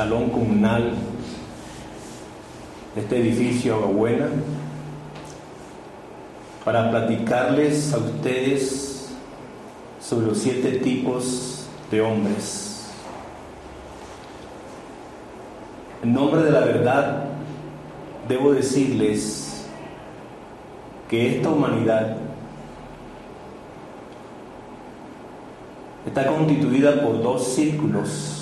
Salón 0.00 0.30
comunal 0.30 0.94
este 2.96 3.18
edificio 3.18 3.74
Aguabuena 3.74 4.28
para 6.64 6.90
platicarles 6.90 7.92
a 7.92 7.98
ustedes 7.98 9.10
sobre 10.00 10.28
los 10.28 10.38
siete 10.38 10.78
tipos 10.78 11.66
de 11.90 12.00
hombres. 12.00 12.88
En 16.02 16.14
nombre 16.14 16.44
de 16.44 16.50
la 16.50 16.60
verdad, 16.60 17.24
debo 18.26 18.54
decirles 18.54 19.66
que 21.10 21.36
esta 21.36 21.50
humanidad 21.50 22.16
está 26.06 26.26
constituida 26.26 27.02
por 27.02 27.22
dos 27.22 27.48
círculos. 27.48 28.39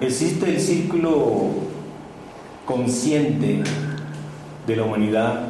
Existe 0.00 0.48
el 0.48 0.58
círculo 0.58 1.48
consciente 2.64 3.62
de 4.66 4.76
la 4.76 4.84
humanidad 4.84 5.48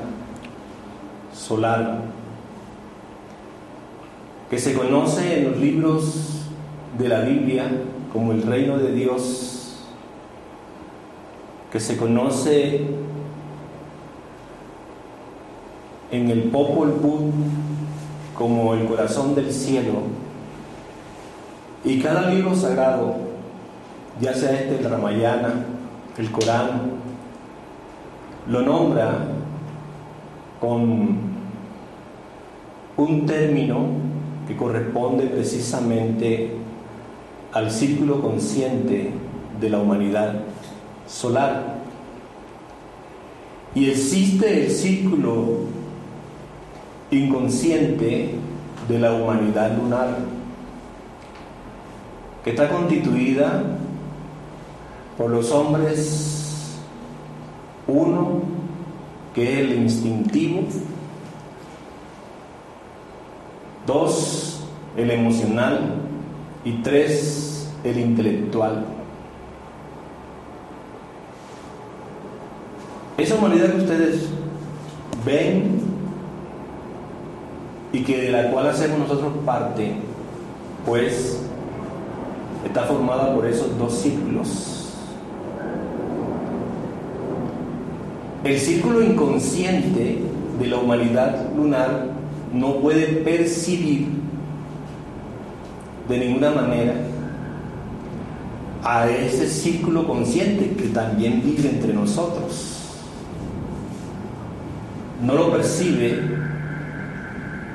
solar, 1.33 2.03
que 4.51 4.59
se 4.59 4.75
conoce 4.75 5.39
en 5.39 5.51
los 5.51 5.57
libros 5.59 6.47
de 6.99 7.09
la 7.09 7.21
Biblia 7.21 7.71
como 8.13 8.33
el 8.33 8.43
reino 8.43 8.77
de 8.79 8.93
Dios, 8.93 9.85
que 11.71 11.79
se 11.79 11.97
conoce 11.97 12.87
en 16.11 16.29
el 16.29 16.43
Popol 16.45 16.91
Vuh 17.01 17.31
como 18.37 18.75
el 18.75 18.87
corazón 18.87 19.37
del 19.37 19.53
cielo. 19.53 20.01
Y 21.85 22.01
cada 22.01 22.31
libro 22.31 22.55
sagrado, 22.57 23.31
ya 24.19 24.35
sea 24.35 24.53
este 24.53 24.79
el 24.79 24.91
Ramayana, 24.91 25.67
el 26.19 26.31
Corán, 26.31 27.01
lo 28.49 28.63
nombra 28.63 29.19
con 30.61 31.31
un 32.97 33.27
término 33.27 33.87
que 34.47 34.57
corresponde 34.57 35.27
precisamente 35.27 36.51
al 37.53 37.71
círculo 37.71 38.21
consciente 38.21 39.13
de 39.61 39.71
la 39.71 39.79
humanidad 39.79 40.41
solar. 41.07 41.79
Y 43.75 43.89
existe 43.89 44.65
el 44.65 44.71
círculo 44.71 45.61
inconsciente 47.11 48.35
de 48.89 48.99
la 48.99 49.13
humanidad 49.13 49.77
lunar, 49.77 50.19
que 52.45 52.51
está 52.51 52.69
constituida 52.69 53.63
por 55.21 55.31
los 55.31 55.53
hombres, 55.53 56.79
uno, 57.87 58.41
que 59.35 59.53
es 59.53 59.59
el 59.59 59.83
instintivo, 59.83 60.63
dos, 63.87 64.63
el 64.97 65.11
emocional 65.11 65.97
y 66.65 66.73
tres, 66.79 67.71
el 67.85 68.01
intelectual. 68.01 68.87
Esa 73.19 73.35
humanidad 73.35 73.73
que 73.73 73.77
ustedes 73.83 74.27
ven 75.27 75.83
y 77.93 78.03
que 78.05 78.23
de 78.23 78.31
la 78.31 78.51
cual 78.51 78.71
hacemos 78.71 79.01
nosotros 79.01 79.35
parte, 79.45 79.97
pues 80.87 81.43
está 82.65 82.85
formada 82.85 83.35
por 83.35 83.45
esos 83.45 83.77
dos 83.77 83.93
círculos. 83.93 84.80
El 88.43 88.59
círculo 88.59 89.03
inconsciente 89.03 90.19
de 90.59 90.67
la 90.67 90.79
humanidad 90.79 91.55
lunar 91.55 92.07
no 92.55 92.77
puede 92.77 93.07
percibir 93.07 94.09
de 96.09 96.19
ninguna 96.19 96.51
manera 96.51 96.95
a 98.83 99.11
ese 99.11 99.47
círculo 99.47 100.07
consciente 100.07 100.71
que 100.71 100.89
también 100.89 101.43
vive 101.43 101.69
entre 101.69 101.93
nosotros. 101.93 102.79
No 105.23 105.35
lo 105.35 105.53
percibe 105.53 106.19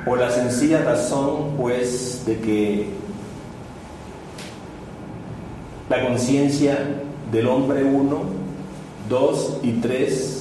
por 0.04 0.18
la 0.18 0.30
sencilla 0.30 0.82
razón, 0.82 1.54
pues, 1.56 2.24
de 2.26 2.38
que 2.40 2.86
la 5.88 6.08
conciencia 6.08 6.76
del 7.30 7.46
hombre 7.46 7.84
uno, 7.84 8.22
dos 9.08 9.58
y 9.62 9.72
tres 9.74 10.35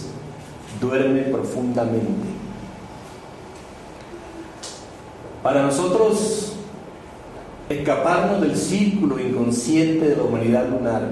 duerme 0.80 1.22
profundamente. 1.24 2.28
Para 5.44 5.64
nosotros, 5.64 6.54
escaparnos 7.70 8.42
del 8.42 8.56
círculo 8.56 9.20
inconsciente 9.20 10.10
de 10.10 10.16
la 10.16 10.24
humanidad 10.24 10.70
lunar 10.70 11.04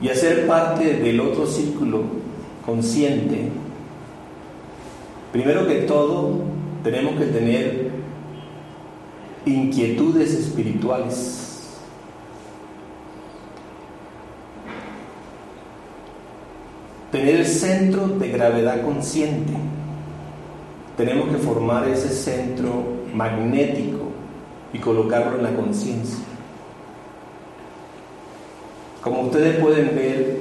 y 0.00 0.08
hacer 0.08 0.46
parte 0.46 0.94
del 0.94 1.20
otro 1.20 1.46
círculo 1.46 2.02
consciente, 2.64 3.48
primero 5.32 5.66
que 5.66 5.82
todo 5.82 6.40
tenemos 6.82 7.18
que 7.18 7.26
tener 7.26 7.90
inquietudes 9.44 10.32
espirituales. 10.32 11.49
Tener 17.12 17.36
el 17.36 17.46
centro 17.46 18.06
de 18.06 18.28
gravedad 18.28 18.82
consciente. 18.82 19.52
Tenemos 20.96 21.28
que 21.28 21.38
formar 21.38 21.88
ese 21.88 22.10
centro 22.10 22.84
magnético 23.12 24.10
y 24.72 24.78
colocarlo 24.78 25.36
en 25.38 25.42
la 25.42 25.54
conciencia. 25.54 26.24
Como 29.02 29.22
ustedes 29.22 29.58
pueden 29.58 29.94
ver, 29.94 30.40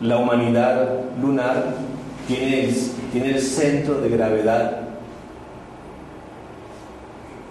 la 0.00 0.16
humanidad 0.16 1.00
lunar 1.20 1.74
tiene 2.26 2.70
el, 3.34 3.40
centro 3.40 4.00
de 4.00 4.08
gravedad 4.08 4.80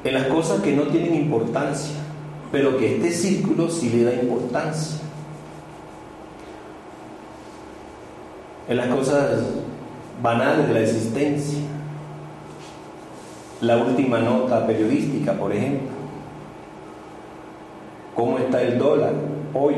en 0.03 0.13
las 0.13 0.25
cosas 0.27 0.61
que 0.61 0.71
no 0.75 0.83
tienen 0.83 1.13
importancia, 1.13 1.97
pero 2.51 2.77
que 2.77 2.95
este 2.95 3.11
círculo 3.11 3.69
sí 3.69 3.89
le 3.89 4.03
da 4.03 4.13
importancia. 4.13 4.99
En 8.67 8.77
las 8.77 8.87
cosas 8.87 9.43
banales 10.21 10.67
de 10.67 10.73
la 10.73 10.79
existencia. 10.81 11.59
La 13.61 13.77
última 13.77 14.19
nota 14.19 14.65
periodística, 14.65 15.33
por 15.33 15.51
ejemplo. 15.51 15.89
¿Cómo 18.15 18.37
está 18.37 18.61
el 18.61 18.77
dólar 18.77 19.13
hoy? 19.53 19.75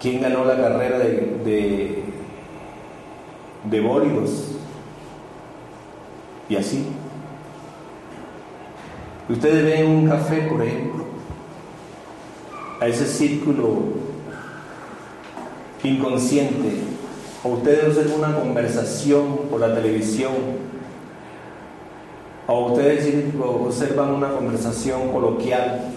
¿Quién 0.00 0.20
ganó 0.20 0.44
la 0.44 0.56
carrera 0.56 0.98
de, 0.98 1.38
de, 1.44 2.04
de? 3.64 3.82
Y 6.48 6.56
así. 6.56 6.86
Ustedes 9.28 9.64
ven 9.64 9.86
un 9.88 10.08
café, 10.08 10.42
por 10.42 10.62
ejemplo, 10.62 11.04
a 12.80 12.86
ese 12.86 13.06
círculo 13.06 13.78
inconsciente, 15.82 16.82
o 17.42 17.48
ustedes 17.48 17.98
hacen 17.98 18.12
una 18.12 18.38
conversación 18.38 19.38
por 19.50 19.60
la 19.60 19.74
televisión, 19.74 20.32
o 22.46 22.66
ustedes 22.66 23.34
observan 23.40 24.14
una 24.14 24.30
conversación 24.30 25.10
coloquial, 25.10 25.90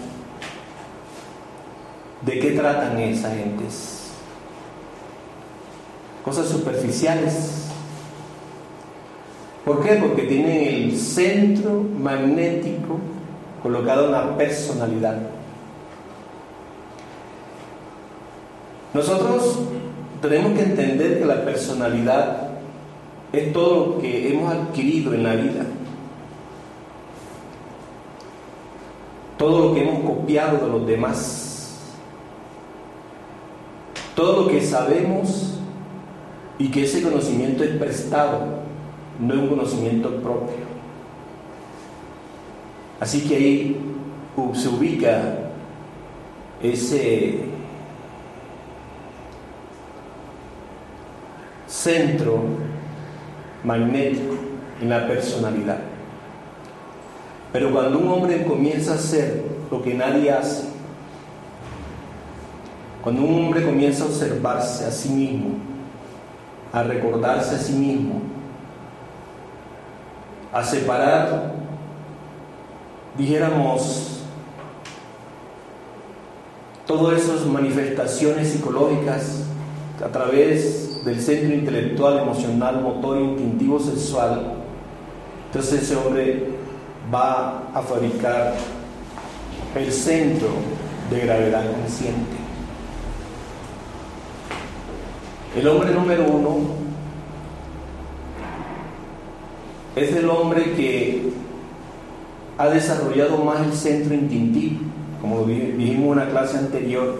¿de 2.22 2.38
qué 2.40 2.50
tratan 2.50 2.98
esas 2.98 3.36
gentes? 3.36 4.10
Cosas 6.24 6.48
superficiales. 6.48 7.68
¿Por 9.64 9.84
qué? 9.84 9.94
Porque 9.94 10.22
tienen 10.22 10.66
el 10.66 10.98
centro 10.98 11.84
magnético 11.96 12.98
colocado 13.62 14.06
en 14.06 14.12
la 14.12 14.36
personalidad. 14.36 15.16
Nosotros 18.92 19.60
tenemos 20.20 20.52
que 20.52 20.64
entender 20.64 21.18
que 21.18 21.24
la 21.24 21.44
personalidad 21.44 22.48
es 23.32 23.52
todo 23.52 23.86
lo 23.86 23.98
que 24.00 24.32
hemos 24.32 24.52
adquirido 24.52 25.14
en 25.14 25.22
la 25.22 25.34
vida. 25.36 25.64
Todo 29.38 29.68
lo 29.68 29.74
que 29.74 29.82
hemos 29.82 30.00
copiado 30.04 30.58
de 30.58 30.72
los 30.72 30.86
demás. 30.86 31.78
Todo 34.14 34.42
lo 34.42 34.48
que 34.48 34.60
sabemos 34.60 35.58
y 36.58 36.70
que 36.70 36.84
ese 36.84 37.02
conocimiento 37.02 37.64
es 37.64 37.70
prestado, 37.76 38.40
no 39.18 39.32
es 39.32 39.40
un 39.40 39.48
conocimiento 39.48 40.10
propio. 40.16 40.79
Así 43.00 43.26
que 43.26 43.34
ahí 43.34 43.80
se 44.54 44.68
ubica 44.68 45.22
ese 46.62 47.40
centro 51.66 52.42
magnético 53.64 54.34
en 54.82 54.90
la 54.90 55.06
personalidad. 55.06 55.78
Pero 57.52 57.72
cuando 57.72 57.98
un 57.98 58.08
hombre 58.08 58.44
comienza 58.44 58.92
a 58.92 58.96
hacer 58.96 59.44
lo 59.70 59.82
que 59.82 59.94
nadie 59.94 60.30
hace, 60.30 60.64
cuando 63.02 63.22
un 63.22 63.46
hombre 63.46 63.64
comienza 63.64 64.04
a 64.04 64.08
observarse 64.08 64.84
a 64.84 64.90
sí 64.90 65.08
mismo, 65.08 65.54
a 66.72 66.82
recordarse 66.82 67.54
a 67.54 67.58
sí 67.58 67.72
mismo, 67.72 68.20
a 70.52 70.62
separar, 70.62 71.59
dijéramos, 73.16 74.20
todas 76.86 77.22
esas 77.22 77.46
manifestaciones 77.46 78.48
psicológicas 78.48 79.44
a 80.04 80.08
través 80.08 81.04
del 81.04 81.20
centro 81.20 81.54
intelectual, 81.54 82.18
emocional, 82.18 82.80
motor, 82.82 83.18
instintivo, 83.18 83.78
sexual, 83.78 84.54
entonces 85.46 85.82
ese 85.82 85.96
hombre 85.96 86.48
va 87.12 87.70
a 87.74 87.82
fabricar 87.82 88.54
el 89.74 89.92
centro 89.92 90.48
de 91.10 91.20
gravedad 91.20 91.64
consciente. 91.72 92.36
El 95.56 95.66
hombre 95.66 95.92
número 95.92 96.24
uno 96.24 96.58
es 99.96 100.14
el 100.14 100.30
hombre 100.30 100.72
que 100.74 101.29
ha 102.60 102.68
desarrollado 102.68 103.38
más 103.38 103.62
el 103.62 103.72
centro 103.72 104.14
instintivo. 104.14 104.80
Como 105.22 105.44
dijimos 105.44 106.04
en 106.04 106.08
una 106.08 106.28
clase 106.28 106.58
anterior, 106.58 107.16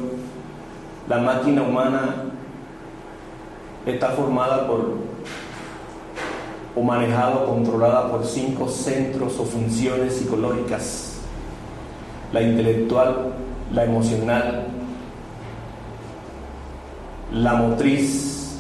la 1.09 1.17
máquina 1.17 1.63
humana 1.63 2.25
está 3.87 4.11
formada 4.11 4.67
por 4.67 4.99
o 6.77 6.83
manejada 6.83 7.37
o 7.37 7.47
controlada 7.47 8.11
por 8.11 8.27
cinco 8.27 8.69
centros 8.69 9.39
o 9.39 9.47
funciones 9.47 10.17
psicológicas. 10.17 11.21
La 12.35 12.43
intelectual, 12.43 13.33
la 13.73 13.85
emocional, 13.87 14.67
la 17.33 17.55
motriz, 17.55 18.59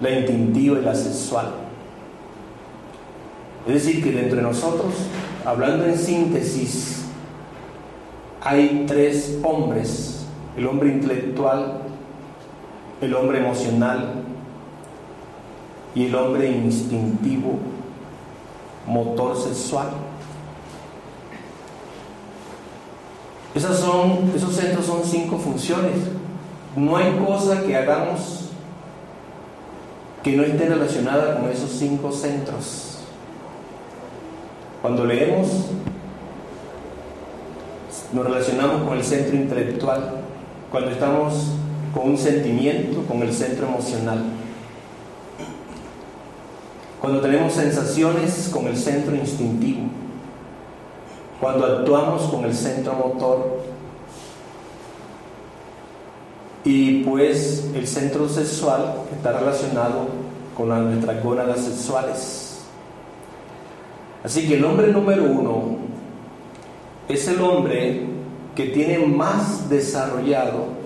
la 0.00 0.10
instintiva 0.10 0.80
y 0.80 0.82
la 0.82 0.96
sexual. 0.96 1.46
Es 3.68 3.74
decir, 3.74 4.02
que 4.02 4.10
dentro 4.10 4.38
de 4.38 4.42
nosotros, 4.42 4.94
hablando 5.44 5.84
en 5.84 5.98
síntesis, 5.98 7.04
hay 8.42 8.84
tres 8.86 9.38
hombres, 9.42 10.26
el 10.56 10.66
hombre 10.66 10.90
intelectual, 10.90 11.82
el 13.00 13.14
hombre 13.14 13.38
emocional 13.38 14.14
y 15.94 16.06
el 16.06 16.14
hombre 16.14 16.50
instintivo, 16.50 17.58
motor 18.86 19.36
sexual. 19.36 19.88
Esas 23.54 23.80
son, 23.80 24.32
esos 24.34 24.54
centros 24.54 24.86
son 24.86 25.02
cinco 25.04 25.36
funciones. 25.36 25.96
No 26.76 26.96
hay 26.96 27.12
cosa 27.26 27.62
que 27.62 27.76
hagamos 27.76 28.50
que 30.22 30.36
no 30.36 30.44
esté 30.44 30.66
relacionada 30.66 31.40
con 31.40 31.50
esos 31.50 31.70
cinco 31.70 32.12
centros. 32.12 32.89
Cuando 34.82 35.04
leemos, 35.04 35.66
nos 38.12 38.24
relacionamos 38.24 38.88
con 38.88 38.96
el 38.96 39.04
centro 39.04 39.36
intelectual. 39.36 40.22
Cuando 40.70 40.90
estamos 40.90 41.52
con 41.92 42.10
un 42.10 42.18
sentimiento, 42.18 43.02
con 43.02 43.22
el 43.22 43.32
centro 43.32 43.66
emocional. 43.66 44.22
Cuando 47.00 47.20
tenemos 47.20 47.52
sensaciones, 47.52 48.48
con 48.52 48.66
el 48.68 48.76
centro 48.76 49.14
instintivo. 49.14 49.82
Cuando 51.40 51.66
actuamos 51.66 52.22
con 52.30 52.44
el 52.44 52.54
centro 52.54 52.94
motor. 52.94 53.60
Y 56.64 57.04
pues 57.04 57.70
el 57.74 57.86
centro 57.86 58.28
sexual 58.28 58.94
está 59.12 59.38
relacionado 59.38 60.08
con 60.56 60.68
nuestras 60.68 61.22
gónadas 61.22 61.60
sexuales. 61.60 62.49
Así 64.22 64.46
que 64.46 64.54
el 64.54 64.64
hombre 64.64 64.92
número 64.92 65.24
uno 65.24 65.78
es 67.08 67.26
el 67.28 67.40
hombre 67.40 68.02
que 68.54 68.66
tiene 68.66 68.98
más 68.98 69.68
desarrollado 69.70 70.80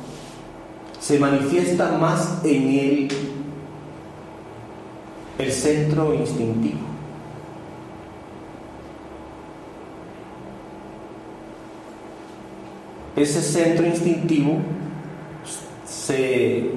se 1.04 1.18
manifiesta 1.18 1.98
más 1.98 2.38
en 2.44 2.68
él 2.70 3.08
el 5.38 5.52
centro 5.52 6.14
instintivo. 6.14 6.78
Ese 13.16 13.42
centro 13.42 13.84
instintivo 13.84 14.56
se 15.86 16.70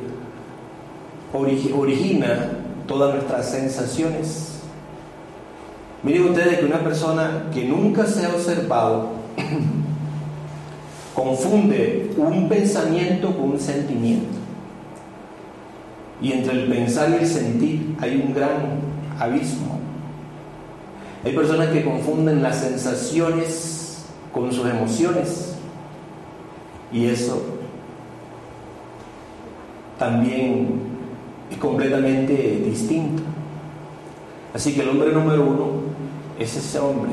origina 1.34 2.50
todas 2.86 3.16
nuestras 3.16 3.50
sensaciones. 3.50 4.47
Miren 6.08 6.30
ustedes 6.30 6.60
que 6.60 6.66
una 6.66 6.80
persona 6.80 7.48
que 7.54 7.66
nunca 7.66 8.06
se 8.06 8.26
ha 8.26 8.30
observado 8.30 9.10
confunde 11.14 12.12
un 12.16 12.48
pensamiento 12.48 13.36
con 13.36 13.52
un 13.52 13.60
sentimiento. 13.60 14.38
Y 16.22 16.32
entre 16.32 16.62
el 16.62 16.70
pensar 16.70 17.10
y 17.10 17.16
el 17.16 17.28
sentir 17.28 17.98
hay 18.00 18.24
un 18.26 18.34
gran 18.34 18.80
abismo. 19.20 19.80
Hay 21.26 21.36
personas 21.36 21.68
que 21.72 21.84
confunden 21.84 22.42
las 22.42 22.56
sensaciones 22.60 24.06
con 24.32 24.54
sus 24.54 24.66
emociones. 24.66 25.56
Y 26.90 27.08
eso 27.08 27.44
también 30.00 30.70
es 31.52 31.58
completamente 31.58 32.62
distinto. 32.64 33.24
Así 34.54 34.74
que 34.74 34.84
el 34.84 34.90
hombre 34.90 35.12
número 35.12 35.46
uno 35.46 35.87
es 36.40 36.56
ese 36.56 36.80
hombre. 36.80 37.12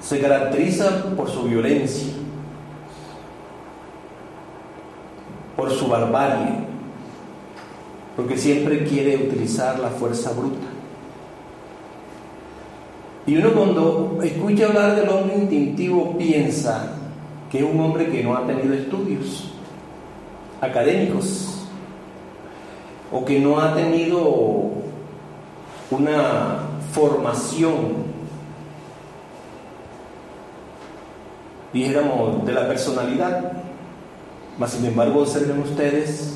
Se 0.00 0.20
caracteriza 0.20 1.14
por 1.16 1.28
su 1.28 1.44
violencia, 1.44 2.12
por 5.56 5.70
su 5.70 5.86
barbarie, 5.88 6.54
porque 8.16 8.36
siempre 8.36 8.84
quiere 8.84 9.16
utilizar 9.28 9.78
la 9.78 9.90
fuerza 9.90 10.32
bruta. 10.32 10.66
Y 13.26 13.36
uno 13.36 13.52
cuando 13.52 14.18
escucha 14.22 14.66
hablar 14.66 14.96
del 14.96 15.08
hombre 15.08 15.36
instintivo 15.36 16.16
piensa 16.16 16.96
que 17.50 17.58
es 17.58 17.64
un 17.64 17.78
hombre 17.80 18.10
que 18.10 18.22
no 18.22 18.36
ha 18.36 18.46
tenido 18.46 18.74
estudios 18.74 19.52
académicos 20.60 21.66
o 23.12 23.24
que 23.24 23.40
no 23.40 23.60
ha 23.60 23.74
tenido 23.74 24.70
una 25.90 26.69
formación 26.92 28.10
dijéramos, 31.72 32.44
de 32.44 32.52
la 32.52 32.68
personalidad. 32.68 33.52
Mas, 34.58 34.72
sin 34.72 34.84
embargo, 34.84 35.20
observen 35.20 35.60
ustedes 35.60 36.34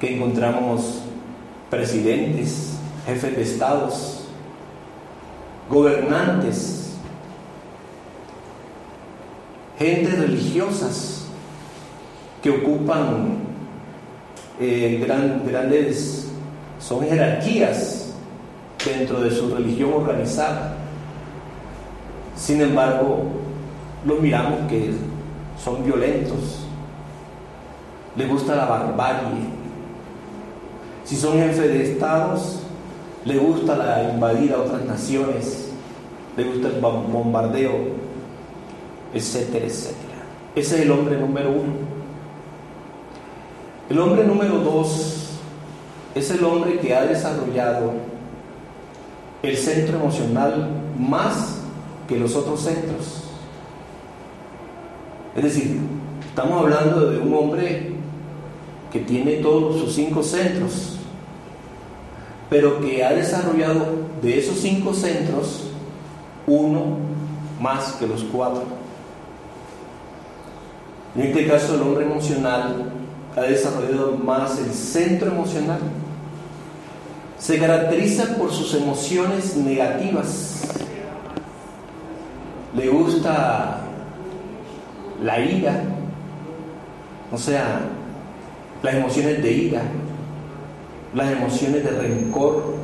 que 0.00 0.16
encontramos 0.16 1.02
presidentes, 1.70 2.74
jefes 3.06 3.36
de 3.36 3.42
estados, 3.42 4.24
gobernantes, 5.70 6.90
gente 9.78 10.10
religiosas 10.10 11.24
que 12.42 12.50
ocupan 12.50 13.38
eh, 14.60 15.02
grandes, 15.44 16.28
son 16.78 17.06
jerarquías 17.06 18.01
dentro 18.84 19.20
de 19.20 19.30
su 19.30 19.54
religión 19.54 19.92
organizada. 19.92 20.74
Sin 22.36 22.60
embargo, 22.60 23.24
los 24.04 24.20
miramos 24.20 24.68
que 24.68 24.92
son 25.62 25.84
violentos, 25.84 26.66
les 28.16 28.28
gusta 28.28 28.56
la 28.56 28.66
barbarie. 28.66 29.62
Si 31.04 31.16
son 31.16 31.34
jefes 31.34 31.68
de 31.68 31.92
estados, 31.92 32.60
les 33.24 33.40
gusta 33.40 33.76
la 33.76 34.12
invadir 34.12 34.52
a 34.52 34.58
otras 34.58 34.84
naciones, 34.84 35.70
les 36.36 36.46
gusta 36.46 36.68
el 36.68 36.80
bombardeo, 36.80 37.72
etcétera, 39.14 39.66
etcétera. 39.66 40.12
Ese 40.54 40.76
es 40.76 40.82
el 40.82 40.90
hombre 40.90 41.16
número 41.18 41.50
uno. 41.50 41.92
El 43.88 43.98
hombre 43.98 44.24
número 44.24 44.58
dos 44.58 45.30
es 46.14 46.30
el 46.30 46.44
hombre 46.44 46.78
que 46.78 46.94
ha 46.94 47.04
desarrollado 47.04 47.92
el 49.42 49.56
centro 49.56 49.98
emocional 49.98 50.70
más 50.98 51.58
que 52.08 52.18
los 52.18 52.34
otros 52.36 52.60
centros. 52.60 53.24
Es 55.34 55.42
decir, 55.42 55.80
estamos 56.28 56.60
hablando 56.60 57.10
de 57.10 57.18
un 57.18 57.34
hombre 57.34 57.92
que 58.92 59.00
tiene 59.00 59.36
todos 59.36 59.80
sus 59.80 59.94
cinco 59.94 60.22
centros, 60.22 60.96
pero 62.50 62.80
que 62.80 63.02
ha 63.02 63.12
desarrollado 63.12 63.86
de 64.20 64.38
esos 64.38 64.58
cinco 64.58 64.92
centros 64.92 65.64
uno 66.46 66.98
más 67.60 67.92
que 67.92 68.06
los 68.06 68.24
cuatro. 68.24 68.64
En 71.16 71.22
este 71.22 71.46
caso, 71.46 71.74
el 71.74 71.82
hombre 71.82 72.04
emocional 72.04 72.92
ha 73.36 73.40
desarrollado 73.42 74.12
más 74.12 74.58
el 74.58 74.72
centro 74.72 75.30
emocional. 75.30 75.80
Se 77.42 77.58
caracteriza 77.58 78.36
por 78.36 78.52
sus 78.52 78.72
emociones 78.74 79.56
negativas. 79.56 80.62
Le 82.76 82.88
gusta 82.88 83.80
la 85.20 85.40
ira, 85.40 85.82
o 87.32 87.36
sea, 87.36 87.80
las 88.80 88.94
emociones 88.94 89.42
de 89.42 89.50
ira, 89.50 89.82
las 91.16 91.32
emociones 91.32 91.82
de 91.82 91.90
rencor, 91.90 92.76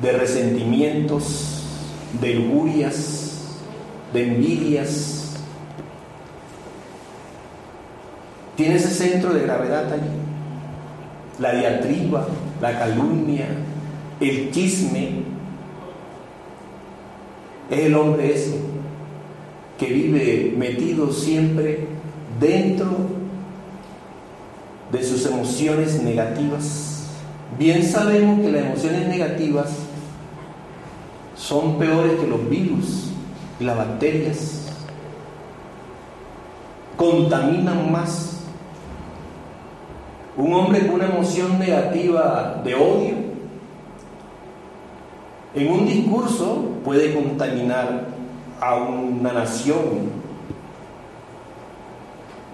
de 0.00 0.12
resentimientos, 0.12 1.64
de 2.20 2.34
lujurias, 2.34 3.56
de 4.12 4.22
envidias. 4.22 5.32
Tiene 8.54 8.76
ese 8.76 8.90
centro 8.90 9.34
de 9.34 9.42
gravedad 9.42 9.92
allí. 9.92 10.10
La 11.40 11.54
diatriba, 11.54 12.28
la 12.60 12.78
calumnia, 12.78 13.46
el 14.20 14.50
chisme. 14.50 15.24
Es 17.70 17.78
el 17.80 17.94
hombre 17.94 18.34
ese 18.34 18.60
que 19.78 19.86
vive 19.86 20.54
metido 20.56 21.12
siempre 21.12 21.88
dentro 22.40 22.86
de 24.92 25.02
sus 25.02 25.26
emociones 25.26 26.02
negativas. 26.02 27.08
Bien 27.58 27.82
sabemos 27.82 28.40
que 28.40 28.52
las 28.52 28.64
emociones 28.64 29.08
negativas 29.08 29.70
son 31.36 31.78
peores 31.78 32.18
que 32.20 32.26
los 32.26 32.48
virus 32.48 33.08
y 33.60 33.64
las 33.64 33.76
bacterias. 33.76 34.62
Contaminan 36.96 37.92
más. 37.92 38.35
Un 40.36 40.52
hombre 40.52 40.86
con 40.86 40.96
una 40.96 41.06
emoción 41.06 41.58
negativa 41.58 42.60
de 42.62 42.74
odio 42.74 43.26
en 45.56 45.72
un 45.72 45.86
discurso 45.86 46.68
puede 46.84 47.14
contaminar 47.14 48.08
a 48.60 48.76
una 48.76 49.32
nación. 49.32 50.10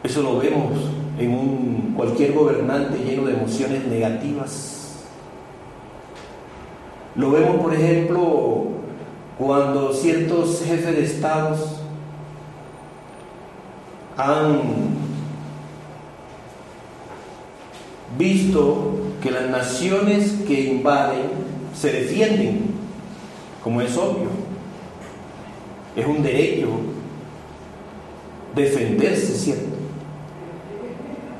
Eso 0.04 0.22
lo 0.22 0.38
vemos 0.38 0.70
en 1.18 1.34
un, 1.34 1.94
cualquier 1.96 2.32
gobernante 2.32 2.98
lleno 2.98 3.26
de 3.26 3.34
emociones 3.34 3.84
negativas. 3.86 5.02
Lo 7.16 7.32
vemos, 7.32 7.56
por 7.56 7.74
ejemplo, 7.74 8.66
cuando 9.36 9.92
ciertos 9.92 10.62
jefes 10.64 10.96
de 10.96 11.04
estados 11.04 11.80
han 14.16 15.01
visto 18.18 18.92
que 19.22 19.30
las 19.30 19.48
naciones 19.48 20.34
que 20.46 20.72
invaden 20.72 21.30
se 21.74 21.92
defienden, 21.92 22.62
como 23.62 23.80
es 23.80 23.96
obvio. 23.96 24.28
Es 25.96 26.06
un 26.06 26.22
derecho 26.22 26.68
defenderse, 28.54 29.34
¿cierto? 29.34 29.72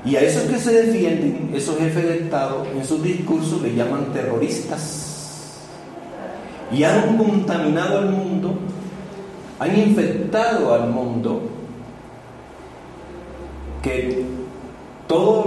Y 0.05 0.17
a 0.17 0.21
esos 0.21 0.43
que 0.45 0.59
se 0.59 0.73
defienden, 0.73 1.51
esos 1.55 1.79
jefes 1.79 2.05
de 2.05 2.17
Estado, 2.19 2.67
en 2.75 2.85
sus 2.85 3.03
discursos 3.03 3.63
le 3.63 3.75
llaman 3.75 4.13
terroristas. 4.13 5.61
Y 6.73 6.83
han 6.83 7.17
contaminado 7.17 7.99
al 7.99 8.11
mundo, 8.11 8.55
han 9.61 9.79
infectado 9.79 10.75
al 10.75 10.91
mundo, 10.91 11.43
que 13.83 14.25
toda 15.07 15.45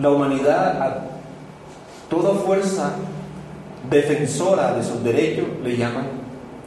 la 0.00 0.10
humanidad, 0.10 0.82
a 0.82 1.04
toda 2.08 2.34
fuerza 2.34 2.92
defensora 3.90 4.74
de 4.74 4.84
sus 4.84 5.02
derechos, 5.02 5.46
le 5.62 5.76
llaman 5.76 6.06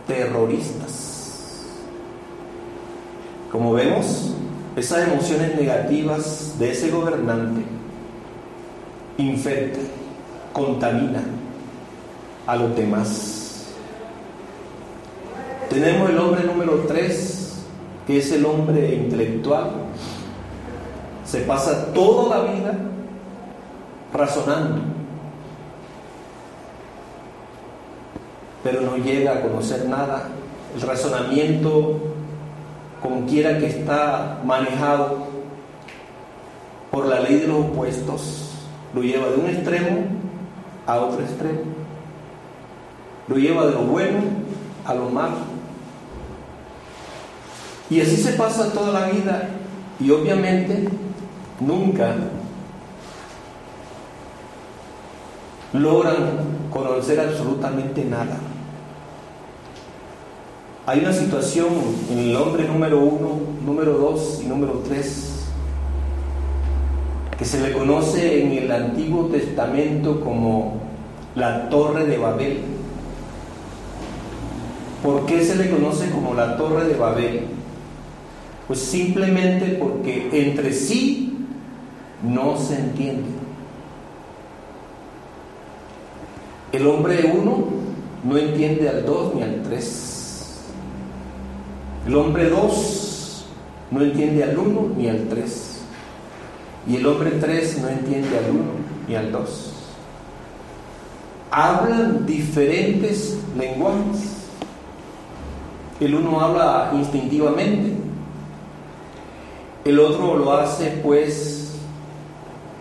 terroristas. 0.07 1.67
Como 3.51 3.73
vemos, 3.73 4.33
esas 4.75 5.07
emociones 5.07 5.55
negativas 5.55 6.55
de 6.57 6.71
ese 6.71 6.89
gobernante 6.89 7.61
infectan, 9.17 9.83
contaminan 10.53 11.25
a 12.47 12.55
los 12.55 12.75
demás. 12.75 13.67
Tenemos 15.69 16.09
el 16.09 16.17
hombre 16.17 16.43
número 16.43 16.83
tres, 16.88 17.59
que 18.07 18.17
es 18.17 18.31
el 18.31 18.45
hombre 18.45 18.95
intelectual. 18.95 19.71
Se 21.25 21.41
pasa 21.41 21.93
toda 21.93 22.38
la 22.38 22.51
vida 22.51 22.90
razonando, 24.13 24.81
pero 28.63 28.81
no 28.81 28.97
llega 28.97 29.33
a 29.33 29.41
conocer 29.41 29.87
nada. 29.87 30.29
El 30.75 30.81
razonamiento 30.81 31.99
como 33.01 33.25
quiera 33.25 33.57
que 33.57 33.65
está 33.65 34.39
manejado 34.45 35.25
por 36.91 37.07
la 37.07 37.19
ley 37.19 37.39
de 37.39 37.47
los 37.47 37.65
opuestos, 37.65 38.51
lo 38.93 39.01
lleva 39.01 39.29
de 39.29 39.35
un 39.37 39.47
extremo 39.47 40.03
a 40.85 40.99
otro 40.99 41.21
extremo. 41.21 41.61
Lo 43.27 43.37
lleva 43.37 43.65
de 43.65 43.71
lo 43.71 43.81
bueno 43.83 44.19
a 44.85 44.93
lo 44.93 45.09
malo. 45.09 45.37
Y 47.89 48.01
así 48.01 48.17
se 48.17 48.33
pasa 48.33 48.71
toda 48.71 48.91
la 48.91 49.09
vida 49.09 49.49
y 49.99 50.11
obviamente 50.11 50.87
nunca 51.59 52.15
logran 55.73 56.15
conocer 56.71 57.19
absolutamente 57.19 58.03
nada. 58.03 58.37
Hay 60.85 60.99
una 60.99 61.13
situación 61.13 61.69
en 62.09 62.19
el 62.19 62.35
hombre 62.35 62.67
número 62.67 62.99
uno, 62.99 63.39
número 63.65 63.93
dos 63.93 64.41
y 64.43 64.47
número 64.47 64.81
tres 64.87 65.31
que 67.37 67.45
se 67.45 67.59
le 67.59 67.73
conoce 67.73 68.43
en 68.43 68.51
el 68.51 68.71
Antiguo 68.71 69.25
Testamento 69.25 70.21
como 70.21 70.75
la 71.33 71.69
Torre 71.69 72.05
de 72.05 72.19
Babel. 72.19 72.59
¿Por 75.01 75.25
qué 75.25 75.43
se 75.43 75.55
le 75.55 75.71
conoce 75.71 76.11
como 76.11 76.35
la 76.35 76.55
Torre 76.55 76.85
de 76.85 76.93
Babel? 76.93 77.45
Pues 78.67 78.79
simplemente 78.79 79.75
porque 79.79 80.29
entre 80.31 80.71
sí 80.71 81.35
no 82.21 82.57
se 82.57 82.75
entiende. 82.75 83.40
El 86.71 86.87
hombre 86.87 87.25
uno 87.25 87.65
no 88.23 88.37
entiende 88.37 88.87
al 88.87 89.05
dos 89.05 89.35
ni 89.35 89.43
al 89.43 89.61
tres. 89.63 90.61
El 92.07 92.15
hombre 92.15 92.49
dos 92.49 93.45
no 93.91 94.01
entiende 94.01 94.43
al 94.43 94.57
uno 94.57 94.87
ni 94.95 95.09
al 95.09 95.27
tres. 95.27 95.81
Y 96.87 96.95
el 96.95 97.05
hombre 97.05 97.31
tres 97.31 97.77
no 97.81 97.89
entiende 97.89 98.37
al 98.37 98.51
uno 98.51 98.71
ni 99.07 99.15
al 99.15 99.31
dos. 99.31 99.73
Hablan 101.51 102.25
diferentes 102.25 103.37
lenguajes. 103.57 104.37
El 105.99 106.15
uno 106.15 106.39
habla 106.41 106.91
instintivamente, 106.95 107.93
el 109.85 109.99
otro 109.99 110.35
lo 110.35 110.51
hace 110.53 110.99
pues 111.03 111.75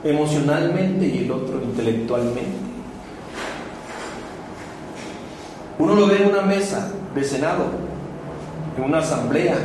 emocionalmente 0.02 1.06
y 1.06 1.24
el 1.24 1.30
otro 1.30 1.60
intelectualmente. 1.62 2.59
Uno 5.80 5.94
lo 5.94 6.06
ve 6.08 6.22
en 6.22 6.28
una 6.28 6.42
mesa 6.42 6.92
de 7.14 7.24
Senado, 7.24 7.64
en 8.76 8.84
una 8.84 8.98
asamblea, 8.98 9.56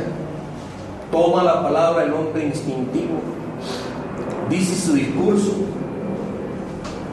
toma 1.12 1.42
la 1.42 1.62
palabra 1.62 2.04
el 2.04 2.14
hombre 2.14 2.46
instintivo, 2.46 3.20
dice 4.48 4.74
su 4.74 4.94
discurso 4.94 5.52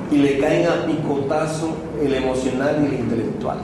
y 0.10 0.19
le 0.19 0.39
caen 0.39 0.67
a 0.69 0.86
picotazo 0.86 1.75
el 2.01 2.13
emocional 2.13 2.77
y 2.81 2.86
el 2.86 3.01
intelectual. 3.01 3.57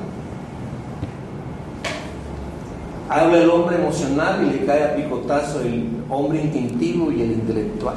Habla 3.08 3.38
el 3.38 3.50
hombre 3.50 3.78
emocional 3.78 4.46
y 4.46 4.58
le 4.58 4.66
cae 4.66 4.84
a 4.84 4.96
picotazo 4.98 5.62
el 5.62 5.88
hombre 6.10 6.42
instintivo 6.42 7.14
y 7.14 7.22
el 7.22 7.32
intelectual. 7.32 7.96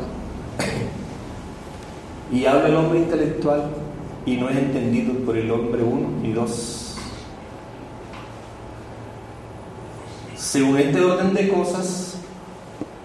Y 2.32 2.46
habla 2.46 2.68
el 2.68 2.76
hombre 2.76 3.00
intelectual 3.00 3.64
y 4.24 4.36
no 4.36 4.48
es 4.48 4.56
entendido 4.56 5.12
por 5.26 5.36
el 5.36 5.50
hombre 5.50 5.82
uno 5.82 6.08
ni 6.22 6.32
dos. 6.32 6.81
Según 10.52 10.78
este 10.78 11.00
orden 11.00 11.32
de 11.32 11.48
cosas, 11.48 12.16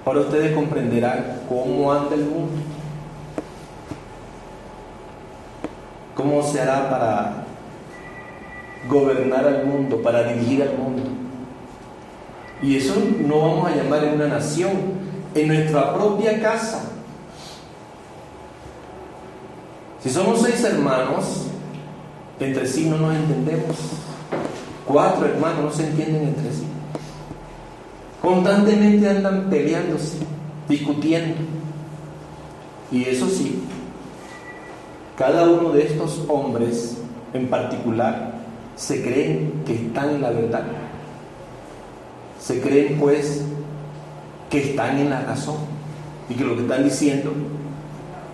ahora 0.03 0.19
ustedes 0.19 0.53
comprenderán 0.53 1.43
cómo 1.47 1.93
anda 1.93 2.13
el 2.13 2.25
mundo. 2.25 2.61
¿Cómo 6.13 6.43
se 6.43 6.59
hará 6.59 6.89
para 6.89 7.45
gobernar 8.89 9.47
al 9.47 9.65
mundo, 9.65 10.01
para 10.01 10.23
dirigir 10.23 10.61
al 10.61 10.77
mundo? 10.77 11.03
Y 12.61 12.75
eso 12.75 12.95
no 13.25 13.39
vamos 13.39 13.71
a 13.71 13.75
llamar 13.77 14.03
en 14.03 14.15
una 14.15 14.27
nación, 14.27 14.73
en 15.33 15.47
nuestra 15.47 15.93
propia 15.93 16.41
casa. 16.41 16.81
Si 20.03 20.09
somos 20.09 20.41
seis 20.41 20.61
hermanos, 20.65 21.45
entre 22.41 22.67
sí 22.67 22.89
no 22.89 22.97
nos 22.97 23.15
entendemos. 23.15 23.77
Cuatro 24.85 25.27
hermanos 25.27 25.63
no 25.63 25.71
se 25.71 25.87
entienden 25.87 26.27
entre 26.27 26.51
sí. 26.51 26.67
Constantemente 28.27 29.09
andan 29.09 29.49
peleándose, 29.49 30.17
discutiendo. 30.67 31.37
Y 32.91 33.05
eso 33.05 33.25
sí, 33.29 33.63
cada 35.17 35.47
uno 35.47 35.69
de 35.69 35.83
estos 35.83 36.25
hombres 36.27 36.97
en 37.33 37.47
particular 37.47 38.33
se 38.75 39.01
creen 39.01 39.63
que 39.65 39.75
están 39.75 40.15
en 40.15 40.21
la 40.23 40.31
verdad. 40.31 40.65
Se 42.37 42.59
creen 42.59 42.97
pues 42.99 43.45
que 44.49 44.71
están 44.71 44.97
en 44.97 45.09
la 45.09 45.21
razón 45.21 45.59
y 46.29 46.33
que 46.33 46.43
lo 46.43 46.55
que 46.55 46.63
están 46.63 46.83
diciendo, 46.83 47.31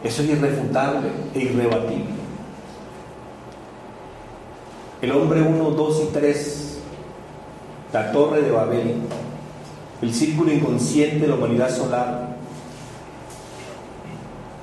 eso 0.03 0.23
es 0.23 0.29
irrefutable 0.29 1.09
e 1.35 1.39
irrebatible. 1.39 2.15
El 5.03 5.11
hombre 5.11 5.43
1, 5.43 5.69
2 5.69 6.03
y 6.09 6.13
3, 6.13 6.79
la 7.93 8.11
torre 8.11 8.41
de 8.41 8.49
Babel, 8.49 8.95
el 10.03 10.13
círculo 10.13 10.51
inconsciente 10.51 11.19
de 11.19 11.27
la 11.27 11.35
humanidad 11.35 11.73
solar, 11.73 12.35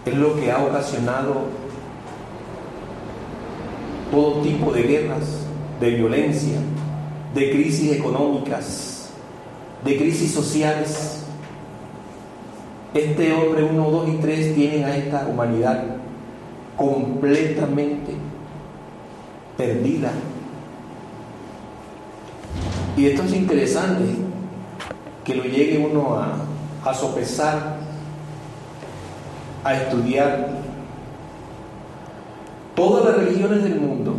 es 0.05 0.15
lo 0.15 0.37
que 0.37 0.53
ha 0.53 0.63
ocasionado 0.63 1.47
todo 4.11 4.43
tipo 4.43 4.71
de 4.71 4.83
guerras, 4.83 5.47
de 5.81 5.91
violencia, 5.93 6.59
de 7.35 7.51
crisis 7.53 7.93
económicas, 7.93 9.09
de 9.83 9.97
crisis 9.97 10.31
sociales. 10.31 11.25
Este 12.93 13.33
hombre 13.33 13.63
1, 13.63 13.91
2 13.91 14.09
y 14.11 14.17
3 14.17 14.55
tienen 14.55 14.85
a 14.85 14.95
esta 14.95 15.27
humanidad 15.27 15.85
completamente 16.77 18.13
perdida. 19.57 20.13
Y 22.95 23.07
esto 23.07 23.23
es 23.23 23.33
interesante, 23.33 24.30
que 25.31 25.37
lo 25.37 25.45
llegue 25.45 25.79
uno 25.79 26.17
a, 26.17 26.91
a 26.91 26.93
sopesar, 26.93 27.77
a 29.63 29.75
estudiar. 29.75 30.49
Todas 32.75 33.05
las 33.05 33.25
religiones 33.25 33.63
del 33.63 33.81
mundo, 33.81 34.15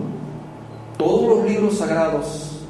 todos 0.97 1.37
los 1.37 1.49
libros 1.49 1.77
sagrados 1.77 2.61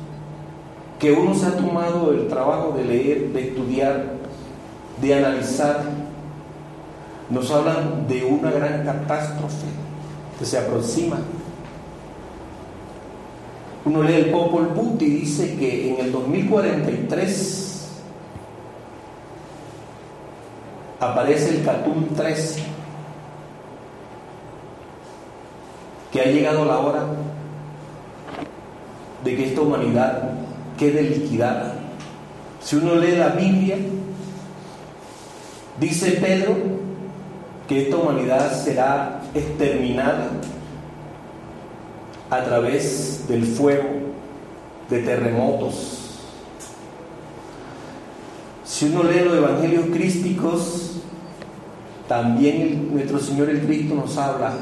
que 0.98 1.12
uno 1.12 1.36
se 1.36 1.48
ha 1.48 1.58
tomado 1.58 2.12
el 2.12 2.28
trabajo 2.30 2.74
de 2.76 2.86
leer, 2.86 3.30
de 3.32 3.50
estudiar, 3.50 4.06
de 5.02 5.14
analizar, 5.14 5.84
nos 7.30 7.52
hablan 7.52 8.08
de 8.08 8.24
una 8.24 8.50
gran 8.50 8.84
catástrofe 8.86 9.68
que 10.40 10.46
se 10.46 10.58
aproxima. 10.58 11.18
Uno 13.86 14.04
lee 14.04 14.14
el 14.14 14.32
Popol 14.32 14.68
Vuh 14.68 14.98
y 15.00 15.06
dice 15.06 15.56
que 15.58 15.94
en 15.94 16.06
el 16.06 16.12
2043 16.12 17.71
aparece 21.02 21.50
el 21.50 21.66
Catún 21.66 22.10
3, 22.16 22.58
que 26.12 26.22
ha 26.22 26.26
llegado 26.26 26.64
la 26.64 26.78
hora 26.78 27.06
de 29.24 29.36
que 29.36 29.48
esta 29.48 29.62
humanidad 29.62 30.30
quede 30.78 31.02
liquidada. 31.02 31.74
Si 32.62 32.76
uno 32.76 32.96
lee 32.96 33.16
la 33.16 33.30
Biblia, 33.30 33.78
dice 35.80 36.12
Pedro 36.12 36.56
que 37.68 37.84
esta 37.84 37.98
humanidad 37.98 38.52
será 38.64 39.22
exterminada 39.34 40.28
a 42.30 42.44
través 42.44 43.26
del 43.28 43.44
fuego, 43.46 43.90
de 44.90 45.00
terremotos. 45.00 46.01
Si 48.82 48.88
uno 48.88 49.04
lee 49.04 49.20
los 49.26 49.38
evangelios 49.38 49.86
crísticos, 49.94 50.94
también 52.08 52.92
nuestro 52.92 53.20
Señor 53.20 53.52
el 53.52 53.62
Cristo 53.62 53.94
nos 53.94 54.18
habla 54.18 54.54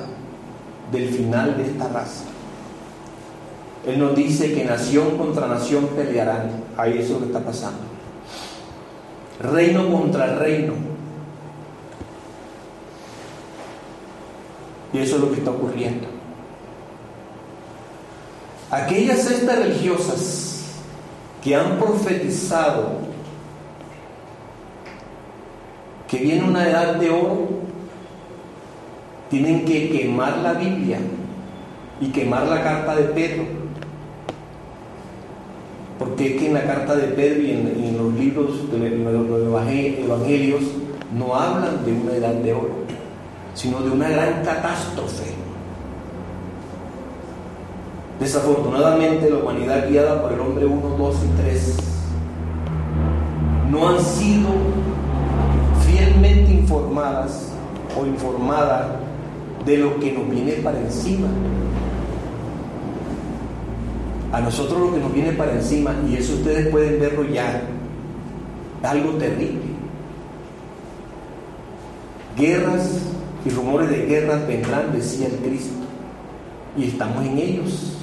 del 0.92 1.08
final 1.08 1.56
de 1.56 1.68
esta 1.68 1.88
raza. 1.88 2.26
Él 3.88 3.98
nos 3.98 4.18
dice 4.18 4.54
que 4.54 4.66
nación 4.66 5.18
contra 5.18 5.48
nación 5.48 5.88
pelearán. 5.96 6.52
Ahí 6.76 6.98
eso 6.98 7.04
es 7.04 7.10
lo 7.12 7.20
que 7.20 7.26
está 7.28 7.40
pasando. 7.40 7.80
Reino 9.42 9.90
contra 9.90 10.36
reino. 10.36 10.74
Y 14.92 14.98
eso 14.98 15.16
es 15.16 15.22
lo 15.22 15.32
que 15.32 15.38
está 15.38 15.52
ocurriendo. 15.52 16.08
Aquellas 18.70 19.22
sectas 19.22 19.60
religiosas 19.60 20.64
que 21.42 21.56
han 21.56 21.80
profetizado 21.80 23.09
que 26.10 26.18
viene 26.18 26.44
una 26.44 26.68
edad 26.68 26.96
de 26.96 27.10
oro, 27.10 27.48
tienen 29.30 29.64
que 29.64 29.90
quemar 29.90 30.40
la 30.40 30.54
Biblia 30.54 30.98
y 32.02 32.08
quemar 32.08 32.48
la 32.48 32.64
carta 32.64 32.96
de 32.96 33.04
Pedro. 33.04 33.44
Porque 36.00 36.34
es 36.34 36.40
que 36.40 36.48
en 36.48 36.54
la 36.56 36.64
carta 36.64 36.96
de 36.96 37.08
Pedro 37.10 37.42
y 37.44 37.52
en, 37.52 37.98
los 37.98 38.14
libros 38.14 38.72
de 38.72 38.90
los 38.90 40.04
evangelios 40.04 40.62
no 41.16 41.36
hablan 41.36 41.86
de 41.86 41.92
una 41.92 42.14
edad 42.14 42.34
de 42.34 42.54
oro, 42.54 42.70
sino 43.54 43.82
de 43.82 43.92
una 43.92 44.10
gran 44.10 44.44
catástrofe. 44.44 45.34
Desafortunadamente 48.20 49.30
la 49.30 49.38
humanidad 49.38 49.88
guiada 49.90 50.22
por 50.22 50.34
el 50.34 50.40
hombre 50.40 50.66
1, 50.66 50.98
2 50.98 51.16
y 51.16 51.42
3 51.42 51.78
no 53.72 53.88
han 53.88 54.00
sido 54.00 54.50
informadas 56.70 57.48
o 58.00 58.06
informada 58.06 59.00
de 59.66 59.78
lo 59.78 60.00
que 60.00 60.12
nos 60.12 60.30
viene 60.30 60.54
para 60.54 60.80
encima. 60.80 61.28
A 64.32 64.42
nosotros 64.42 64.80
lo 64.80 64.94
que 64.94 65.00
nos 65.00 65.14
viene 65.14 65.32
para 65.32 65.54
encima, 65.54 65.96
y 66.08 66.16
eso 66.16 66.34
ustedes 66.34 66.68
pueden 66.68 67.00
verlo 67.00 67.26
ya, 67.26 67.64
algo 68.84 69.14
terrible. 69.14 69.70
Guerras 72.38 73.02
y 73.46 73.50
rumores 73.50 73.90
de 73.90 74.06
guerras 74.06 74.48
vendrán, 74.48 74.94
decía 74.94 75.28
el 75.28 75.36
Cristo, 75.38 75.74
y 76.78 76.86
estamos 76.86 77.26
en 77.26 77.38
ellos. 77.38 77.96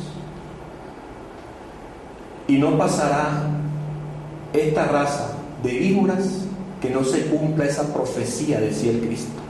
Y 2.48 2.59
no 2.59 2.76
pasará 2.76 3.44
esta 4.52 4.85
raza 4.87 5.37
de 5.62 5.72
víboras 5.79 6.46
que 6.87 6.94
no 6.94 7.03
se 7.03 7.27
cumpla 7.27 7.64
esa 7.64 7.92
profecía, 7.92 8.61
decía 8.61 8.92
el 8.92 9.01
Cristo. 9.01 9.40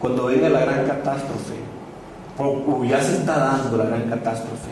Cuando 0.00 0.26
venga 0.26 0.48
la 0.48 0.60
gran 0.60 0.86
catástrofe, 0.86 1.54
o, 2.38 2.84
ya 2.84 3.00
se 3.02 3.16
está 3.16 3.38
dando 3.38 3.76
la 3.76 3.84
gran 3.84 4.08
catástrofe, 4.08 4.70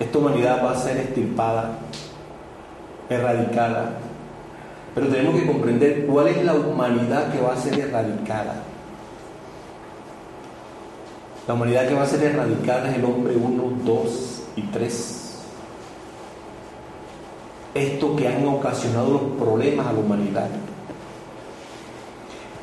esta 0.00 0.18
humanidad 0.18 0.62
va 0.62 0.72
a 0.72 0.76
ser 0.76 0.98
estirpada, 0.98 1.78
erradicada, 3.08 3.92
pero 4.94 5.08
tenemos 5.08 5.40
que 5.40 5.46
comprender 5.46 6.06
cuál 6.06 6.28
es 6.28 6.44
la 6.44 6.54
humanidad 6.54 7.32
que 7.32 7.40
va 7.40 7.54
a 7.54 7.56
ser 7.56 7.78
erradicada. 7.78 8.56
La 11.48 11.54
humanidad 11.54 11.88
que 11.88 11.94
va 11.94 12.02
a 12.02 12.06
ser 12.06 12.22
erradicada 12.24 12.90
es 12.90 12.98
el 12.98 13.04
hombre 13.04 13.34
1, 13.36 13.84
2 13.84 14.42
y 14.56 14.62
3. 14.62 15.21
Esto 17.74 18.14
que 18.16 18.28
han 18.28 18.46
ocasionado 18.46 19.12
los 19.12 19.22
problemas 19.38 19.86
a 19.86 19.92
la 19.92 19.98
humanidad. 19.98 20.48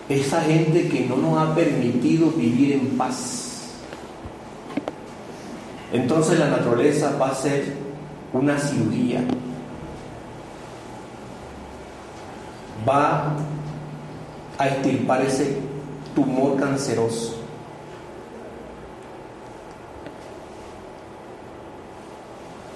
Esa 0.08 0.41
gente 0.41 0.88
que 0.88 1.06
no 1.06 1.17
nos 1.17 1.38
ha 1.38 1.56
permitido 1.56 2.30
vivir 2.32 2.74
en 2.74 2.98
paz. 2.98 3.69
Entonces 5.91 6.38
la 6.38 6.50
naturaleza 6.50 7.17
va 7.19 7.30
a 7.30 7.36
ser 7.36 7.74
una 8.34 8.58
cirugía. 8.60 9.22
Va 12.88 13.36
a 14.58 14.67
extirpar 14.67 15.22
ese 15.24 15.58
tumor 16.13 16.58
canceroso 16.58 17.38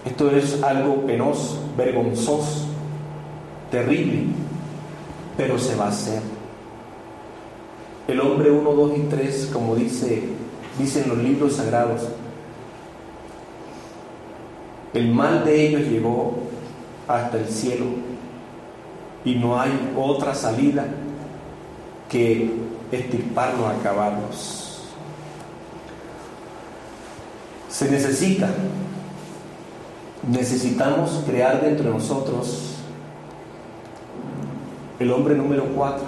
Esto 0.05 0.29
es 0.31 0.61
algo 0.61 1.05
penoso, 1.05 1.59
vergonzoso, 1.77 2.67
terrible, 3.71 4.25
pero 5.37 5.57
se 5.57 5.75
va 5.75 5.85
a 5.85 5.89
hacer. 5.89 6.21
El 8.07 8.19
hombre 8.19 8.51
1, 8.51 8.71
2 8.73 8.97
y 8.97 9.01
3, 9.03 9.49
como 9.53 9.75
dice, 9.75 10.23
dicen 10.77 11.07
los 11.07 11.17
libros 11.19 11.53
sagrados, 11.53 12.01
el 14.93 15.09
mal 15.09 15.45
de 15.45 15.67
ellos 15.67 15.81
llegó 15.83 16.33
hasta 17.07 17.37
el 17.37 17.47
cielo 17.47 17.85
y 19.23 19.35
no 19.35 19.59
hay 19.59 19.71
otra 19.97 20.35
salida 20.35 20.85
que 22.09 22.51
estirparlos, 22.91 23.67
acabarlos. 23.67 24.83
Se 27.69 27.89
necesita 27.89 28.49
necesitamos 30.29 31.23
crear 31.25 31.61
dentro 31.61 31.85
de 31.85 31.91
nosotros 31.91 32.75
el 34.99 35.11
hombre 35.11 35.35
número 35.35 35.65
cuatro. 35.75 36.05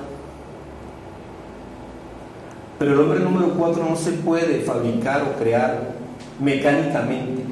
Pero 2.79 2.93
el 2.93 2.99
hombre 2.99 3.19
número 3.19 3.53
cuatro 3.57 3.85
no 3.89 3.95
se 3.95 4.11
puede 4.11 4.61
fabricar 4.61 5.23
o 5.23 5.39
crear 5.39 5.95
mecánicamente. 6.39 7.43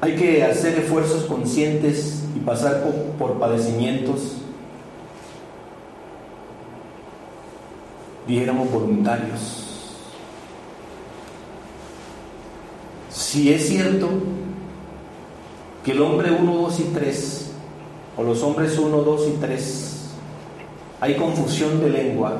Hay 0.00 0.16
que 0.16 0.44
hacer 0.44 0.78
esfuerzos 0.78 1.24
conscientes 1.24 2.24
y 2.36 2.40
pasar 2.40 2.84
por, 3.18 3.38
padecimientos, 3.38 4.36
dijéramos 8.26 8.70
voluntarios. 8.70 9.60
Si 13.10 13.52
es 13.52 13.68
cierto 13.68 14.10
que 15.84 15.92
el 15.92 16.00
hombre 16.00 16.30
1, 16.30 16.52
2 16.52 16.80
y 16.80 16.82
3, 16.94 17.50
o 18.16 18.22
los 18.22 18.42
hombres 18.42 18.78
1, 18.78 18.96
2 18.96 19.28
y 19.28 19.32
3, 19.38 20.10
hay 21.00 21.16
confusión 21.16 21.78
de 21.80 21.90
lengua. 21.90 22.38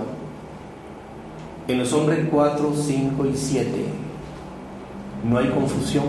En 1.68 1.78
los 1.78 1.92
hombres 1.92 2.26
4, 2.30 2.72
5 2.74 3.26
y 3.26 3.36
7 3.36 3.68
no 5.28 5.38
hay 5.38 5.48
confusión. 5.50 6.04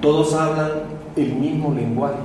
Todos 0.00 0.34
hablan 0.34 0.70
el 1.14 1.34
mismo 1.34 1.72
lenguaje. 1.72 2.18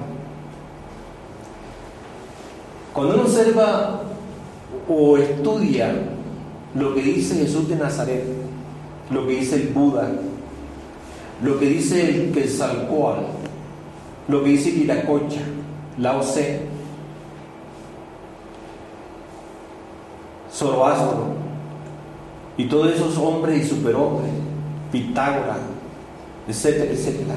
Cuando 2.94 3.16
uno 3.16 3.24
observa 3.24 4.02
o 4.88 5.18
estudia 5.18 5.94
lo 6.74 6.96
que 6.96 7.02
dice 7.02 7.36
Jesús 7.36 7.68
de 7.68 7.76
Nazaret, 7.76 8.24
lo 9.12 9.28
que 9.28 9.34
dice 9.36 9.56
el 9.56 9.68
Buda, 9.70 10.10
lo 11.44 11.60
que 11.60 11.68
dice 11.68 12.10
el 12.10 12.32
Quetzalcoatl, 12.32 13.35
lo 14.28 14.44
que 14.44 14.50
dice 14.50 14.72
Viracocha, 14.72 15.42
Lao 15.98 16.22
Tse, 16.22 16.62
Zoroastro 20.52 21.36
y 22.58 22.66
todos 22.66 22.94
esos 22.94 23.18
hombres 23.18 23.66
y 23.66 23.68
superhombres, 23.68 24.32
Pitágoras, 24.92 25.58
etcétera, 26.48 26.92
etcétera, 26.92 27.36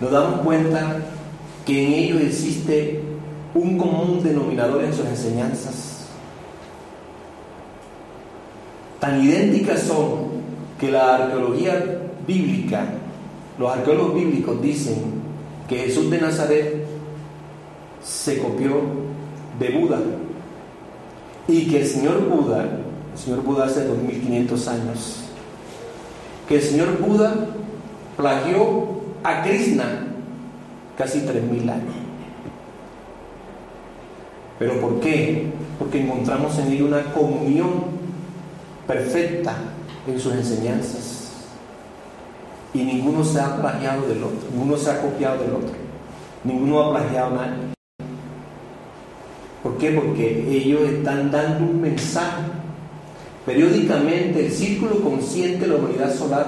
nos 0.00 0.10
damos 0.10 0.40
cuenta 0.40 0.98
que 1.64 1.86
en 1.86 1.92
ellos 1.94 2.20
existe 2.20 3.02
un 3.54 3.78
común 3.78 4.22
denominador 4.22 4.84
en 4.84 4.92
sus 4.92 5.06
enseñanzas. 5.06 6.06
Tan 9.00 9.22
idénticas 9.22 9.80
son 9.80 10.36
que 10.78 10.90
la 10.90 11.16
arqueología 11.16 12.02
bíblica, 12.26 12.86
los 13.58 13.72
arqueólogos 13.72 14.14
bíblicos 14.14 14.60
dicen 14.60 15.15
que 15.68 15.76
Jesús 15.76 16.10
de 16.10 16.20
Nazaret 16.20 16.86
se 18.02 18.38
copió 18.38 18.80
de 19.58 19.70
Buda 19.70 19.98
y 21.48 21.68
que 21.68 21.82
el 21.82 21.86
señor 21.86 22.28
Buda, 22.28 22.62
el 23.12 23.18
señor 23.18 23.42
Buda 23.42 23.66
hace 23.66 23.84
2500 23.84 24.68
años, 24.68 25.16
que 26.48 26.56
el 26.56 26.62
señor 26.62 26.98
Buda 26.98 27.34
plagió 28.16 29.00
a 29.24 29.42
Krishna 29.42 30.06
casi 30.96 31.20
3000 31.20 31.68
años. 31.68 31.94
¿Pero 34.58 34.80
por 34.80 35.00
qué? 35.00 35.46
Porque 35.78 36.00
encontramos 36.00 36.58
en 36.58 36.72
él 36.72 36.82
una 36.84 37.12
comunión 37.12 37.96
perfecta 38.86 39.54
en 40.06 40.18
sus 40.18 40.32
enseñanzas 40.32 41.15
y 42.76 42.84
ninguno 42.84 43.24
se 43.24 43.40
ha 43.40 43.56
plagiado 43.56 44.06
del 44.06 44.22
otro, 44.22 44.50
ninguno 44.52 44.76
se 44.76 44.90
ha 44.90 45.00
copiado 45.00 45.42
del 45.42 45.54
otro, 45.54 45.74
ninguno 46.44 46.82
ha 46.82 46.90
plagiado 46.90 47.26
a 47.28 47.30
nadie. 47.30 47.76
¿Por 49.62 49.78
qué? 49.78 49.92
Porque 49.92 50.46
ellos 50.48 50.82
están 50.82 51.30
dando 51.30 51.64
un 51.64 51.80
mensaje. 51.80 52.42
Periódicamente 53.46 54.46
el 54.46 54.52
círculo 54.52 55.00
consciente 55.00 55.60
de 55.60 55.68
la 55.68 55.76
humanidad 55.76 56.14
solar 56.14 56.46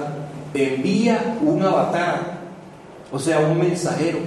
envía 0.53 1.37
un 1.41 1.61
avatar, 1.63 2.39
o 3.11 3.17
sea, 3.17 3.39
un 3.39 3.57
mensajero, 3.57 4.19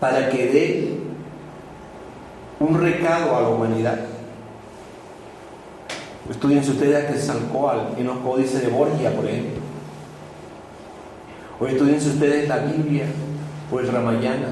para 0.00 0.28
que 0.28 0.46
dé 0.46 0.98
un 2.60 2.78
recado 2.78 3.36
a 3.36 3.40
la 3.42 3.48
humanidad. 3.48 4.00
Estudiense 6.30 6.72
ustedes 6.72 7.04
a 7.04 7.08
Quetzalcóatl 7.08 7.98
en 7.98 8.06
los 8.06 8.18
códices 8.18 8.62
de 8.62 8.68
Borgia, 8.68 9.14
por 9.14 9.26
ejemplo. 9.26 9.61
O 11.62 11.66
estudiense 11.68 12.08
ustedes 12.08 12.48
la 12.48 12.58
Biblia 12.58 13.04
o 13.70 13.78
el 13.78 13.86
Ramayana 13.86 14.48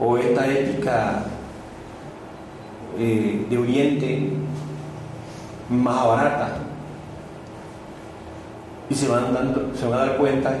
o 0.00 0.16
esta 0.16 0.50
épica 0.50 1.24
eh, 2.98 3.44
de 3.50 3.58
Oriente 3.58 4.30
más 5.68 6.06
barata 6.06 6.56
y 8.88 8.94
se 8.94 9.06
van, 9.06 9.34
dando, 9.34 9.70
se 9.78 9.86
van 9.86 10.00
a 10.00 10.06
dar 10.06 10.16
cuenta 10.16 10.56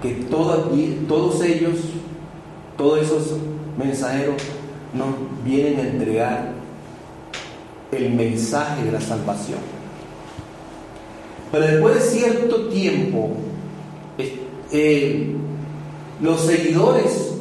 que 0.00 0.12
todos 0.30 1.42
ellos, 1.42 1.78
todos 2.78 3.00
esos 3.00 3.36
mensajeros 3.76 4.36
nos 4.94 5.44
vienen 5.44 5.78
a 5.78 5.90
entregar 5.90 6.52
el 7.92 8.14
mensaje 8.14 8.82
de 8.82 8.92
la 8.92 9.00
salvación. 9.02 9.79
Pero 11.50 11.66
después 11.66 11.94
de 11.94 12.00
cierto 12.00 12.68
tiempo, 12.68 13.30
eh, 14.72 15.34
los 16.20 16.40
seguidores 16.42 17.34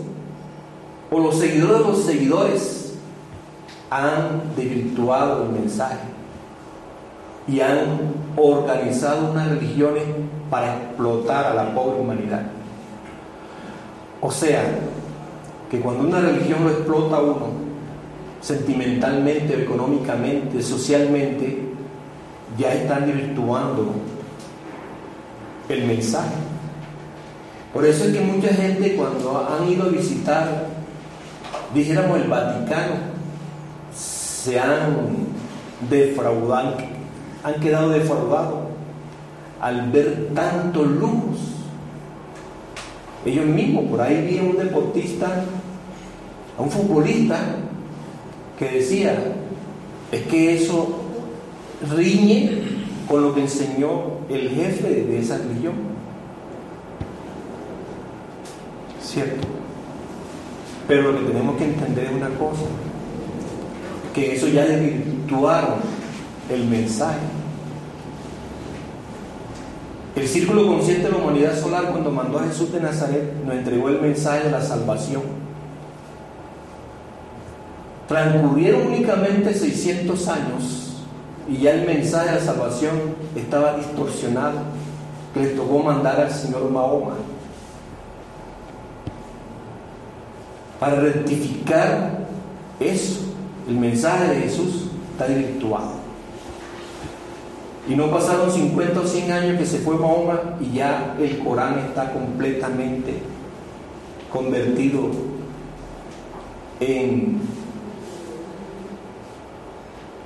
o 1.12 1.20
los 1.20 1.38
seguidores 1.38 1.78
de 1.78 1.92
los 1.92 2.04
seguidores 2.04 2.94
han 3.90 4.56
desvirtuado 4.56 5.44
el 5.44 5.62
mensaje 5.62 6.08
y 7.48 7.62
han 7.62 8.14
organizado 8.36 9.32
unas 9.32 9.50
religiones 9.50 10.04
para 10.50 10.76
explotar 10.76 11.48
a 11.48 11.54
la 11.56 11.74
pobre 11.74 12.00
humanidad. 12.00 12.44
O 14.22 14.32
sea, 14.32 14.64
que 15.70 15.80
cuando 15.80 16.08
una 16.08 16.20
religión 16.20 16.64
lo 16.64 16.72
explota 16.72 17.18
a 17.18 17.22
uno, 17.22 17.48
sentimentalmente, 18.42 19.64
económicamente, 19.64 20.62
socialmente, 20.62 21.69
ya 22.60 22.74
están 22.74 23.06
virtuando 23.06 23.94
el 25.70 25.86
mensaje. 25.86 26.36
Por 27.74 27.86
eso 27.86 28.06
es 28.06 28.14
que 28.14 28.22
mucha 28.22 28.50
gente 28.50 28.96
cuando 28.96 29.48
han 29.48 29.70
ido 29.70 29.86
a 29.86 29.90
visitar, 29.90 30.68
dijéramos 31.74 32.20
el 32.20 32.28
Vaticano, 32.28 32.96
se 33.94 34.60
han 34.60 35.28
defraudado, 35.90 36.78
han 37.44 37.54
quedado 37.62 37.90
defraudados 37.90 38.60
al 39.62 39.90
ver 39.92 40.30
tantos 40.34 40.88
lujos. 40.88 41.38
Ellos 43.26 43.46
mismos, 43.46 43.86
por 43.86 44.02
ahí 44.02 44.26
vi 44.26 44.40
a 44.40 44.44
un 44.44 44.58
deportista, 44.58 45.44
a 46.58 46.62
un 46.62 46.72
futbolista, 46.72 47.40
que 48.58 48.72
decía, 48.72 49.18
es 50.12 50.22
que 50.24 50.56
eso 50.56 51.09
riñe 51.88 52.50
con 53.08 53.24
lo 53.24 53.34
que 53.34 53.42
enseñó 53.42 54.20
el 54.30 54.50
jefe 54.50 54.88
de 54.88 55.20
esa 55.20 55.38
religión. 55.38 55.74
¿Cierto? 59.02 59.48
Pero 60.88 61.12
lo 61.12 61.20
que 61.20 61.26
tenemos 61.26 61.58
que 61.58 61.66
entender 61.66 62.06
es 62.06 62.12
una 62.12 62.30
cosa, 62.30 62.64
que 64.14 64.36
eso 64.36 64.48
ya 64.48 64.66
desvirtuaron 64.66 65.80
el 66.52 66.66
mensaje. 66.66 67.20
El 70.16 70.28
círculo 70.28 70.68
consciente 70.68 71.04
de 71.04 71.12
la 71.12 71.18
humanidad 71.18 71.60
solar 71.60 71.92
cuando 71.92 72.12
mandó 72.12 72.40
a 72.40 72.44
Jesús 72.44 72.72
de 72.72 72.82
Nazaret 72.82 73.34
nos 73.46 73.56
entregó 73.56 73.90
el 73.90 74.02
mensaje 74.02 74.46
de 74.46 74.52
la 74.52 74.62
salvación. 74.62 75.22
Transcurrieron 78.08 78.88
únicamente 78.88 79.54
600 79.54 80.28
años 80.28 80.79
y 81.50 81.58
ya 81.58 81.72
el 81.72 81.86
mensaje 81.86 82.36
de 82.36 82.42
salvación 82.42 83.16
estaba 83.36 83.76
distorsionado, 83.76 84.60
que 85.34 85.42
le 85.42 85.48
tocó 85.50 85.80
mandar 85.80 86.20
al 86.22 86.32
Señor 86.32 86.70
Mahoma 86.70 87.16
para 90.80 90.96
rectificar 90.96 92.28
eso. 92.80 93.22
El 93.68 93.78
mensaje 93.78 94.34
de 94.34 94.42
Jesús 94.42 94.90
está 95.12 95.28
desvirtuado. 95.28 96.00
Y 97.88 97.96
no 97.96 98.12
pasaron 98.12 98.52
50 98.52 99.00
o 99.00 99.04
100 99.06 99.32
años 99.32 99.58
que 99.58 99.66
se 99.66 99.80
fue 99.80 99.96
Mahoma 99.96 100.58
y 100.62 100.76
ya 100.76 101.16
el 101.20 101.40
Corán 101.40 101.80
está 101.80 102.14
completamente 102.14 103.22
convertido 104.32 105.10
en 106.80 107.42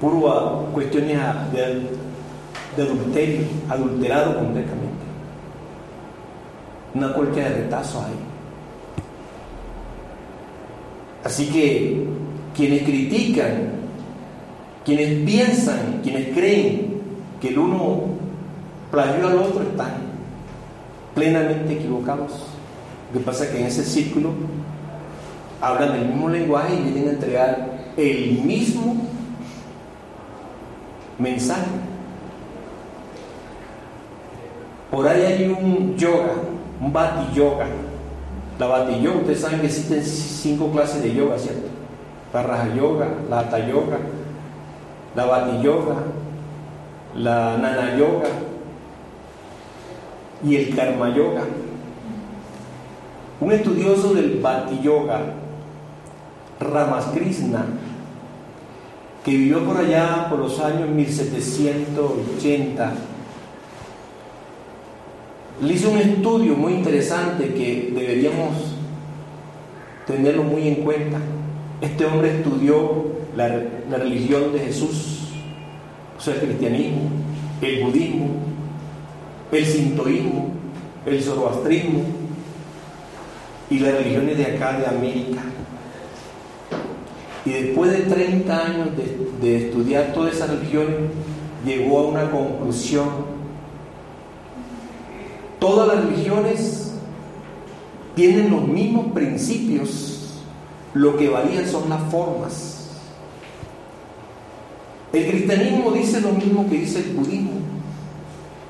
puro 0.04 0.68
cuestiones 0.74 1.18
de, 1.54 1.88
de 2.76 2.84
adulterio, 2.84 3.42
adulterado 3.70 4.36
completamente. 4.36 5.04
Una 6.94 7.14
corte 7.14 7.40
de 7.40 7.50
retazo 7.50 8.02
ahí. 8.02 8.14
Así 11.24 11.48
que 11.48 12.06
quienes 12.54 12.84
critican, 12.84 13.70
quienes 14.84 15.26
piensan, 15.26 16.02
quienes 16.04 16.36
creen 16.36 16.96
que 17.40 17.48
el 17.48 17.60
uno 17.60 18.02
plagió 18.92 19.28
al 19.30 19.38
otro 19.38 19.64
están 19.64 19.94
plenamente 21.16 21.76
equivocados. 21.76 22.32
Lo 23.14 23.20
que 23.20 23.26
pasa 23.26 23.46
es 23.46 23.52
que 23.52 23.60
en 23.62 23.68
ese 23.68 23.86
círculo 23.86 24.32
hablan 25.62 25.96
el 25.96 26.10
mismo 26.10 26.28
lenguaje 26.28 26.76
y 26.76 26.92
vienen 26.92 27.08
a 27.08 27.12
entregar 27.12 27.94
el 27.96 28.42
mismo 28.44 29.13
mensaje. 31.24 31.72
Por 34.92 35.08
ahí 35.08 35.22
hay 35.24 35.48
un 35.48 35.96
yoga, 35.98 36.34
un 36.80 36.94
bati 36.94 37.34
yoga. 37.34 37.66
La 38.60 38.68
bati 38.68 39.02
yoga, 39.02 39.18
ustedes 39.18 39.42
saben 39.42 39.62
que 39.62 39.68
existen 39.68 40.04
cinco 40.04 40.70
clases 40.72 41.02
de 41.02 41.16
yoga, 41.16 41.40
¿cierto? 41.40 41.68
La 42.32 42.44
raja 42.44 42.76
yoga, 42.76 43.08
la 43.30 43.40
hatha 43.40 43.60
yoga, 43.60 43.98
la 45.16 45.26
bati 45.26 45.62
yoga, 45.64 45.96
la 47.16 47.58
Nana 47.58 47.96
Yoga 47.96 48.30
y 50.44 50.56
el 50.56 50.76
Karma 50.76 51.10
Yoga. 51.10 51.42
Un 53.40 53.52
estudioso 53.52 54.14
del 54.14 54.40
Bhakti 54.40 54.80
Yoga, 54.82 55.22
Ramakrishna, 56.60 57.66
que 59.24 59.32
vivió 59.32 59.66
por 59.66 59.78
allá 59.78 60.28
por 60.30 60.40
los 60.40 60.60
años 60.60 60.90
1780, 60.90 62.94
le 65.62 65.74
hizo 65.74 65.92
un 65.92 66.00
estudio 66.00 66.56
muy 66.56 66.74
interesante 66.74 67.54
que 67.54 67.94
deberíamos 67.96 68.74
tenerlo 70.06 70.44
muy 70.44 70.68
en 70.68 70.76
cuenta. 70.76 71.20
Este 71.80 72.06
hombre 72.06 72.38
estudió 72.38 73.06
la, 73.36 73.48
religión 73.98 74.54
de 74.54 74.60
Jesús 74.60 75.20
el 76.26 76.40
cristianismo, 76.40 77.10
el 77.62 77.84
budismo, 77.84 78.30
el 79.52 79.66
sintoísmo, 79.66 80.54
el 81.06 81.22
zoroastrismo 81.22 82.02
y 83.70 83.80
las 83.80 83.96
religiones 83.96 84.38
de 84.38 84.46
acá 84.46 84.80
de 84.80 84.88
América. 84.88 85.42
Y 87.46 87.52
después 87.52 87.92
de 87.92 88.00
30 88.00 88.66
años 88.66 88.90
de, 88.96 89.30
de 89.42 89.68
estudiar 89.68 90.14
todas 90.14 90.36
esas 90.36 90.50
religiones, 90.50 90.96
llegó 91.66 92.00
a 92.00 92.08
una 92.08 92.32
conclusión. 92.32 93.34
Todas 95.60 95.88
las 95.88 96.06
religiones 96.06 96.94
tienen 98.16 98.52
los 98.52 98.68
mismos 98.68 99.08
principios, 99.14 100.42
lo 100.94 101.18
que 101.18 101.30
varía 101.30 101.68
son 101.68 101.90
las 101.90 102.02
formas. 102.12 102.74
El 105.12 105.28
cristianismo 105.28 105.92
dice 105.92 106.22
lo 106.22 106.32
mismo 106.32 106.68
que 106.70 106.78
dice 106.80 107.00
el 107.00 107.16
budismo. 107.16 107.52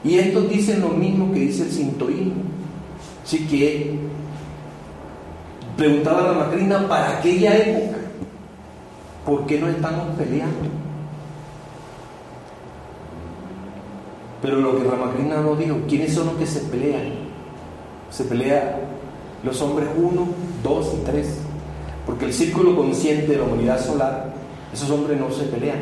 Y 0.04 0.16
estos 0.16 0.50
dicen 0.50 0.82
lo 0.82 0.90
mismo 0.90 1.32
que 1.32 1.40
dice 1.40 1.64
el 1.64 1.72
sintoísmo. 1.72 2.44
Así 3.24 3.48
que 3.48 3.96
preguntaba 5.78 6.34
la 6.34 6.34
macrina, 6.34 6.88
para 6.88 7.20
aquella 7.20 7.56
época, 7.56 7.93
¿por 9.26 9.46
qué 9.46 9.60
no 9.60 9.70
estamos 9.70 10.16
peleando? 10.18 10.70
Pero 14.42 14.58
lo 14.58 14.78
que 14.78 14.84
Ramakrishna 14.84 15.42
nos 15.42 15.58
dijo, 15.58 15.78
¿quiénes 15.88 16.14
son 16.14 16.28
los 16.28 16.36
que 16.36 16.46
se 16.46 16.60
pelean? 16.62 17.14
Se 18.12 18.26
pelean 18.26 18.64
los 19.44 19.62
hombres 19.62 19.88
uno, 19.96 20.28
dos 20.62 20.94
y 20.94 21.06
tres. 21.06 21.38
Porque 22.06 22.26
el 22.26 22.34
círculo 22.34 22.76
consciente 22.76 23.28
de 23.28 23.38
la 23.38 23.44
humanidad 23.44 23.80
solar, 23.80 24.34
esos 24.74 24.90
hombres 24.90 25.18
no 25.18 25.32
se 25.32 25.44
pelean. 25.44 25.80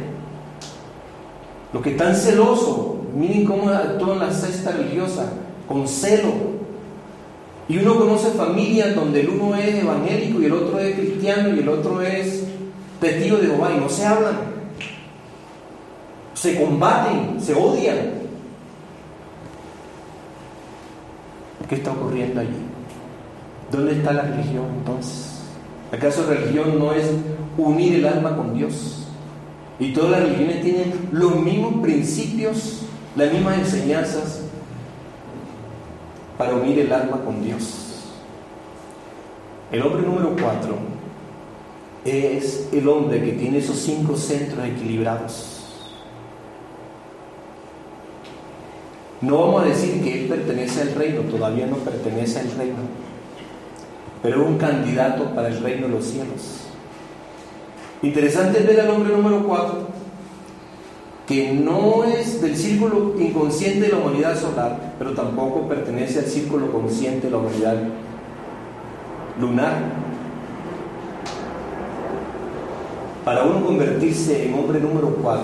Los 1.73 1.81
que 1.81 1.91
están 1.91 2.15
celosos, 2.15 2.97
miren 3.15 3.45
cómo 3.45 3.69
actúan 3.69 4.19
la 4.19 4.31
cesta 4.31 4.71
religiosa, 4.71 5.31
con 5.67 5.87
celo. 5.87 6.61
Y 7.67 7.77
uno 7.77 7.97
conoce 7.97 8.29
familias 8.31 8.93
donde 8.93 9.21
el 9.21 9.29
uno 9.29 9.55
es 9.55 9.75
evangélico 9.75 10.41
y 10.41 10.45
el 10.45 10.53
otro 10.53 10.77
es 10.79 10.95
cristiano 10.95 11.55
y 11.55 11.59
el 11.59 11.69
otro 11.69 12.01
es 12.01 12.40
testigo 13.01 13.37
de 13.37 13.47
Jehová 13.47 13.71
y 13.75 13.79
no 13.79 13.89
se 13.89 14.05
hablan. 14.05 14.35
Se 16.35 16.61
combaten, 16.61 17.41
se 17.41 17.53
odian. 17.53 18.21
¿Qué 21.67 21.75
está 21.75 21.91
ocurriendo 21.91 22.39
allí? 22.39 22.65
¿Dónde 23.71 23.93
está 23.93 24.13
la 24.13 24.23
religión 24.23 24.65
entonces? 24.77 25.39
¿Acaso 25.91 26.25
religión 26.27 26.77
no 26.79 26.93
es 26.93 27.09
unir 27.57 27.95
el 27.95 28.07
alma 28.07 28.35
con 28.35 28.53
Dios? 28.53 29.07
Y 29.79 29.93
todas 29.93 30.11
las 30.11 30.21
religiones 30.21 30.61
tienen 30.61 31.09
los 31.11 31.35
mismos 31.37 31.81
principios, 31.81 32.83
las 33.15 33.31
mismas 33.31 33.57
enseñanzas 33.57 34.41
para 36.37 36.53
unir 36.53 36.79
el 36.79 36.93
alma 36.93 37.17
con 37.23 37.43
Dios. 37.43 38.11
El 39.71 39.81
hombre 39.81 40.03
número 40.03 40.35
cuatro 40.39 40.90
es 42.05 42.67
el 42.71 42.87
hombre 42.87 43.23
que 43.23 43.33
tiene 43.33 43.59
esos 43.59 43.77
cinco 43.77 44.15
centros 44.15 44.65
equilibrados. 44.65 45.61
No 49.21 49.37
vamos 49.37 49.63
a 49.63 49.65
decir 49.65 50.03
que 50.03 50.21
él 50.21 50.27
pertenece 50.27 50.81
al 50.81 50.95
reino, 50.95 51.21
todavía 51.21 51.67
no 51.67 51.77
pertenece 51.77 52.39
al 52.39 52.51
reino, 52.57 52.79
pero 54.23 54.41
es 54.41 54.47
un 54.47 54.57
candidato 54.57 55.35
para 55.35 55.49
el 55.49 55.61
reino 55.61 55.87
de 55.87 55.93
los 55.93 56.05
cielos. 56.05 56.61
Interesante 58.01 58.59
es 58.59 58.67
ver 58.67 58.81
al 58.81 58.89
hombre 58.89 59.15
número 59.15 59.45
4, 59.47 59.87
que 61.27 61.53
no 61.53 62.03
es 62.03 62.41
del 62.41 62.57
círculo 62.57 63.13
inconsciente 63.19 63.81
de 63.81 63.89
la 63.89 63.99
humanidad 63.99 64.35
solar, 64.39 64.95
pero 64.97 65.13
tampoco 65.13 65.67
pertenece 65.67 66.19
al 66.19 66.25
círculo 66.25 66.71
consciente 66.71 67.27
de 67.27 67.31
la 67.31 67.37
humanidad 67.37 67.77
lunar. 69.39 70.10
Para 73.23 73.43
uno 73.43 73.63
convertirse 73.63 74.47
en 74.47 74.53
hombre 74.55 74.79
número 74.79 75.15
4, 75.21 75.43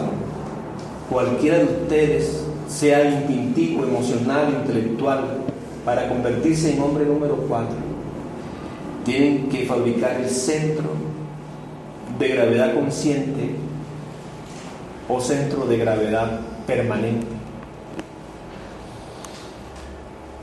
cualquiera 1.11 1.59
de 1.59 1.65
ustedes, 1.65 2.43
sea 2.67 3.03
instintivo, 3.05 3.83
emocional, 3.83 4.49
intelectual, 4.61 5.43
para 5.85 6.09
convertirse 6.09 6.73
en 6.73 6.81
hombre 6.81 7.05
número 7.05 7.35
4, 7.47 7.69
tienen 9.05 9.47
que 9.49 9.65
fabricar 9.65 10.19
el 10.19 10.27
centro 10.27 10.89
de 12.17 12.27
gravedad 12.29 12.73
consciente 12.73 13.51
o 15.07 15.21
centro 15.21 15.67
de 15.67 15.77
gravedad 15.77 16.39
permanente. 16.65 17.27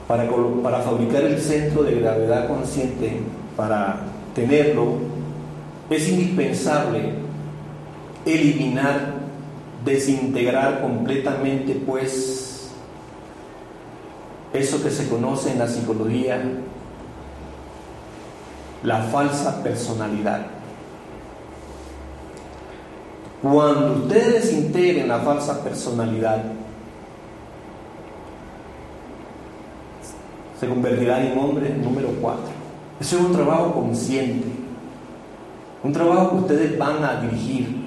Para, 0.06 0.24
para 0.62 0.80
fabricar 0.82 1.24
el 1.24 1.40
centro 1.40 1.82
de 1.82 1.96
gravedad 1.96 2.46
consciente, 2.46 3.20
para 3.56 4.02
tenerlo, 4.36 4.98
es 5.90 6.08
indispensable 6.08 7.23
eliminar, 8.26 9.14
desintegrar 9.84 10.80
completamente, 10.80 11.74
pues, 11.74 12.70
eso 14.52 14.82
que 14.82 14.90
se 14.90 15.08
conoce 15.08 15.50
en 15.50 15.58
la 15.58 15.68
psicología, 15.68 16.42
la 18.82 19.02
falsa 19.02 19.62
personalidad. 19.62 20.46
Cuando 23.42 24.04
ustedes 24.04 24.52
integren 24.52 25.08
la 25.08 25.18
falsa 25.18 25.62
personalidad, 25.62 26.44
se 30.58 30.68
convertirán 30.68 31.26
en 31.26 31.38
hombre 31.38 31.70
número 31.74 32.08
cuatro. 32.22 32.52
Eso 33.00 33.18
es 33.18 33.24
un 33.24 33.32
trabajo 33.32 33.74
consciente, 33.74 34.46
un 35.82 35.92
trabajo 35.92 36.30
que 36.30 36.36
ustedes 36.36 36.78
van 36.78 37.04
a 37.04 37.20
dirigir. 37.20 37.83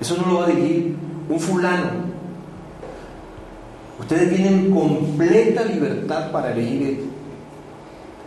Eso 0.00 0.16
no 0.16 0.26
lo 0.26 0.38
va 0.40 0.44
a 0.44 0.48
dirigir 0.48 0.96
un 1.28 1.40
fulano. 1.40 2.06
Ustedes 3.98 4.34
tienen 4.34 4.70
completa 4.70 5.64
libertad 5.64 6.30
para 6.30 6.52
elegir 6.52 7.04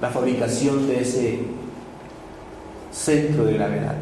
la 0.01 0.09
fabricación 0.09 0.87
de 0.87 1.01
ese 1.01 1.39
centro 2.91 3.45
de 3.45 3.53
gravedad. 3.53 3.95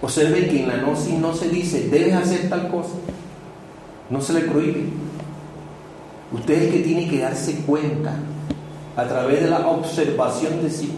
Observe 0.00 0.48
que 0.48 0.62
en 0.62 0.68
la 0.68 0.78
gnosis 0.78 1.18
no 1.18 1.32
se 1.34 1.48
dice, 1.48 1.88
debes 1.88 2.14
hacer 2.14 2.48
tal 2.48 2.68
cosa. 2.68 2.94
No 4.10 4.20
se 4.20 4.32
le 4.32 4.40
prohíbe. 4.40 4.86
Usted 6.32 6.62
es 6.62 6.72
que 6.72 6.80
tiene 6.80 7.08
que 7.08 7.20
darse 7.20 7.56
cuenta 7.66 8.16
a 8.96 9.04
través 9.04 9.42
de 9.42 9.50
la 9.50 9.68
observación 9.68 10.62
de 10.62 10.70
sí 10.70 10.92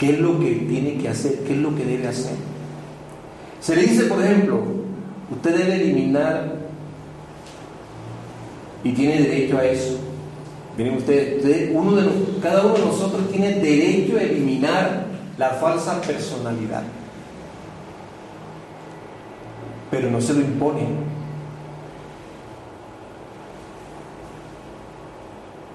qué 0.00 0.10
es 0.10 0.18
lo 0.18 0.40
que 0.40 0.50
tiene 0.66 0.96
que 0.96 1.08
hacer, 1.10 1.40
qué 1.40 1.52
es 1.52 1.58
lo 1.58 1.76
que 1.76 1.84
debe 1.84 2.08
hacer. 2.08 2.32
Se 3.60 3.76
le 3.76 3.82
dice, 3.82 4.04
por 4.04 4.22
ejemplo, 4.24 4.62
usted 5.30 5.56
debe 5.56 5.82
eliminar 5.82 6.54
y 8.82 8.92
tiene 8.92 9.20
derecho 9.20 9.58
a 9.58 9.64
eso. 9.64 9.98
Miren 10.76 10.96
ustedes, 10.96 11.70
uno 11.74 11.96
de 11.96 12.08
cada 12.40 12.64
uno 12.64 12.74
de 12.74 12.84
nosotros 12.86 13.30
tiene 13.30 13.56
derecho 13.56 14.16
a 14.16 14.22
eliminar 14.22 15.06
la 15.36 15.50
falsa 15.50 16.00
personalidad 16.00 16.82
pero 19.90 20.08
no 20.10 20.20
se 20.20 20.34
lo 20.34 20.40
impone. 20.40 20.86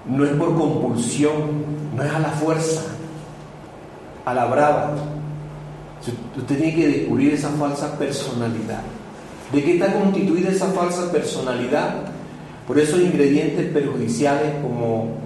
No 0.06 0.24
es 0.24 0.30
por 0.32 0.56
compulsión, 0.56 1.64
no 1.94 2.02
es 2.02 2.12
a 2.12 2.18
la 2.20 2.30
fuerza, 2.30 2.82
a 4.24 4.34
la 4.34 4.46
brava. 4.46 4.94
Usted 6.36 6.56
tiene 6.56 6.74
que 6.74 6.88
descubrir 6.88 7.34
esa 7.34 7.50
falsa 7.50 7.98
personalidad. 7.98 8.82
¿De 9.52 9.62
qué 9.62 9.74
está 9.74 9.92
constituida 9.92 10.50
esa 10.50 10.66
falsa 10.66 11.10
personalidad? 11.10 11.94
Por 12.66 12.78
esos 12.78 13.00
ingredientes 13.00 13.72
perjudiciales 13.72 14.54
como 14.62 15.18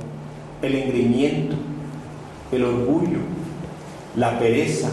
el 0.62 0.74
engreimiento, 0.74 1.56
el 2.52 2.64
orgullo, 2.64 3.18
la 4.16 4.38
pereza, 4.38 4.90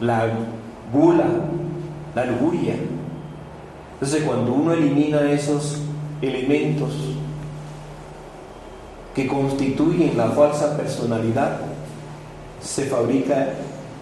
la 0.00 0.28
gula, 0.92 1.26
la 2.14 2.24
lujuria. 2.26 2.74
Entonces 3.94 4.22
cuando 4.24 4.52
uno 4.52 4.72
elimina 4.72 5.30
esos 5.30 5.78
elementos 6.20 6.92
que 9.14 9.26
constituyen 9.26 10.16
la 10.16 10.30
falsa 10.30 10.76
personalidad, 10.76 11.60
se 12.60 12.84
fabrica 12.84 13.54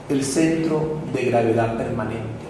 el 0.09 0.25
centro 0.25 0.99
de 1.13 1.25
gravedad 1.25 1.77
permanente. 1.77 2.47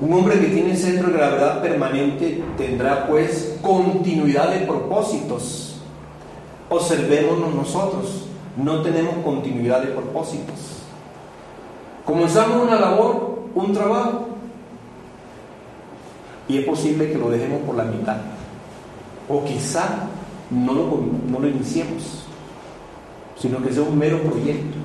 Un 0.00 0.12
hombre 0.12 0.40
que 0.40 0.48
tiene 0.48 0.76
centro 0.76 1.08
de 1.08 1.18
gravedad 1.18 1.62
permanente 1.62 2.42
tendrá 2.56 3.06
pues 3.06 3.56
continuidad 3.62 4.50
de 4.50 4.66
propósitos. 4.66 5.76
Observémonos 6.68 7.54
nosotros, 7.54 8.26
no 8.56 8.82
tenemos 8.82 9.16
continuidad 9.24 9.80
de 9.82 9.88
propósitos. 9.88 10.82
Comenzamos 12.04 12.66
una 12.66 12.80
labor, 12.80 13.44
un 13.54 13.72
trabajo, 13.72 14.26
y 16.48 16.58
es 16.58 16.64
posible 16.64 17.12
que 17.12 17.18
lo 17.18 17.30
dejemos 17.30 17.60
por 17.62 17.76
la 17.76 17.84
mitad. 17.84 18.16
O 19.28 19.44
quizá 19.44 20.08
no 20.50 20.72
lo, 20.74 21.00
no 21.30 21.38
lo 21.38 21.48
iniciemos, 21.48 22.21
sino 23.36 23.62
que 23.62 23.72
sea 23.72 23.82
un 23.82 23.98
mero 23.98 24.20
proyecto. 24.22 24.78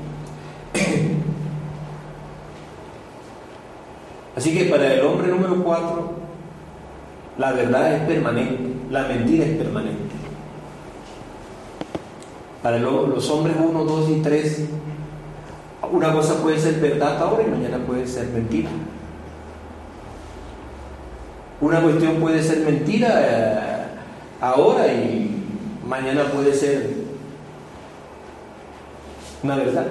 Así 4.35 4.55
que 4.55 4.65
para 4.65 4.93
el 4.93 5.05
hombre 5.05 5.29
número 5.29 5.63
cuatro, 5.63 6.11
la 7.37 7.53
verdad 7.53 7.95
es 7.95 8.01
permanente, 8.03 8.69
la 8.91 9.07
mentira 9.07 9.45
es 9.45 9.57
permanente. 9.57 10.15
Para 12.61 12.79
los 12.79 13.29
hombres 13.29 13.55
uno, 13.59 13.83
dos 13.83 14.09
y 14.09 14.21
tres, 14.21 14.65
una 15.91 16.11
cosa 16.13 16.41
puede 16.41 16.59
ser 16.59 16.75
verdad 16.75 17.17
ahora 17.21 17.43
y 17.43 17.51
mañana 17.51 17.77
puede 17.85 18.05
ser 18.07 18.27
mentira. 18.27 18.69
Una 21.59 21.81
cuestión 21.81 22.17
puede 22.17 22.43
ser 22.43 22.59
mentira 22.59 23.09
eh, 23.15 23.85
ahora 24.41 24.87
y 24.93 25.43
mañana 25.87 26.25
puede 26.25 26.53
ser 26.53 26.96
una 29.47 29.55
verdad. 29.55 29.87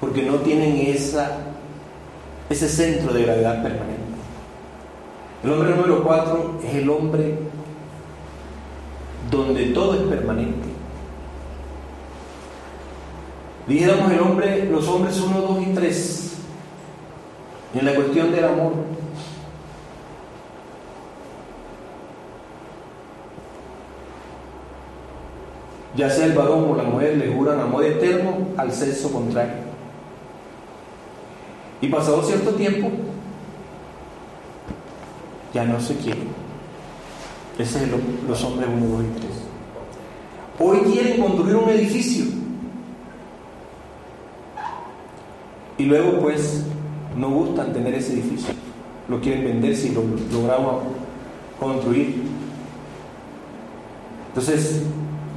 Porque 0.00 0.22
no 0.22 0.36
tienen 0.36 0.76
esa, 0.78 1.38
ese 2.48 2.68
centro 2.68 3.12
de 3.12 3.22
gravedad 3.22 3.62
permanente. 3.62 4.00
El 5.44 5.52
hombre 5.52 5.70
número 5.70 6.02
cuatro 6.02 6.60
es 6.64 6.74
el 6.74 6.90
hombre 6.90 7.38
donde 9.30 9.66
todo 9.66 9.94
es 9.94 10.02
permanente. 10.02 10.68
Dijéramos 13.68 14.10
el 14.10 14.20
hombre, 14.20 14.64
los 14.64 14.88
hombres 14.88 15.20
uno, 15.20 15.40
dos 15.40 15.62
y 15.62 15.66
tres. 15.66 16.32
En 17.74 17.86
la 17.86 17.94
cuestión 17.94 18.32
del 18.32 18.44
amor. 18.44 18.72
Ya 26.00 26.08
sea 26.08 26.24
el 26.24 26.32
varón 26.32 26.70
o 26.70 26.76
la 26.76 26.84
mujer 26.84 27.18
le 27.18 27.30
juran 27.30 27.60
amor 27.60 27.84
eterno 27.84 28.48
al 28.56 28.72
sexo 28.72 29.12
contrario. 29.12 29.52
Y 31.82 31.88
pasado 31.88 32.22
cierto 32.22 32.52
tiempo, 32.54 32.90
ya 35.52 35.66
no 35.66 35.78
se 35.78 35.96
quieren. 35.96 36.28
Ese 37.58 37.84
es 37.84 37.90
los 38.26 38.44
hombres 38.44 38.70
uno, 38.74 38.86
dos 38.86 39.04
y 39.04 39.20
tres. 39.20 39.32
Hoy 40.58 40.78
quieren 40.90 41.20
construir 41.20 41.56
un 41.56 41.68
edificio 41.68 42.24
Y 45.76 45.84
luego 45.84 46.18
pues 46.20 46.62
no 47.14 47.28
gustan 47.28 47.74
tener 47.74 47.94
ese 47.94 48.14
edificio, 48.14 48.54
lo 49.06 49.20
quieren 49.20 49.44
vender 49.44 49.76
si 49.76 49.90
lo 49.90 50.02
logramos 50.32 50.82
construir. 51.58 52.22
Entonces 54.28 54.82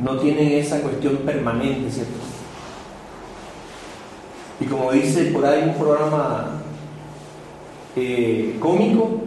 no 0.01 0.17
tienen 0.17 0.51
esa 0.53 0.81
cuestión 0.81 1.17
permanente, 1.17 1.91
¿cierto? 1.91 2.19
Y 4.59 4.65
como 4.65 4.91
dice 4.91 5.25
por 5.25 5.45
ahí 5.45 5.63
un 5.63 5.75
programa 5.75 6.61
eh, 7.95 8.57
cómico, 8.59 9.21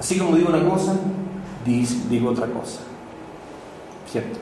así 0.00 0.18
como 0.18 0.36
digo 0.36 0.48
una 0.48 0.68
cosa, 0.68 0.94
digo 1.64 2.30
otra 2.30 2.46
cosa, 2.48 2.80
¿cierto? 4.10 4.38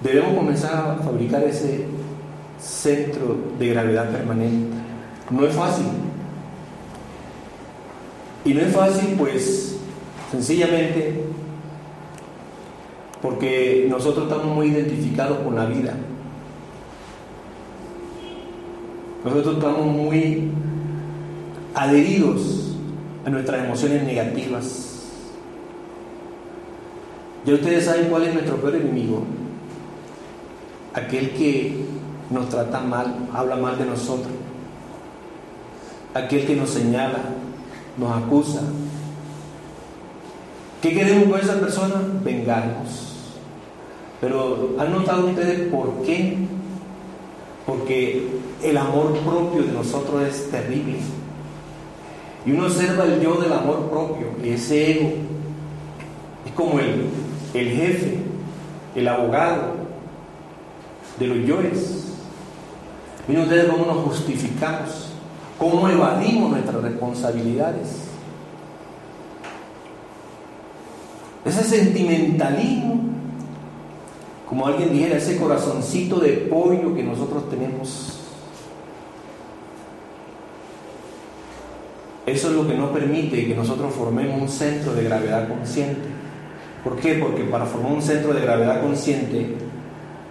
Debemos 0.00 0.36
comenzar 0.36 0.72
a 0.74 1.02
fabricar 1.02 1.42
ese 1.44 1.86
centro 2.58 3.38
de 3.58 3.68
gravedad 3.68 4.10
permanente. 4.10 4.76
No 5.30 5.46
es 5.46 5.54
fácil. 5.54 5.86
Y 8.44 8.52
no 8.52 8.60
es 8.60 8.74
fácil 8.74 9.14
pues 9.18 9.73
sencillamente 10.34 11.14
porque 13.22 13.86
nosotros 13.88 14.24
estamos 14.24 14.54
muy 14.54 14.66
identificados 14.68 15.38
con 15.38 15.54
la 15.54 15.66
vida. 15.66 15.94
Nosotros 19.24 19.56
estamos 19.56 19.86
muy 19.86 20.50
adheridos 21.74 22.76
a 23.24 23.30
nuestras 23.30 23.64
emociones 23.64 24.02
negativas. 24.02 25.06
Ya 27.46 27.54
ustedes 27.54 27.84
saben 27.84 28.08
cuál 28.08 28.24
es 28.24 28.34
nuestro 28.34 28.56
peor 28.56 28.74
enemigo. 28.74 29.22
Aquel 30.92 31.30
que 31.30 31.84
nos 32.30 32.48
trata 32.48 32.80
mal, 32.80 33.28
habla 33.32 33.56
mal 33.56 33.78
de 33.78 33.86
nosotros. 33.86 34.32
Aquel 36.12 36.44
que 36.44 36.56
nos 36.56 36.70
señala, 36.70 37.20
nos 37.96 38.12
acusa. 38.22 38.60
¿Qué 40.84 40.92
queremos 40.92 41.30
con 41.30 41.40
esa 41.40 41.58
persona? 41.58 41.94
Vengarnos. 42.22 43.14
Pero 44.20 44.74
¿han 44.78 44.92
notado 44.92 45.28
ustedes 45.28 45.70
por 45.70 46.02
qué? 46.02 46.36
Porque 47.64 48.28
el 48.62 48.76
amor 48.76 49.16
propio 49.20 49.62
de 49.62 49.72
nosotros 49.72 50.22
es 50.28 50.50
terrible. 50.50 50.98
Y 52.44 52.52
uno 52.52 52.66
observa 52.66 53.04
el 53.04 53.18
yo 53.22 53.36
del 53.36 53.54
amor 53.54 53.88
propio, 53.88 54.26
y 54.44 54.50
ese 54.50 54.90
ego. 54.90 55.12
Es 56.44 56.52
como 56.52 56.78
el, 56.78 57.06
el 57.54 57.68
jefe, 57.70 58.18
el 58.94 59.08
abogado 59.08 59.76
de 61.18 61.26
los 61.26 61.48
yoes. 61.48 62.12
Miren 63.26 63.44
ustedes 63.44 63.70
cómo 63.70 63.86
nos 63.86 64.04
justificamos, 64.04 65.08
cómo 65.58 65.88
evadimos 65.88 66.50
nuestras 66.50 66.82
responsabilidades. 66.82 68.03
Ese 71.44 71.62
sentimentalismo, 71.64 73.00
como 74.48 74.66
alguien 74.66 74.92
dijera, 74.92 75.16
ese 75.16 75.36
corazoncito 75.36 76.18
de 76.18 76.32
pollo 76.32 76.94
que 76.94 77.02
nosotros 77.02 77.48
tenemos 77.50 78.24
Eso 82.26 82.48
es 82.48 82.54
lo 82.54 82.66
que 82.66 82.74
no 82.74 82.90
permite 82.90 83.46
que 83.46 83.54
nosotros 83.54 83.92
formemos 83.92 84.40
un 84.40 84.48
centro 84.48 84.94
de 84.94 85.04
gravedad 85.04 85.46
consciente. 85.46 86.08
¿Por 86.82 86.96
qué? 86.96 87.14
Porque 87.14 87.44
para 87.44 87.66
formar 87.66 87.92
un 87.92 88.02
centro 88.02 88.32
de 88.32 88.40
gravedad 88.40 88.80
consciente, 88.80 89.54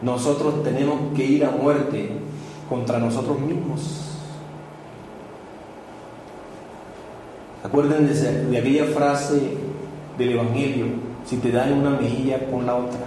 nosotros 0.01 0.63
tenemos 0.63 1.15
que 1.15 1.23
ir 1.23 1.45
a 1.45 1.51
muerte 1.51 2.09
contra 2.67 2.97
nosotros 2.97 3.39
mismos. 3.39 3.99
Acuérdense 7.63 8.45
de 8.45 8.57
aquella 8.57 8.85
frase 8.85 9.55
del 10.17 10.31
Evangelio, 10.31 10.87
si 11.25 11.37
te 11.37 11.51
dan 11.51 11.73
una 11.73 11.91
mejilla, 11.91 12.39
pon 12.49 12.65
la 12.65 12.75
otra. 12.75 12.99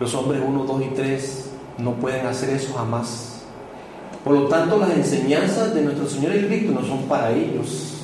Los 0.00 0.14
hombres 0.14 0.42
1, 0.46 0.64
2 0.64 0.82
y 0.82 0.94
3 0.94 1.50
no 1.78 1.92
pueden 1.94 2.26
hacer 2.26 2.50
eso 2.50 2.74
jamás. 2.74 3.42
Por 4.24 4.34
lo 4.34 4.46
tanto, 4.48 4.78
las 4.78 4.90
enseñanzas 4.90 5.74
de 5.74 5.82
nuestro 5.82 6.08
Señor 6.08 6.32
Cristo 6.46 6.72
no 6.72 6.84
son 6.84 7.02
para 7.04 7.30
ellos, 7.32 7.94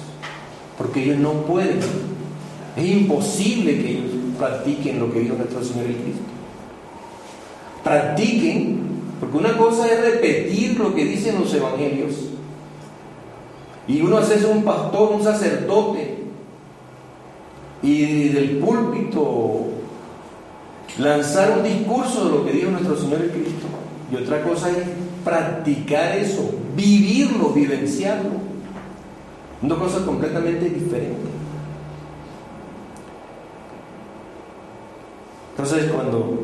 porque 0.79 1.05
ellos 1.05 1.19
no 1.19 1.33
pueden. 1.43 1.81
Es 2.77 2.85
imposible 2.85 3.79
que 3.81 3.91
ellos 3.91 4.11
practiquen 4.39 4.99
lo 4.99 5.13
que 5.13 5.21
dijo 5.21 5.35
nuestro 5.35 5.63
Señor 5.63 5.87
Cristo. 5.87 6.23
Practiquen, 7.83 8.81
porque 9.21 9.37
una 9.37 9.57
cosa 9.57 9.87
es 9.87 10.01
repetir 10.01 10.79
lo 10.79 10.95
que 10.95 11.05
dicen 11.05 11.39
los 11.39 11.53
evangelios, 11.53 12.15
y 13.87 14.01
uno 14.01 14.17
hace 14.17 14.45
un 14.47 14.65
pastor, 14.65 15.13
un 15.13 15.23
sacerdote, 15.23 16.14
y 17.85 18.29
del 18.31 18.59
púlpito 18.59 19.67
lanzar 20.99 21.59
un 21.59 21.65
discurso 21.65 22.25
de 22.25 22.31
lo 22.31 22.45
que 22.45 22.53
dijo 22.53 22.71
nuestro 22.71 22.97
Señor 22.97 23.29
Cristo. 23.31 23.67
Y 24.11 24.17
otra 24.17 24.43
cosa 24.43 24.71
es 24.71 24.79
practicar 25.23 26.17
eso, 26.17 26.51
vivirlo, 26.75 27.51
vivenciarlo. 27.51 28.31
Una 29.63 29.77
cosa 29.77 30.05
completamente 30.05 30.71
diferente. 30.71 31.29
Entonces 35.51 35.91
cuando 35.93 36.39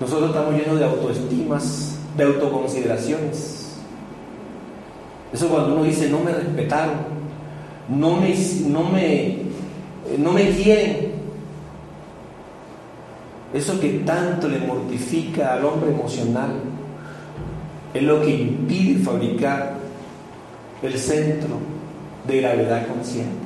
nosotros 0.00 0.30
estamos 0.30 0.54
llenos 0.54 0.78
de 0.78 0.84
autoestimas, 0.84 1.96
de 2.16 2.24
autoconsideraciones, 2.24 3.76
eso 5.32 5.48
cuando 5.48 5.74
uno 5.74 5.84
dice 5.84 6.10
no 6.10 6.20
me 6.20 6.32
respetaron, 6.32 7.22
no 7.88 8.16
me, 8.16 8.34
no 8.68 8.84
me, 8.84 9.38
no 10.18 10.32
me 10.32 10.50
quieren, 10.50 11.12
eso 13.54 13.78
que 13.80 14.00
tanto 14.00 14.48
le 14.48 14.58
mortifica 14.58 15.54
al 15.54 15.64
hombre 15.64 15.90
emocional, 15.90 16.52
es 17.92 18.02
lo 18.02 18.22
que 18.22 18.30
impide 18.30 19.02
fabricar 19.02 19.74
el 20.82 20.98
centro 20.98 21.58
de 22.26 22.40
gravedad 22.40 22.86
consciente. 22.86 23.42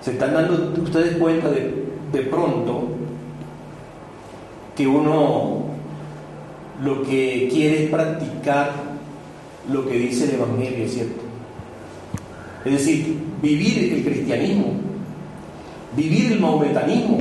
Se 0.00 0.12
están 0.12 0.34
dando 0.34 0.82
ustedes 0.82 1.16
cuenta 1.16 1.50
de, 1.50 1.84
de 2.12 2.20
pronto 2.22 2.88
que 4.76 4.86
uno 4.86 5.64
lo 6.82 7.02
que 7.02 7.48
quiere 7.50 7.84
es 7.84 7.90
practicar 7.90 8.72
lo 9.72 9.86
que 9.86 9.98
dice 9.98 10.24
el 10.24 10.34
Evangelio, 10.34 10.88
¿cierto? 10.88 11.20
Es 12.64 12.72
decir, 12.72 13.27
vivir 13.42 13.94
el 13.94 14.04
cristianismo, 14.04 14.72
vivir 15.96 16.32
el 16.32 16.40
maometanismo, 16.40 17.18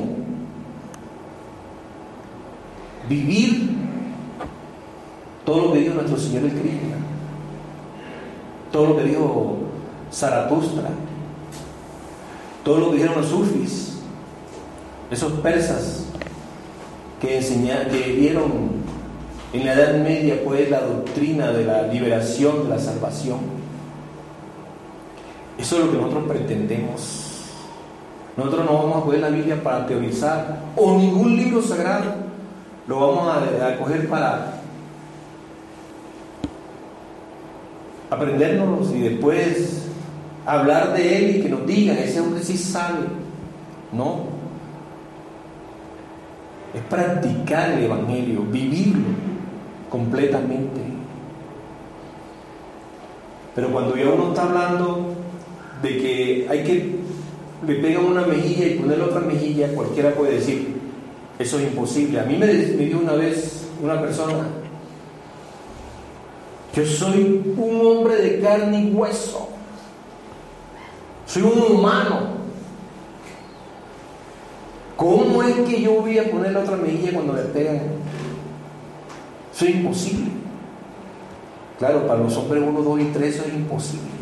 vivir 3.07 3.69
todo 5.45 5.67
lo 5.67 5.73
que 5.73 5.79
dijo 5.79 5.93
nuestro 5.93 6.17
Señor 6.17 6.43
el 6.43 6.51
Cristo, 6.51 6.87
todo 8.71 8.87
lo 8.87 8.97
que 8.97 9.03
dijo 9.03 9.57
Zaratustra, 10.11 10.89
todo 12.63 12.79
lo 12.79 12.89
que 12.89 12.97
dijeron 12.97 13.21
los 13.21 13.27
sufis, 13.27 13.99
esos 15.09 15.31
persas 15.39 16.05
que, 17.21 17.37
enseñaron, 17.37 17.87
que 17.87 18.13
dieron 18.13 18.51
en 19.53 19.65
la 19.65 19.73
Edad 19.73 20.03
Media 20.03 20.43
pues 20.43 20.69
la 20.69 20.81
doctrina 20.81 21.51
de 21.51 21.65
la 21.65 21.87
liberación, 21.87 22.63
de 22.63 22.69
la 22.69 22.79
salvación. 22.79 23.66
Eso 25.57 25.77
es 25.77 25.85
lo 25.85 25.91
que 25.91 25.97
nosotros 25.97 26.23
pretendemos. 26.27 27.27
Nosotros 28.37 28.65
no 28.65 28.73
vamos 28.73 28.97
a 28.97 29.05
coger 29.05 29.19
la 29.19 29.29
Biblia 29.29 29.61
para 29.63 29.87
teorizar 29.87 30.59
o 30.75 30.95
ningún 30.97 31.35
libro 31.35 31.61
sagrado. 31.61 32.13
Lo 32.87 32.99
vamos 32.99 33.35
a, 33.61 33.77
coger 33.77 34.07
para 34.07 34.61
aprendernos 38.09 38.91
y 38.93 39.01
después 39.01 39.87
hablar 40.45 40.93
de 40.93 41.17
él 41.17 41.35
y 41.35 41.41
que 41.41 41.49
nos 41.49 41.65
digan, 41.65 41.97
ese 41.97 42.21
hombre 42.21 42.43
sí 42.43 42.55
sabe. 42.57 42.99
No. 43.91 44.37
Es 46.75 46.81
practicar 46.83 47.71
el 47.71 47.85
Evangelio, 47.85 48.43
vivirlo 48.43 49.07
completamente. 49.89 50.81
Pero 53.55 53.69
cuando 53.71 53.97
ya 53.97 54.09
uno 54.09 54.27
está 54.27 54.43
hablando 54.43 55.06
de 55.81 55.97
que 55.97 56.47
hay 56.49 56.63
que 56.63 56.95
le 57.65 57.75
pegan 57.75 58.05
una 58.05 58.25
mejilla 58.25 58.67
y 58.67 58.75
ponerle 58.75 59.03
otra 59.03 59.21
mejilla, 59.21 59.73
cualquiera 59.73 60.13
puede 60.13 60.35
decir, 60.35 60.75
eso 61.39 61.59
es 61.59 61.63
imposible. 61.65 62.19
A 62.19 62.23
mí 62.23 62.37
me, 62.37 62.47
me 62.47 62.85
dio 62.85 62.99
una 62.99 63.13
vez 63.13 63.67
una 63.81 63.99
persona, 63.99 64.47
yo 66.77 66.85
soy 66.85 67.55
un 67.57 67.81
hombre 67.83 68.17
de 68.17 68.39
carne 68.39 68.81
y 68.81 68.93
hueso. 68.93 69.49
Soy 71.25 71.41
un 71.41 71.75
humano. 71.75 72.37
¿Cómo 74.95 75.41
es 75.41 75.55
que 75.55 75.81
yo 75.81 76.01
voy 76.01 76.19
a 76.19 76.29
poner 76.29 76.51
la 76.53 76.59
otra 76.59 76.77
mejilla 76.77 77.13
cuando 77.13 77.33
le 77.33 77.41
pegan? 77.43 77.81
Eso 79.53 79.65
es 79.65 79.75
imposible. 79.75 80.29
Claro, 81.79 82.05
para 82.07 82.19
los 82.19 82.35
hombres 82.37 82.63
1, 82.63 82.81
2 82.81 83.01
y 83.01 83.05
3 83.05 83.35
eso 83.35 83.45
es 83.47 83.53
imposible. 83.53 84.16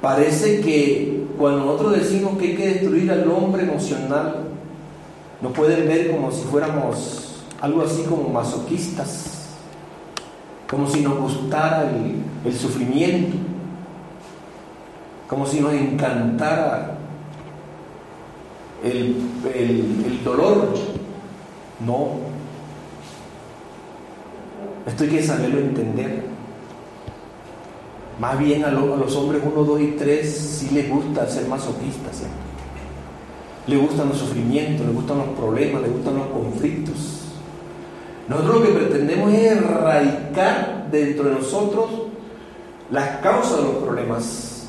Parece 0.00 0.60
que 0.60 1.26
cuando 1.38 1.64
nosotros 1.64 1.94
decimos 1.94 2.38
que 2.38 2.48
hay 2.48 2.56
que 2.56 2.68
destruir 2.68 3.10
al 3.10 3.30
hombre 3.30 3.62
emocional, 3.62 4.44
nos 5.40 5.52
pueden 5.52 5.86
ver 5.86 6.10
como 6.10 6.30
si 6.30 6.42
fuéramos 6.44 7.42
algo 7.60 7.82
así 7.82 8.02
como 8.02 8.28
masoquistas 8.28 9.36
como 10.68 10.88
si 10.88 11.00
nos 11.00 11.18
gustara 11.18 11.90
el, 12.44 12.54
sufrimiento, 12.54 13.36
como 15.28 15.46
si 15.46 15.60
nos 15.60 15.72
encantara 15.72 16.98
el, 18.82 20.24
dolor. 20.24 20.74
No. 21.84 22.08
Esto 24.86 25.04
hay 25.04 25.10
que 25.10 25.22
saberlo 25.22 25.60
entender. 25.60 26.35
Más 28.18 28.38
bien 28.38 28.64
a, 28.64 28.70
los 28.70 29.14
hombres 29.14 29.42
1, 29.44 29.64
2 29.64 29.80
y 29.80 29.86
3 29.92 30.26
sí 30.26 30.74
les 30.74 30.88
gusta 30.88 31.28
ser 31.28 31.46
masoquistas. 31.48 32.22
¿eh? 32.22 32.28
Les 33.66 33.80
gustan 33.80 34.08
los 34.08 34.18
sufrimientos, 34.18 34.86
les 34.86 34.94
gustan 34.94 35.18
los 35.18 35.28
problemas, 35.28 35.82
les 35.82 35.92
gustan 35.92 36.16
los 36.16 36.28
conflictos 36.28 37.24
Nosotros 38.28 38.60
lo 38.60 38.62
que 38.62 38.72
pretendemos 38.72 39.32
es 39.34 39.52
erradicar 39.52 40.88
dentro 40.90 41.24
de 41.24 41.34
nosotros 41.34 41.90
las 42.90 43.18
causas 43.18 43.56
de 43.56 43.62
los 43.64 43.74
problemas, 43.82 44.68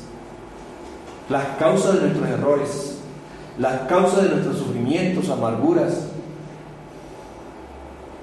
las 1.28 1.44
causas 1.56 1.94
de 1.94 2.00
nuestros 2.00 2.28
errores, 2.28 2.98
las 3.58 3.82
causas 3.82 4.24
de 4.24 4.30
nuestros 4.30 4.58
sufrimientos, 4.58 5.28
amarguras. 5.30 6.08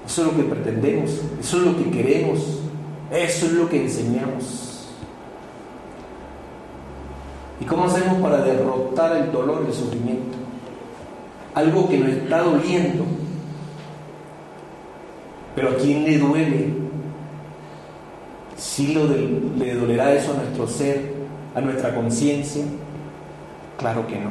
Eso 0.06 0.22
es 0.22 0.28
lo 0.28 0.36
que 0.36 0.42
pretendemos, 0.44 1.10
eso 1.40 1.56
es 1.56 1.62
lo 1.62 1.76
que 1.76 1.90
queremos, 1.90 2.40
eso 3.10 3.46
es 3.46 3.52
lo 3.52 3.68
que 3.68 3.82
enseñamos. 3.82 4.65
¿Y 7.66 7.68
cómo 7.68 7.86
hacemos 7.86 8.20
para 8.20 8.42
derrotar 8.42 9.16
el 9.16 9.32
dolor 9.32 9.64
y 9.64 9.70
el 9.70 9.74
sufrimiento? 9.74 10.36
Algo 11.52 11.88
que 11.88 11.98
nos 11.98 12.10
está 12.10 12.42
doliendo. 12.42 13.04
Pero 15.56 15.70
¿a 15.70 15.74
quién 15.74 16.04
le 16.04 16.16
duele? 16.16 16.74
¿Sí 18.56 18.94
le 19.56 19.74
dolerá 19.74 20.14
eso 20.14 20.32
a 20.32 20.36
nuestro 20.36 20.68
ser, 20.68 21.12
a 21.56 21.60
nuestra 21.60 21.92
conciencia? 21.92 22.62
Claro 23.78 24.06
que 24.06 24.14
no. 24.14 24.30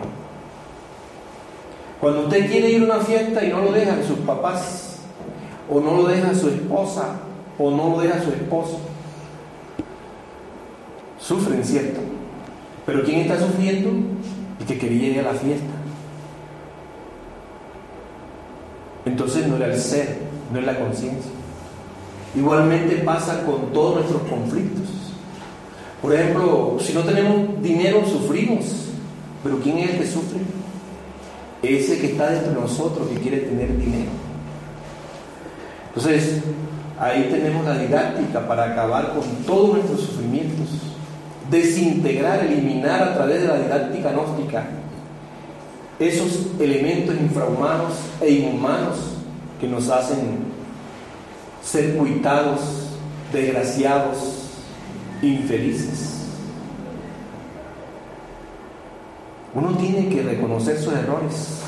Cuando 2.00 2.22
usted 2.22 2.50
quiere 2.50 2.70
ir 2.70 2.84
a 2.84 2.86
una 2.86 3.04
fiesta 3.04 3.44
y 3.44 3.50
no 3.50 3.60
lo 3.64 3.74
dejan 3.74 4.02
sus 4.06 4.20
papás, 4.20 5.00
o 5.70 5.82
no 5.82 5.98
lo 5.98 6.08
deja 6.08 6.34
su 6.34 6.48
esposa, 6.48 7.18
o 7.60 7.70
no 7.70 7.90
lo 7.90 8.00
deja 8.00 8.24
su 8.24 8.30
esposo, 8.30 8.80
sufren, 11.20 11.66
¿cierto? 11.66 12.15
Pero 12.86 13.04
¿quién 13.04 13.22
está 13.22 13.40
sufriendo? 13.40 13.90
El 14.60 14.66
que 14.66 14.78
quería 14.78 15.10
ir 15.10 15.20
a 15.20 15.34
la 15.34 15.34
fiesta. 15.34 15.66
Entonces 19.06 19.48
no 19.48 19.58
era 19.58 19.68
el 19.68 19.80
ser, 19.80 20.18
no 20.52 20.60
es 20.60 20.66
la 20.66 20.80
conciencia. 20.80 21.32
Igualmente 22.36 22.98
pasa 22.98 23.44
con 23.46 23.72
todos 23.72 23.96
nuestros 23.96 24.22
conflictos. 24.24 24.90
Por 26.02 26.14
ejemplo, 26.14 26.78
si 26.80 26.94
no 26.94 27.02
tenemos 27.02 27.62
dinero, 27.62 28.06
sufrimos. 28.06 28.90
Pero 29.44 29.60
¿quién 29.60 29.78
es 29.80 29.92
el 29.92 29.98
que 30.00 30.08
sufre? 30.08 30.40
Ese 31.64 32.00
que 32.00 32.08
está 32.08 32.30
dentro 32.30 32.54
de 32.54 32.62
nosotros, 32.62 33.08
que 33.08 33.16
quiere 33.16 33.38
tener 33.38 33.78
dinero. 33.78 34.12
Entonces, 35.88 36.42
ahí 37.00 37.28
tenemos 37.32 37.66
la 37.66 37.78
didáctica 37.78 38.46
para 38.48 38.66
acabar 38.66 39.14
con 39.14 39.24
todos 39.46 39.76
nuestros 39.76 40.02
sufrimientos. 40.02 40.95
Desintegrar, 41.50 42.46
eliminar 42.46 43.04
a 43.04 43.14
través 43.14 43.42
de 43.42 43.48
la 43.48 43.58
didáctica 43.60 44.12
gnóstica 44.12 44.66
esos 46.00 46.48
elementos 46.60 47.16
infrahumanos 47.16 47.94
e 48.22 48.30
inhumanos 48.32 48.98
que 49.60 49.68
nos 49.68 49.90
hacen 49.90 50.56
ser 51.64 51.96
cuitados, 51.96 52.60
desgraciados, 53.32 54.18
infelices. 55.22 56.12
Uno 59.54 59.70
tiene 59.78 60.10
que 60.10 60.22
reconocer 60.22 60.78
sus 60.78 60.94
errores. 60.94 61.62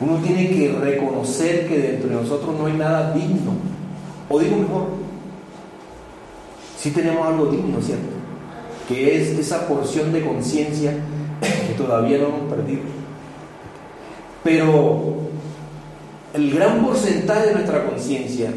Uno 0.00 0.16
tiene 0.22 0.48
que 0.48 0.72
reconocer 0.72 1.68
que 1.68 1.78
dentro 1.78 2.08
de 2.08 2.14
nosotros 2.14 2.56
no 2.58 2.66
hay 2.66 2.72
nada 2.74 3.12
digno. 3.12 3.52
O 4.30 4.38
digo 4.38 4.56
mejor, 4.56 4.86
si 6.78 6.90
tenemos 6.92 7.26
algo 7.26 7.46
digno, 7.46 7.82
¿cierto? 7.82 8.06
Que 8.86 9.16
es 9.16 9.38
esa 9.38 9.66
porción 9.66 10.12
de 10.12 10.24
conciencia 10.24 10.94
que 11.40 11.74
todavía 11.74 12.18
no 12.18 12.28
hemos 12.28 12.52
perdido. 12.52 12.82
Pero 14.44 15.28
el 16.34 16.54
gran 16.54 16.84
porcentaje 16.84 17.48
de 17.48 17.54
nuestra 17.54 17.84
conciencia 17.84 18.52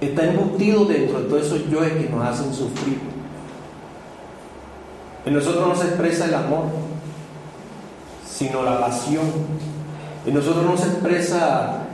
está 0.00 0.24
embutido 0.24 0.86
dentro 0.86 1.20
de 1.20 1.28
todos 1.28 1.46
esos 1.46 1.70
yoes 1.70 1.92
que 1.92 2.08
nos 2.08 2.26
hacen 2.26 2.52
sufrir. 2.52 2.98
En 5.24 5.34
nosotros 5.34 5.68
no 5.68 5.76
se 5.76 5.88
expresa 5.88 6.24
el 6.24 6.34
amor, 6.34 6.64
sino 8.28 8.62
la 8.64 8.80
pasión. 8.80 9.26
En 10.26 10.34
nosotros 10.34 10.64
no 10.64 10.76
se 10.76 10.88
expresa 10.88 11.84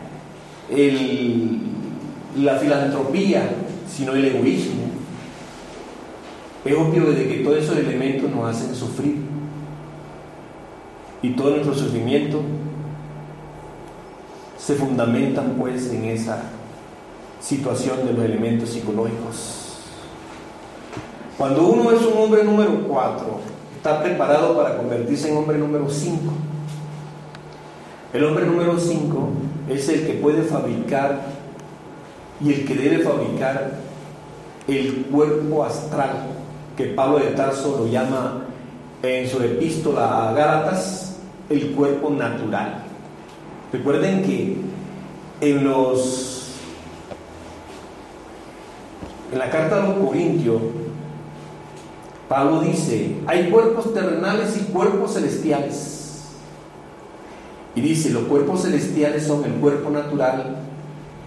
la 2.36 2.54
filantropía, 2.56 3.50
sino 3.88 4.12
el 4.12 4.24
egoísmo. 4.24 4.84
Es 6.64 6.76
obvio 6.76 7.06
de 7.12 7.28
que 7.28 7.38
todos 7.38 7.58
esos 7.58 7.76
elementos 7.76 8.30
nos 8.30 8.44
hacen 8.44 8.74
sufrir. 8.74 9.16
Y 11.22 11.30
todo 11.30 11.50
nuestro 11.50 11.74
sufrimiento 11.74 12.42
se 14.58 14.74
fundamentan 14.74 15.54
pues 15.58 15.90
en 15.92 16.04
esa 16.04 16.42
situación 17.40 18.06
de 18.06 18.12
los 18.12 18.24
elementos 18.24 18.70
psicológicos. 18.70 19.64
Cuando 21.36 21.68
uno 21.68 21.90
es 21.92 22.02
un 22.02 22.18
hombre 22.18 22.44
número 22.44 22.84
4, 22.86 23.40
está 23.76 24.02
preparado 24.02 24.56
para 24.56 24.76
convertirse 24.76 25.30
en 25.30 25.36
hombre 25.36 25.56
número 25.56 25.88
5. 25.88 26.18
El 28.12 28.24
hombre 28.24 28.46
número 28.46 28.78
5 28.78 29.28
es 29.70 29.88
el 29.88 30.06
que 30.06 30.14
puede 30.14 30.42
fabricar 30.42 31.37
y 32.40 32.52
el 32.52 32.66
que 32.66 32.74
debe 32.74 33.02
fabricar 33.02 33.72
el 34.66 35.06
cuerpo 35.10 35.64
astral, 35.64 36.26
que 36.76 36.84
Pablo 36.86 37.18
de 37.18 37.32
Tarso 37.32 37.78
lo 37.78 37.86
llama 37.90 38.44
en 39.02 39.28
su 39.28 39.42
epístola 39.42 40.28
a 40.28 40.32
Gálatas 40.32 41.16
el 41.48 41.72
cuerpo 41.72 42.10
natural. 42.10 42.82
Recuerden 43.72 44.22
que 44.22 44.56
en 45.40 45.64
los 45.64 46.34
en 49.32 49.38
la 49.38 49.50
carta 49.50 49.82
a 49.82 49.86
los 49.86 50.06
Corintios 50.06 50.62
Pablo 52.28 52.60
dice, 52.60 53.16
hay 53.26 53.50
cuerpos 53.50 53.94
terrenales 53.94 54.56
y 54.58 54.70
cuerpos 54.70 55.14
celestiales. 55.14 56.26
Y 57.74 57.80
dice, 57.80 58.10
los 58.10 58.24
cuerpos 58.24 58.62
celestiales 58.62 59.26
son 59.26 59.44
el 59.44 59.52
cuerpo 59.52 59.88
natural, 59.88 60.67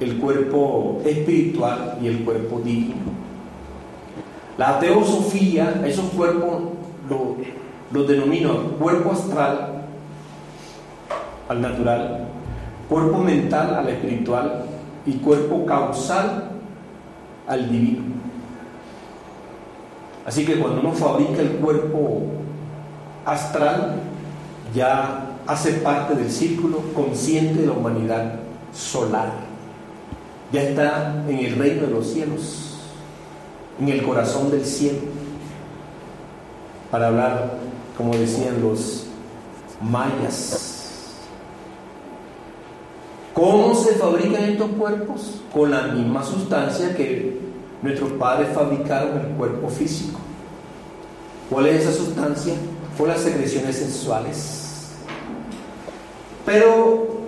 el 0.01 0.17
cuerpo 0.17 1.01
espiritual 1.05 1.97
y 2.01 2.07
el 2.07 2.23
cuerpo 2.23 2.59
divino. 2.59 2.95
La 4.57 4.79
teosofía, 4.79 5.81
esos 5.85 6.09
cuerpos 6.09 6.63
los 7.09 7.19
lo 7.91 8.03
denomina 8.03 8.49
cuerpo 8.79 9.11
astral 9.11 9.83
al 11.49 11.61
natural, 11.61 12.27
cuerpo 12.87 13.17
mental 13.17 13.75
al 13.75 13.89
espiritual 13.89 14.65
y 15.05 15.13
cuerpo 15.13 15.65
causal 15.65 16.51
al 17.47 17.69
divino. 17.69 18.03
Así 20.25 20.45
que 20.45 20.59
cuando 20.59 20.81
uno 20.81 20.93
fabrica 20.93 21.41
el 21.41 21.53
cuerpo 21.53 22.21
astral, 23.25 23.95
ya 24.73 25.31
hace 25.47 25.73
parte 25.73 26.15
del 26.15 26.31
círculo 26.31 26.77
consciente 26.93 27.61
de 27.61 27.67
la 27.67 27.73
humanidad 27.73 28.35
solar. 28.73 29.50
Ya 30.51 30.63
está 30.63 31.23
en 31.27 31.37
el 31.37 31.55
reino 31.55 31.83
de 31.83 31.93
los 31.93 32.07
cielos, 32.07 32.77
en 33.79 33.89
el 33.89 34.03
corazón 34.03 34.51
del 34.51 34.65
cielo. 34.65 34.99
Para 36.89 37.07
hablar, 37.07 37.53
como 37.97 38.15
decían 38.15 38.61
los 38.61 39.05
mayas, 39.81 40.71
¿Cómo 43.33 43.73
se 43.73 43.93
fabrican 43.93 44.43
estos 44.43 44.69
cuerpos? 44.71 45.41
Con 45.53 45.71
la 45.71 45.83
misma 45.83 46.23
sustancia 46.23 46.95
que 46.95 47.39
nuestros 47.81 48.11
padres 48.13 48.49
fabricaron 48.53 49.19
el 49.19 49.27
cuerpo 49.35 49.69
físico. 49.69 50.19
¿Cuál 51.49 51.67
es 51.67 51.81
esa 51.81 51.93
sustancia? 51.93 52.53
Con 52.97 53.07
las 53.07 53.21
secreciones 53.21 53.77
sexuales. 53.77 54.91
Pero 56.45 57.20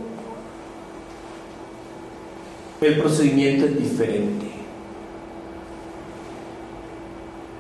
el 2.85 2.99
procedimiento 2.99 3.65
es 3.65 3.79
diferente. 3.79 4.45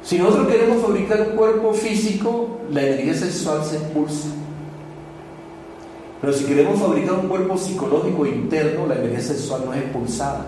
Si 0.03 0.17
nosotros 0.17 0.47
queremos 0.47 0.81
fabricar 0.81 1.27
un 1.29 1.37
cuerpo 1.37 1.73
físico, 1.73 2.59
la 2.71 2.81
energía 2.81 3.13
sexual 3.13 3.63
se 3.63 3.77
expulsa. 3.77 4.27
Pero 6.19 6.33
si 6.33 6.45
queremos 6.45 6.79
fabricar 6.79 7.19
un 7.19 7.27
cuerpo 7.27 7.57
psicológico 7.57 8.25
interno, 8.25 8.87
la 8.87 8.95
energía 8.95 9.21
sexual 9.21 9.63
no 9.65 9.73
es 9.73 9.81
expulsada, 9.81 10.45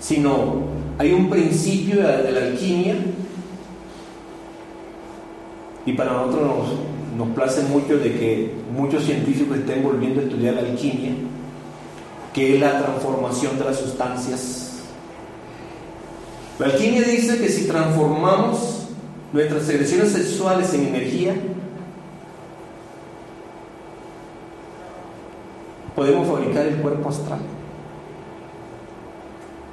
sino 0.00 0.62
hay 0.98 1.12
un 1.12 1.28
principio 1.28 1.96
de 1.96 2.32
la 2.32 2.40
alquimia 2.40 2.96
y 5.86 5.92
para 5.92 6.12
nosotros 6.12 6.78
nos, 7.16 7.28
place 7.30 7.62
mucho 7.62 7.98
de 7.98 8.12
que 8.12 8.54
muchos 8.74 9.04
científicos 9.04 9.58
estén 9.58 9.82
volviendo 9.82 10.20
a 10.20 10.24
estudiar 10.24 10.54
la 10.54 10.60
alquimia, 10.60 11.12
que 12.34 12.54
es 12.54 12.60
la 12.60 12.78
transformación 12.78 13.58
de 13.58 13.64
las 13.64 13.78
sustancias. 13.78 14.70
La 16.58 16.66
alquimia 16.66 17.02
dice 17.02 17.38
que 17.38 17.48
si 17.48 17.66
transformamos 17.66 18.88
nuestras 19.32 19.64
secreciones 19.64 20.12
sexuales 20.12 20.72
en 20.74 20.88
energía, 20.88 21.34
podemos 25.96 26.28
fabricar 26.28 26.66
el 26.66 26.76
cuerpo 26.76 27.08
astral. 27.08 27.40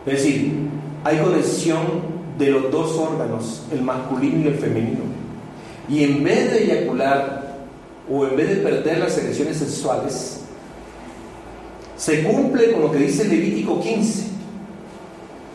Es 0.05 0.13
decir, 0.13 0.69
hay 1.03 1.17
conexión 1.19 2.17
de 2.37 2.51
los 2.51 2.71
dos 2.71 2.97
órganos, 2.97 3.63
el 3.71 3.81
masculino 3.81 4.45
y 4.45 4.47
el 4.47 4.55
femenino. 4.55 5.01
Y 5.89 6.03
en 6.03 6.23
vez 6.23 6.51
de 6.51 6.63
eyacular 6.63 7.57
o 8.09 8.25
en 8.25 8.35
vez 8.35 8.49
de 8.49 8.55
perder 8.57 8.99
las 8.99 9.17
elecciones 9.17 9.57
sexuales, 9.57 10.36
se 11.97 12.23
cumple 12.23 12.71
con 12.71 12.83
lo 12.83 12.91
que 12.91 12.99
dice 12.99 13.27
Levítico 13.27 13.81
15, 13.81 14.27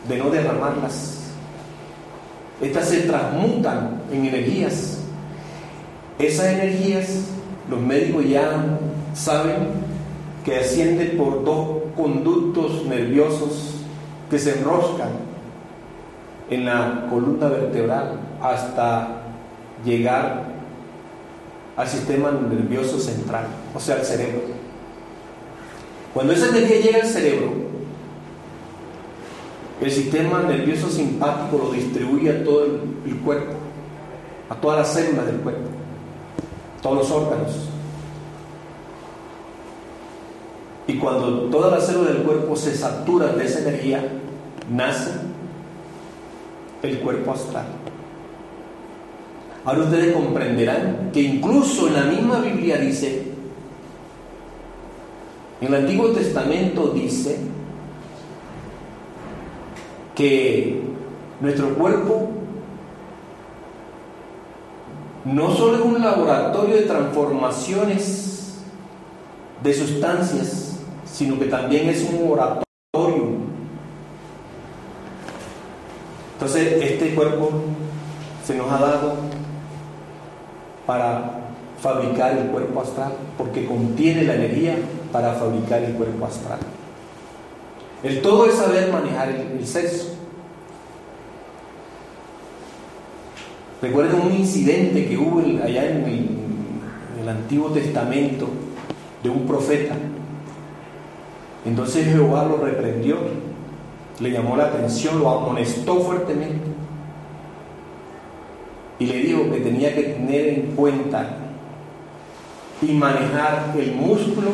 de 0.09 0.17
no 0.17 0.29
derramarlas. 0.29 1.21
Estas 2.61 2.89
se 2.89 3.01
transmutan 3.01 4.01
en 4.11 4.25
energías. 4.25 4.99
Esas 6.19 6.47
energías, 6.47 7.25
los 7.69 7.79
médicos 7.79 8.27
ya 8.27 8.77
saben 9.13 9.69
que 10.43 10.59
ascienden 10.59 11.17
por 11.17 11.43
dos 11.43 11.83
conductos 11.95 12.85
nerviosos 12.85 13.75
que 14.29 14.37
se 14.37 14.59
enroscan 14.59 15.09
en 16.49 16.65
la 16.65 17.07
columna 17.09 17.47
vertebral 17.47 18.19
hasta 18.41 19.21
llegar 19.85 20.43
al 21.75 21.87
sistema 21.87 22.31
nervioso 22.31 22.99
central, 22.99 23.45
o 23.73 23.79
sea, 23.79 23.95
al 23.95 24.05
cerebro. 24.05 24.62
Cuando 26.13 26.33
esa 26.33 26.49
energía 26.49 26.79
llega 26.79 26.99
al 26.99 27.07
cerebro, 27.07 27.53
el 29.81 29.91
sistema 29.91 30.43
nervioso 30.43 30.89
simpático 30.89 31.57
lo 31.57 31.71
distribuye 31.71 32.29
a 32.29 32.43
todo 32.43 32.65
el, 32.65 33.15
cuerpo, 33.17 33.53
a 34.49 34.55
todas 34.55 34.79
las 34.79 34.93
células 34.93 35.25
del 35.25 35.37
cuerpo, 35.37 35.69
todos 36.81 36.97
los 36.97 37.11
órganos. 37.11 37.69
Y 40.85 40.97
cuando 40.97 41.49
todas 41.49 41.71
las 41.71 41.87
células 41.87 42.13
del 42.13 42.23
cuerpo 42.23 42.55
se 42.55 42.75
saturan 42.75 43.37
de 43.37 43.45
esa 43.45 43.59
energía, 43.59 44.03
nace 44.69 45.11
el 46.83 46.99
cuerpo 46.99 47.31
astral. 47.31 47.65
Ahora 49.65 49.83
ustedes 49.83 50.13
comprenderán 50.13 51.09
que 51.13 51.21
incluso 51.21 51.87
en 51.87 51.93
la 51.93 52.03
misma 52.03 52.39
Biblia 52.39 52.77
dice, 52.77 53.22
en 55.63 55.73
el 55.73 55.75
Antiguo 55.75 56.09
Testamento 56.09 56.89
dice 56.89 57.37
que 60.13 60.81
nuestro 61.39 61.69
cuerpo 61.75 62.31
no 65.23 65.55
solo 65.55 65.77
es 65.77 65.81
un 65.83 66.01
laboratorio 66.03 66.75
de 66.75 66.81
transformaciones 66.81 68.55
de 69.63 69.73
sustancias, 69.73 70.79
sino 71.05 71.39
que 71.39 71.45
también 71.45 71.87
es 71.87 72.09
un 72.11 72.29
oratorio. 72.29 72.65
Entonces, 76.33 76.83
este 76.83 77.15
cuerpo 77.15 77.51
se 78.45 78.57
nos 78.57 78.69
ha 78.69 78.79
dado 78.79 79.15
para 80.85 81.42
fabricar 81.83 82.37
el 82.37 82.47
cuerpo 82.47 82.79
astral, 82.79 83.11
porque 83.37 83.65
contiene 83.65 84.23
la 84.23 84.35
energía 84.35 84.77
para 85.11 85.33
fabricar 85.33 85.83
el 85.83 85.93
cuerpo 85.95 86.25
astral. 86.25 86.59
El 88.01 88.21
todo 88.21 88.45
es 88.45 88.53
saber 88.53 88.89
manejar 88.89 89.29
el, 89.29 89.67
sexo. 89.67 90.15
Recuerden 93.81 94.21
un 94.21 94.31
incidente 94.31 95.05
que 95.09 95.17
hubo 95.17 95.39
allá 95.39 95.85
en 95.91 96.05
el 97.21 97.27
Antiguo 97.27 97.69
Testamento 97.71 98.47
de 99.21 99.29
un 99.29 99.45
profeta. 99.45 99.95
Entonces 101.65 102.05
Jehová 102.05 102.45
lo 102.45 102.57
reprendió 102.57 103.17
le 104.19 104.31
llamó 104.31 104.55
la 104.55 104.65
atención, 104.65 105.19
lo 105.19 105.29
amonestó 105.29 105.99
fuertemente 105.99 106.71
y 108.99 109.05
le 109.05 109.17
dijo 109.17 109.51
que 109.51 109.59
tenía 109.59 109.93
que 109.93 110.03
tener 110.03 110.47
en 110.49 110.61
cuenta 110.75 111.42
y 112.87 112.93
manejar 112.93 113.73
el 113.77 113.95
músculo 113.95 114.51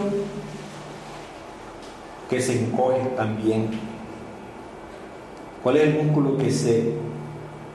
que 2.30 2.41
se 2.41 2.63
encoge 2.63 3.01
también. 3.15 3.69
¿Cuál 5.63 5.77
es 5.77 5.84
el 5.84 6.03
músculo 6.03 6.38
que 6.38 6.51
se 6.51 6.93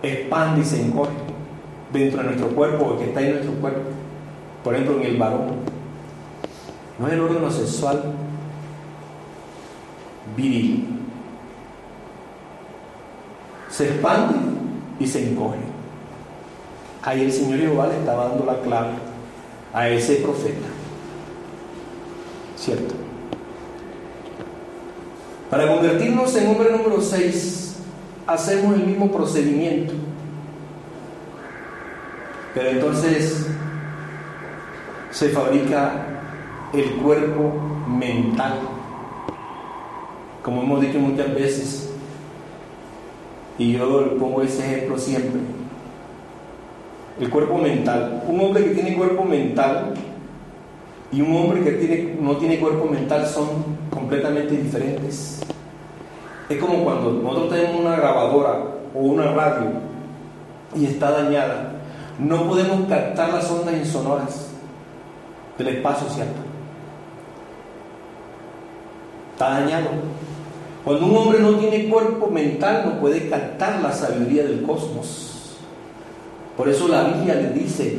expande 0.02 0.61
y 0.61 0.64
se 0.64 0.82
encoge 0.82 1.12
dentro 1.92 2.20
de 2.20 2.28
nuestro 2.28 2.48
cuerpo 2.48 2.84
o 2.84 2.98
que 2.98 3.07
está 3.07 3.20
en 3.20 3.32
nuestro 3.32 3.52
cuerpo? 3.55 3.90
Por 4.62 4.74
ejemplo, 4.74 5.00
en 5.00 5.07
el 5.07 5.16
varón. 5.16 5.46
No 6.98 7.07
es 7.09 7.12
el 7.12 7.20
órgano 7.20 7.50
sexual 7.50 8.14
viril, 10.36 10.86
se 13.68 13.88
expande 13.88 14.34
y 15.00 15.07
se 15.07 15.30
encoge. 15.30 15.59
Ahí 17.02 17.22
el 17.22 17.32
Señor 17.32 17.59
Jehová 17.59 17.88
le 17.88 17.98
estaba 17.98 18.28
dando 18.28 18.46
la 18.46 18.61
clave 18.61 19.13
a 19.75 19.89
ese 19.89 20.16
profeta. 20.16 20.68
¿Cierto? 22.57 22.95
Para 25.51 25.68
convertirnos 25.68 26.35
en 26.37 26.47
hombre 26.49 26.70
número 26.70 27.01
6, 27.01 27.77
hacemos 28.27 28.75
el 28.75 28.87
mismo 28.87 29.11
procedimiento. 29.12 29.93
Pero 32.55 32.70
entonces 32.70 33.47
se 35.11 35.29
fabrica 35.31 36.07
el 36.72 36.93
cuerpo 36.95 37.53
mental. 37.89 38.61
Como 40.43 40.62
hemos 40.62 40.81
dicho 40.81 40.99
muchas 40.99 41.35
veces, 41.35 41.91
y 43.59 43.72
yo 43.72 44.16
pongo 44.18 44.43
ese 44.43 44.64
ejemplo 44.64 44.99
siempre. 44.99 45.41
El 47.20 47.30
cuerpo 47.30 47.58
mental. 47.58 48.24
Un 48.26 48.40
hombre 48.40 48.64
que 48.64 48.70
tiene 48.70 48.96
cuerpo 48.96 49.24
mental 49.24 49.94
y 51.12 51.20
un 51.20 51.36
hombre 51.36 51.62
que 51.62 52.16
no 52.20 52.36
tiene 52.36 52.58
cuerpo 52.58 52.86
mental 52.86 53.24
son 53.26 53.46
completamente 53.88 54.56
diferentes. 54.56 55.40
Es 56.48 56.58
como 56.58 56.82
cuando 56.82 57.12
nosotros 57.12 57.50
tenemos 57.50 57.80
una 57.80 57.96
grabadora 57.96 58.64
o 58.94 58.98
una 58.98 59.32
radio 59.32 59.70
y 60.74 60.86
está 60.86 61.12
dañada. 61.12 61.72
No 62.18 62.48
podemos 62.48 62.88
captar 62.88 63.32
las 63.32 63.48
ondas 63.50 63.76
insonoras 63.76 64.48
del 65.56 65.68
espacio, 65.68 66.08
¿cierto? 66.08 66.40
Está 69.32 69.60
dañado. 69.60 69.86
Cuando 70.84 71.06
un 71.06 71.16
hombre 71.16 71.40
no 71.40 71.52
tiene 71.58 71.88
cuerpo 71.88 72.26
mental 72.28 72.82
no 72.86 73.00
puede 73.00 73.28
captar 73.28 73.80
la 73.80 73.92
sabiduría 73.92 74.42
del 74.44 74.62
cosmos. 74.62 75.34
Por 76.57 76.68
eso 76.68 76.88
la 76.88 77.05
Biblia 77.05 77.34
le 77.34 77.50
dice, 77.50 77.98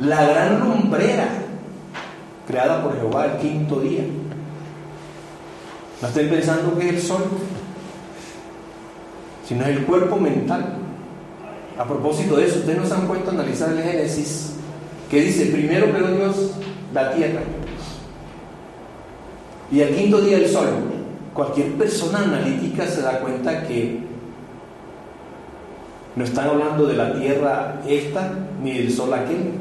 la 0.00 0.24
gran 0.24 0.60
lumbrera 0.60 1.28
creada 2.46 2.82
por 2.82 2.96
Jehová 2.96 3.26
el 3.26 3.38
quinto 3.38 3.80
día. 3.80 4.04
No 6.00 6.08
estén 6.08 6.30
pensando 6.30 6.78
que 6.78 6.88
es 6.88 6.94
el 6.94 7.02
sol, 7.02 7.24
sino 9.46 9.62
es 9.64 9.76
el 9.76 9.84
cuerpo 9.84 10.16
mental. 10.16 10.76
A 11.76 11.84
propósito 11.84 12.36
de 12.36 12.46
eso, 12.46 12.60
ustedes 12.60 12.78
nos 12.78 12.92
han 12.92 13.06
puesto 13.06 13.30
a 13.30 13.34
analizar 13.34 13.70
el 13.72 13.82
Génesis, 13.82 14.54
que 15.10 15.20
dice, 15.20 15.46
primero 15.46 15.90
creó 15.92 16.08
Dios 16.08 16.52
la 16.92 17.12
tierra 17.12 17.40
y 19.70 19.80
el 19.80 19.94
quinto 19.94 20.20
día 20.20 20.38
el 20.38 20.48
sol 20.48 20.66
cualquier 21.34 21.72
persona 21.74 22.20
analítica 22.20 22.86
se 22.86 23.02
da 23.02 23.20
cuenta 23.20 23.66
que 23.66 24.00
no 26.18 26.24
están 26.24 26.48
hablando 26.48 26.84
de 26.86 26.96
la 26.96 27.14
tierra 27.14 27.80
esta 27.86 28.32
ni 28.60 28.76
del 28.76 28.92
sol 28.92 29.14
aquel. 29.14 29.52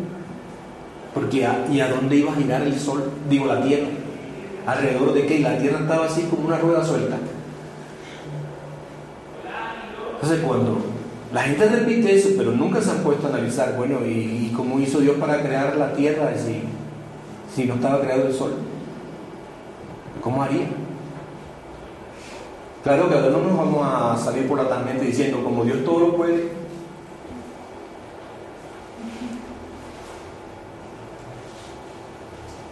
Porque 1.13 1.47
¿y 1.71 1.79
a 1.79 1.89
dónde 1.89 2.15
iba 2.15 2.31
a 2.31 2.35
girar 2.35 2.63
el 2.63 2.77
sol? 2.79 3.11
Digo, 3.29 3.45
la 3.45 3.61
tierra. 3.61 3.87
¿Alrededor 4.65 5.13
de 5.13 5.27
qué? 5.27 5.39
La 5.39 5.59
tierra 5.59 5.79
estaba 5.81 6.05
así 6.05 6.23
como 6.23 6.47
una 6.47 6.57
rueda 6.57 6.83
suelta. 6.83 7.17
Entonces 10.15 10.39
cuando 10.43 10.79
la 11.31 11.41
gente 11.43 11.69
repite 11.69 12.15
eso, 12.15 12.29
pero 12.35 12.51
nunca 12.51 12.81
se 12.81 12.89
han 12.89 12.97
puesto 12.97 13.27
a 13.27 13.29
analizar, 13.29 13.75
bueno, 13.77 13.99
¿y, 14.03 14.51
cómo 14.55 14.79
hizo 14.79 14.99
Dios 14.99 15.17
para 15.17 15.41
crear 15.43 15.77
la 15.77 15.93
tierra 15.93 16.33
si, 16.35 16.63
si 17.55 17.67
no 17.67 17.75
estaba 17.75 18.01
creado 18.01 18.27
el 18.27 18.33
sol? 18.33 18.53
¿Cómo 20.21 20.41
haría? 20.41 20.65
Claro 22.87 23.09
que 23.09 23.15
ahora 23.15 23.31
no 23.31 23.41
nos 23.41 23.57
vamos 23.57 23.85
a 23.85 24.15
salir 24.15 24.47
por 24.47 24.57
la 24.57 24.69
tangente 24.69 25.03
diciendo, 25.03 25.43
como 25.43 25.65
Dios 25.65 25.83
todo 25.83 25.99
lo 25.99 26.15
puede, 26.15 26.51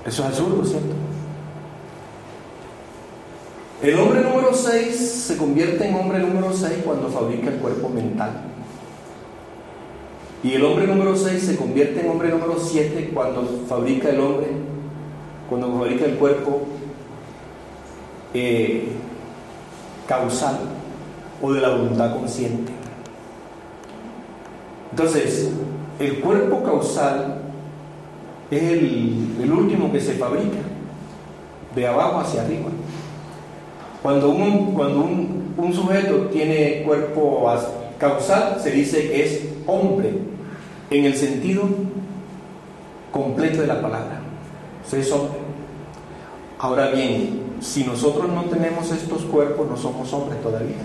Eso 0.05 0.21
es 0.21 0.29
absurdo, 0.29 0.63
¿cierto? 0.63 0.93
El 3.83 3.99
hombre 3.99 4.21
número 4.21 4.53
6 4.53 4.95
se 4.95 5.35
convierte 5.35 5.85
en 5.85 5.95
hombre 5.95 6.19
número 6.19 6.53
6 6.53 6.83
cuando 6.85 7.09
fabrica 7.09 7.49
el 7.49 7.57
cuerpo 7.57 7.89
mental. 7.89 8.43
Y 10.45 10.53
el 10.53 10.63
hombre 10.63 10.87
número 10.87 11.17
6 11.17 11.43
se 11.43 11.57
convierte 11.57 11.99
en 11.99 12.09
hombre 12.09 12.29
número 12.29 12.57
7 12.57 13.11
cuando 13.13 13.65
fabrica 13.67 14.07
el 14.11 14.21
hombre, 14.21 14.47
cuando 15.49 15.77
fabrica 15.77 16.05
el 16.05 16.15
cuerpo 16.15 16.61
eh, 18.33 18.87
causal 20.07 20.59
o 21.41 21.53
de 21.53 21.61
la 21.61 21.69
voluntad 21.69 22.13
consciente. 22.13 22.71
Entonces, 24.91 25.51
el 25.99 26.19
cuerpo 26.19 26.63
causal 26.63 27.41
es 28.51 28.63
el, 28.63 29.51
último 29.51 29.91
que 29.91 29.99
se 29.99 30.13
fabrica, 30.13 30.59
de 31.75 31.87
abajo 31.87 32.19
hacia 32.19 32.43
arriba. 32.43 32.69
Cuando 34.01 34.29
un, 34.29 34.73
cuando 34.73 35.01
un, 35.01 35.73
sujeto 35.73 36.27
tiene 36.27 36.83
cuerpo 36.83 37.51
causal, 37.97 38.57
se 38.61 38.71
dice 38.71 39.09
que 39.09 39.25
es 39.25 39.41
hombre, 39.65 40.11
en 40.89 41.05
el 41.05 41.15
sentido 41.15 41.63
completo 43.11 43.61
de 43.61 43.67
la 43.67 43.81
palabra. 43.81 44.21
es 44.91 45.11
hombre. 45.11 45.39
Ahora 46.59 46.91
bien, 46.91 47.44
si 47.59 47.83
nosotros 47.83 48.29
no 48.29 48.43
tenemos 48.45 48.91
estos 48.91 49.23
cuerpos, 49.23 49.67
no 49.69 49.77
somos 49.77 50.11
hombres 50.13 50.41
todavía. 50.41 50.77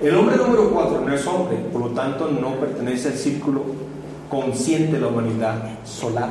El 0.00 0.14
hombre 0.14 0.36
número 0.36 0.70
cuatro 0.70 1.00
no 1.00 1.12
es 1.12 1.26
hombre, 1.26 1.56
por 1.72 1.80
lo 1.82 1.88
tanto 1.88 2.30
no 2.30 2.54
pertenece 2.54 3.08
al 3.08 3.14
círculo 3.14 3.62
consciente 4.30 4.92
de 4.92 5.00
la 5.00 5.08
humanidad 5.08 5.62
solar. 5.84 6.30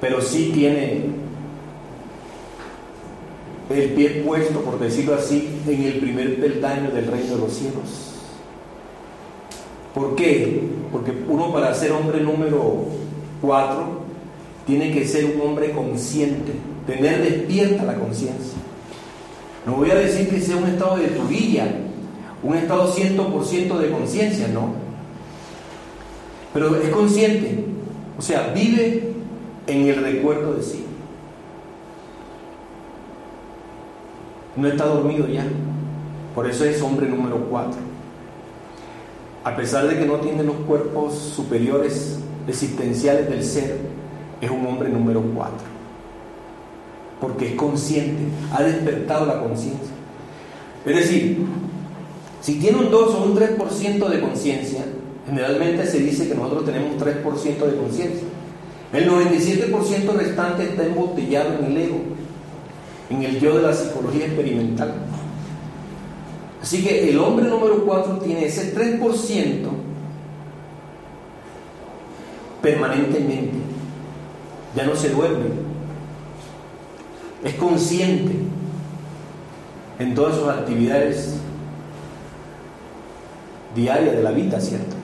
Pero 0.00 0.20
sí 0.22 0.50
tiene 0.54 1.06
el 3.68 3.90
pie 3.90 4.22
puesto, 4.24 4.60
por 4.60 4.78
decirlo 4.78 5.14
así, 5.14 5.60
en 5.66 5.82
el 5.82 5.98
primer 5.98 6.40
peldaño 6.40 6.90
del 6.90 7.06
reino 7.06 7.34
de 7.34 7.40
los 7.40 7.52
cielos. 7.52 8.14
¿Por 9.94 10.14
qué? 10.14 10.62
Porque 10.92 11.12
uno 11.28 11.52
para 11.52 11.74
ser 11.74 11.92
hombre 11.92 12.20
número 12.20 12.84
cuatro 13.42 14.07
tiene 14.68 14.92
que 14.92 15.08
ser 15.08 15.24
un 15.24 15.40
hombre 15.40 15.72
consciente, 15.72 16.52
tener 16.86 17.22
despierta 17.22 17.84
la 17.84 17.94
conciencia. 17.94 18.58
No 19.64 19.76
voy 19.76 19.90
a 19.90 19.94
decir 19.94 20.28
que 20.28 20.42
sea 20.42 20.58
un 20.58 20.66
estado 20.66 20.98
de 20.98 21.08
turilla, 21.08 21.66
un 22.42 22.54
estado 22.54 22.94
100% 22.94 23.78
de 23.78 23.90
conciencia, 23.90 24.46
no. 24.48 24.74
Pero 26.52 26.76
es 26.76 26.90
consciente, 26.90 27.64
o 28.18 28.20
sea, 28.20 28.52
vive 28.54 29.14
en 29.66 29.86
el 29.86 30.02
recuerdo 30.02 30.52
de 30.52 30.62
sí. 30.62 30.84
No 34.54 34.68
está 34.68 34.84
dormido 34.84 35.26
ya, 35.28 35.46
por 36.34 36.46
eso 36.46 36.66
es 36.66 36.82
hombre 36.82 37.08
número 37.08 37.38
4. 37.48 37.72
A 39.44 39.56
pesar 39.56 39.88
de 39.88 39.98
que 39.98 40.04
no 40.04 40.16
tiene 40.16 40.42
los 40.42 40.56
cuerpos 40.56 41.14
superiores 41.14 42.18
existenciales 42.46 43.30
del 43.30 43.42
ser, 43.42 43.87
es 44.40 44.50
un 44.50 44.66
hombre 44.66 44.88
número 44.88 45.22
4 45.34 45.78
porque 47.20 47.48
es 47.48 47.54
consciente, 47.54 48.22
ha 48.52 48.62
despertado 48.62 49.26
la 49.26 49.40
conciencia. 49.40 49.90
Es 50.86 50.96
decir, 50.96 51.38
si 52.40 52.58
tiene 52.58 52.78
un 52.78 52.90
2 52.90 53.14
o 53.14 53.24
un 53.24 53.36
3% 53.36 54.08
de 54.08 54.20
conciencia, 54.20 54.84
generalmente 55.26 55.86
se 55.86 55.98
dice 55.98 56.28
que 56.28 56.34
nosotros 56.34 56.64
tenemos 56.64 56.96
3% 56.96 57.24
de 57.44 57.76
conciencia. 57.76 58.28
El 58.92 59.10
97% 59.10 60.12
restante 60.14 60.64
está 60.64 60.86
embotellado 60.86 61.58
en 61.58 61.64
el 61.66 61.76
ego, 61.76 61.98
en 63.10 63.22
el 63.22 63.38
yo 63.38 63.56
de 63.56 63.62
la 63.62 63.74
psicología 63.74 64.26
experimental. 64.26 64.94
Así 66.62 66.82
que 66.82 67.10
el 67.10 67.18
hombre 67.18 67.48
número 67.48 67.84
4 67.84 68.18
tiene 68.18 68.46
ese 68.46 68.74
3% 68.74 69.68
permanentemente. 72.62 73.67
Ya 74.78 74.84
no 74.84 74.94
se 74.94 75.10
duerme, 75.10 75.46
es 77.42 77.54
consciente 77.54 78.32
en 79.98 80.14
todas 80.14 80.36
sus 80.36 80.48
actividades 80.48 81.34
diarias 83.74 84.14
de 84.14 84.22
la 84.22 84.30
vida, 84.30 84.60
¿cierto? 84.60 84.94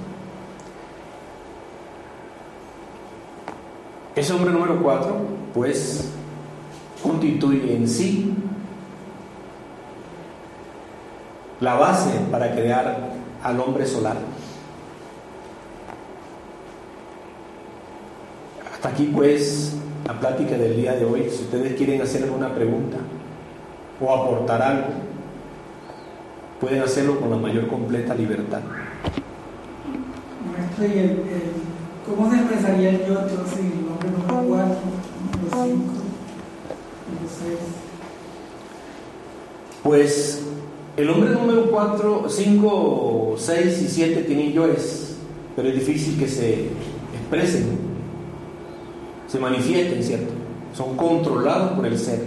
Ese 4.14 4.32
hombre 4.32 4.52
número 4.52 4.80
cuatro, 4.80 5.16
pues, 5.52 6.08
constituye 7.02 7.74
en 7.74 7.88
sí 7.88 8.32
la 11.58 11.74
base 11.74 12.12
para 12.30 12.54
crear 12.54 13.10
al 13.42 13.58
hombre 13.58 13.84
solar. 13.86 14.18
Hasta 18.84 18.96
aquí, 18.96 19.10
pues, 19.14 19.72
la 20.06 20.20
plática 20.20 20.58
del 20.58 20.76
día 20.76 20.92
de 20.92 21.06
hoy. 21.06 21.30
Si 21.30 21.44
ustedes 21.44 21.72
quieren 21.72 22.02
hacer 22.02 22.24
alguna 22.24 22.54
pregunta 22.54 22.98
o 23.98 24.14
aportar 24.14 24.60
algo, 24.60 24.88
pueden 26.60 26.82
hacerlo 26.82 27.18
con 27.18 27.30
la 27.30 27.38
mayor 27.38 27.66
completa 27.66 28.14
libertad. 28.14 28.60
Maestro, 30.52 30.84
¿y 30.84 30.98
el, 30.98 31.22
cómo 32.06 32.30
se 32.30 32.36
expresaría 32.36 32.90
el 32.90 33.06
yo 33.06 33.20
entonces 33.20 33.58
el 33.58 33.86
nombre 33.86 34.10
número 34.10 34.48
4, 34.48 34.66
número 35.32 35.48
5, 35.50 35.64
número 35.64 35.96
6? 37.40 37.58
Pues 39.82 40.42
el 40.98 41.08
hombre 41.08 41.30
número 41.30 41.70
4, 41.70 42.24
5, 42.28 43.34
6 43.38 43.82
y 43.82 43.88
7 43.88 44.22
tienen 44.24 44.52
yoes, 44.52 45.16
pero 45.56 45.68
es 45.70 45.74
difícil 45.74 46.18
que 46.18 46.28
se 46.28 46.68
expresen 47.18 47.83
se 49.34 49.40
manifiesten, 49.40 50.00
¿cierto? 50.00 50.32
Son 50.76 50.96
controlados 50.96 51.72
por 51.72 51.84
el 51.84 51.98
ser. 51.98 52.20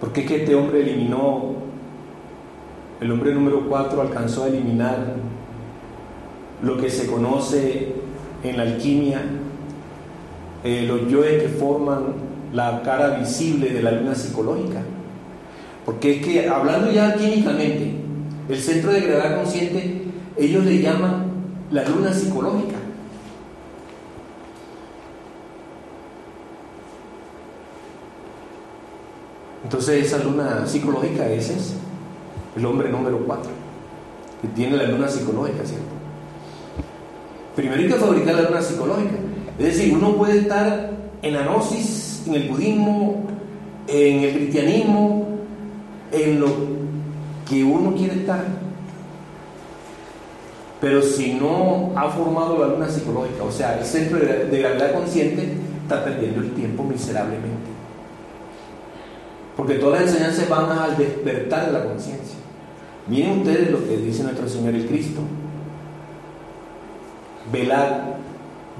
Porque 0.00 0.20
es 0.20 0.28
que 0.28 0.36
este 0.36 0.54
hombre 0.54 0.82
eliminó, 0.82 1.56
el 3.00 3.10
hombre 3.10 3.34
número 3.34 3.68
4 3.68 4.00
alcanzó 4.02 4.44
a 4.44 4.46
eliminar 4.46 5.16
lo 6.62 6.76
que 6.76 6.90
se 6.90 7.08
conoce 7.08 7.92
en 8.44 8.56
la 8.56 8.62
alquimia, 8.62 9.20
eh, 10.62 10.84
los 10.86 11.08
yoes 11.08 11.42
que 11.42 11.48
forman 11.48 12.04
la 12.52 12.82
cara 12.82 13.18
visible 13.18 13.70
de 13.70 13.82
la 13.82 13.90
luna 13.90 14.14
psicológica. 14.14 14.80
Porque 15.84 16.18
es 16.20 16.24
que, 16.24 16.48
hablando 16.48 16.92
ya 16.92 17.16
químicamente, 17.16 17.96
el 18.48 18.60
centro 18.60 18.92
de 18.92 19.00
gravedad 19.00 19.38
consciente, 19.38 20.02
ellos 20.36 20.64
le 20.64 20.80
llaman 20.80 21.24
la 21.72 21.82
luna 21.82 22.12
psicológica. 22.12 22.76
Entonces 29.66 30.06
esa 30.06 30.22
luna 30.22 30.64
psicológica 30.64 31.28
ese 31.28 31.56
es 31.56 31.74
el 32.56 32.64
hombre 32.64 32.88
número 32.88 33.18
4, 33.26 33.50
que 34.40 34.48
tiene 34.54 34.76
la 34.76 34.84
luna 34.84 35.08
psicológica, 35.08 35.66
¿cierto? 35.66 35.86
Primero 37.56 37.82
hay 37.82 37.88
que 37.88 37.94
fabricar 37.94 38.36
la 38.36 38.42
luna 38.42 38.62
psicológica. 38.62 39.16
Es 39.58 39.64
decir, 39.64 39.92
uno 39.92 40.14
puede 40.14 40.38
estar 40.38 40.92
en 41.20 41.34
la 41.34 41.42
gnosis, 41.42 42.22
en 42.28 42.34
el 42.34 42.48
budismo, 42.48 43.24
en 43.88 44.20
el 44.20 44.34
cristianismo, 44.34 45.26
en 46.12 46.38
lo 46.38 46.46
que 47.50 47.64
uno 47.64 47.92
quiere 47.96 48.20
estar. 48.20 48.44
Pero 50.80 51.02
si 51.02 51.34
no 51.34 51.90
ha 51.96 52.08
formado 52.10 52.56
la 52.60 52.68
luna 52.68 52.88
psicológica, 52.88 53.42
o 53.42 53.50
sea, 53.50 53.80
el 53.80 53.84
centro 53.84 54.20
de 54.20 54.58
gravedad 54.60 54.94
consciente, 54.94 55.56
está 55.82 56.04
perdiendo 56.04 56.40
el 56.40 56.52
tiempo 56.52 56.84
miserablemente. 56.84 57.75
Porque 59.56 59.74
todas 59.74 60.02
las 60.02 60.10
enseñanzas 60.12 60.48
van 60.48 60.70
al 60.70 60.96
despertar 60.98 61.66
de 61.66 61.72
la 61.72 61.84
conciencia. 61.84 62.36
Miren 63.08 63.38
ustedes 63.38 63.70
lo 63.70 63.86
que 63.86 63.96
dice 63.96 64.22
nuestro 64.22 64.48
Señor 64.48 64.74
el 64.74 64.86
Cristo. 64.86 65.20
Velar, 67.50 68.18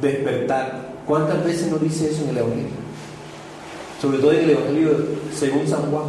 despertar. 0.01 0.87
¿Cuántas 1.07 1.43
veces 1.45 1.71
nos 1.71 1.81
dice 1.81 2.11
eso 2.11 2.25
en 2.25 2.31
el 2.31 2.39
Evangelio? 2.39 2.87
Sobre 4.01 4.19
todo 4.19 4.33
en 4.33 4.41
el 4.41 4.51
Evangelio 4.51 4.91
según 5.33 5.67
San 5.67 5.91
Juan. 5.91 6.05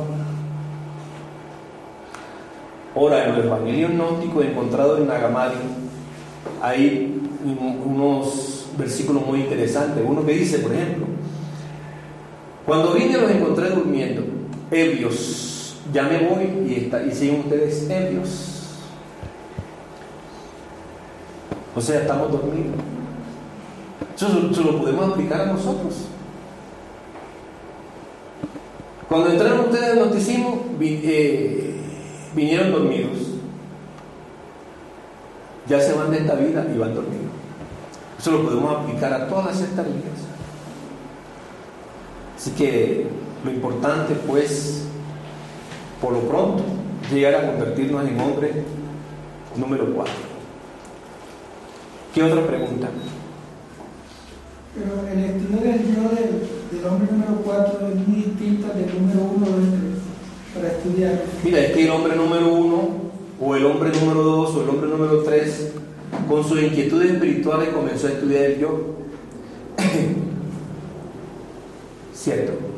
Ahora, 2.95 3.26
en 3.26 3.36
el 3.36 3.45
Evangelio 3.45 3.89
gnóstico 3.89 4.41
encontrado 4.41 4.97
en 4.97 5.07
Nagamadi, 5.07 5.55
hay 6.61 7.22
unos 7.86 8.68
versículos 8.78 9.26
muy 9.26 9.41
interesantes. 9.41 10.03
Uno 10.05 10.26
que 10.26 10.34
dice, 10.34 10.59
por 10.59 10.74
ejemplo, 10.74 11.05
cuando 12.65 12.93
vine 12.93 13.18
los 13.18 13.32
encontré 13.32 13.70
durmiendo 13.70 14.36
ebrios. 14.72 15.76
Ya 15.93 16.03
me 16.03 16.20
voy 16.28 16.43
y, 16.68 17.15
siguen 17.15 17.41
ustedes 17.41 17.89
ebrios. 17.89 18.53
O 21.76 21.82
sea, 21.82 22.01
estamos 22.01 22.32
dormidos. 22.32 22.76
Eso, 24.15 24.63
lo 24.63 24.80
podemos 24.80 25.11
aplicar 25.11 25.41
a 25.41 25.45
nosotros. 25.45 25.93
Cuando 29.07 29.32
entraron 29.32 29.59
ustedes 29.61 29.91
al 29.91 29.99
noticismo, 29.99 30.65
eh, 30.82 31.76
vinieron 32.36 32.72
dormidos. 32.72 33.20
Ya 35.70 35.80
se 35.80 35.93
van 35.93 36.11
de 36.11 36.18
esta 36.18 36.36
vida 36.36 36.65
y 36.74 36.78
van 36.78 36.95
dormidos. 36.95 37.32
Eso 38.20 38.32
lo 38.32 38.43
podemos 38.43 38.78
aplicar 38.80 39.13
a 39.13 39.28
todas 39.28 39.59
estas 39.61 39.86
vidas. 39.86 40.26
Así 42.36 42.51
que 42.51 43.07
lo 43.43 43.51
importante 43.51 44.15
pues, 44.27 44.83
por 46.01 46.13
lo 46.13 46.21
pronto, 46.21 46.63
llegar 47.11 47.35
a 47.35 47.51
convertirnos 47.51 48.07
en 48.07 48.19
hombre 48.19 48.63
número 49.55 49.93
4. 49.93 50.13
¿Qué 52.13 52.23
otra 52.23 52.45
pregunta? 52.45 52.89
Pero 54.73 55.07
el 55.07 55.23
estudio 55.23 55.61
del 55.61 55.79
yo 55.79 56.09
del, 56.09 56.85
hombre 56.85 57.07
número 57.11 57.41
4 57.43 57.88
es 57.88 57.95
muy 58.07 58.23
distinto 58.23 58.67
al 58.71 58.79
del 58.79 59.01
número 59.01 59.21
1 59.35 59.45
o 59.45 59.49
3 59.49 59.61
para 60.53 60.67
estudiar. 60.67 61.23
Mira, 61.43 61.59
es 61.59 61.71
que 61.71 61.85
el 61.85 61.91
hombre 61.91 62.15
número 62.15 62.53
1 62.53 62.89
o 63.39 63.55
el 63.55 63.65
hombre 63.65 63.91
número 63.99 64.23
2 64.23 64.55
o 64.55 64.63
el 64.63 64.69
hombre 64.69 64.89
número 64.89 65.23
3 65.23 65.71
con 66.27 66.43
sus 66.43 66.61
inquietudes 66.61 67.11
espirituales 67.11 67.69
comenzó 67.69 68.07
a 68.07 68.11
estudiar 68.11 68.43
el 68.43 68.59
yo. 68.59 68.79
¿Cierto? 72.13 72.76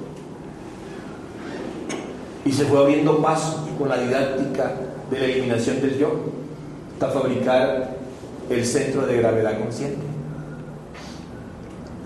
Y 2.50 2.52
se 2.52 2.66
fue 2.66 2.80
abriendo 2.80 3.22
paso 3.22 3.64
con 3.78 3.90
la 3.90 3.98
didáctica 4.00 4.74
de 5.12 5.20
la 5.20 5.26
eliminación 5.26 5.80
del 5.82 6.00
yo 6.00 6.10
hasta 6.94 7.10
fabricar 7.10 7.96
el 8.50 8.66
centro 8.66 9.06
de 9.06 9.18
gravedad 9.18 9.60
consciente. 9.60 10.02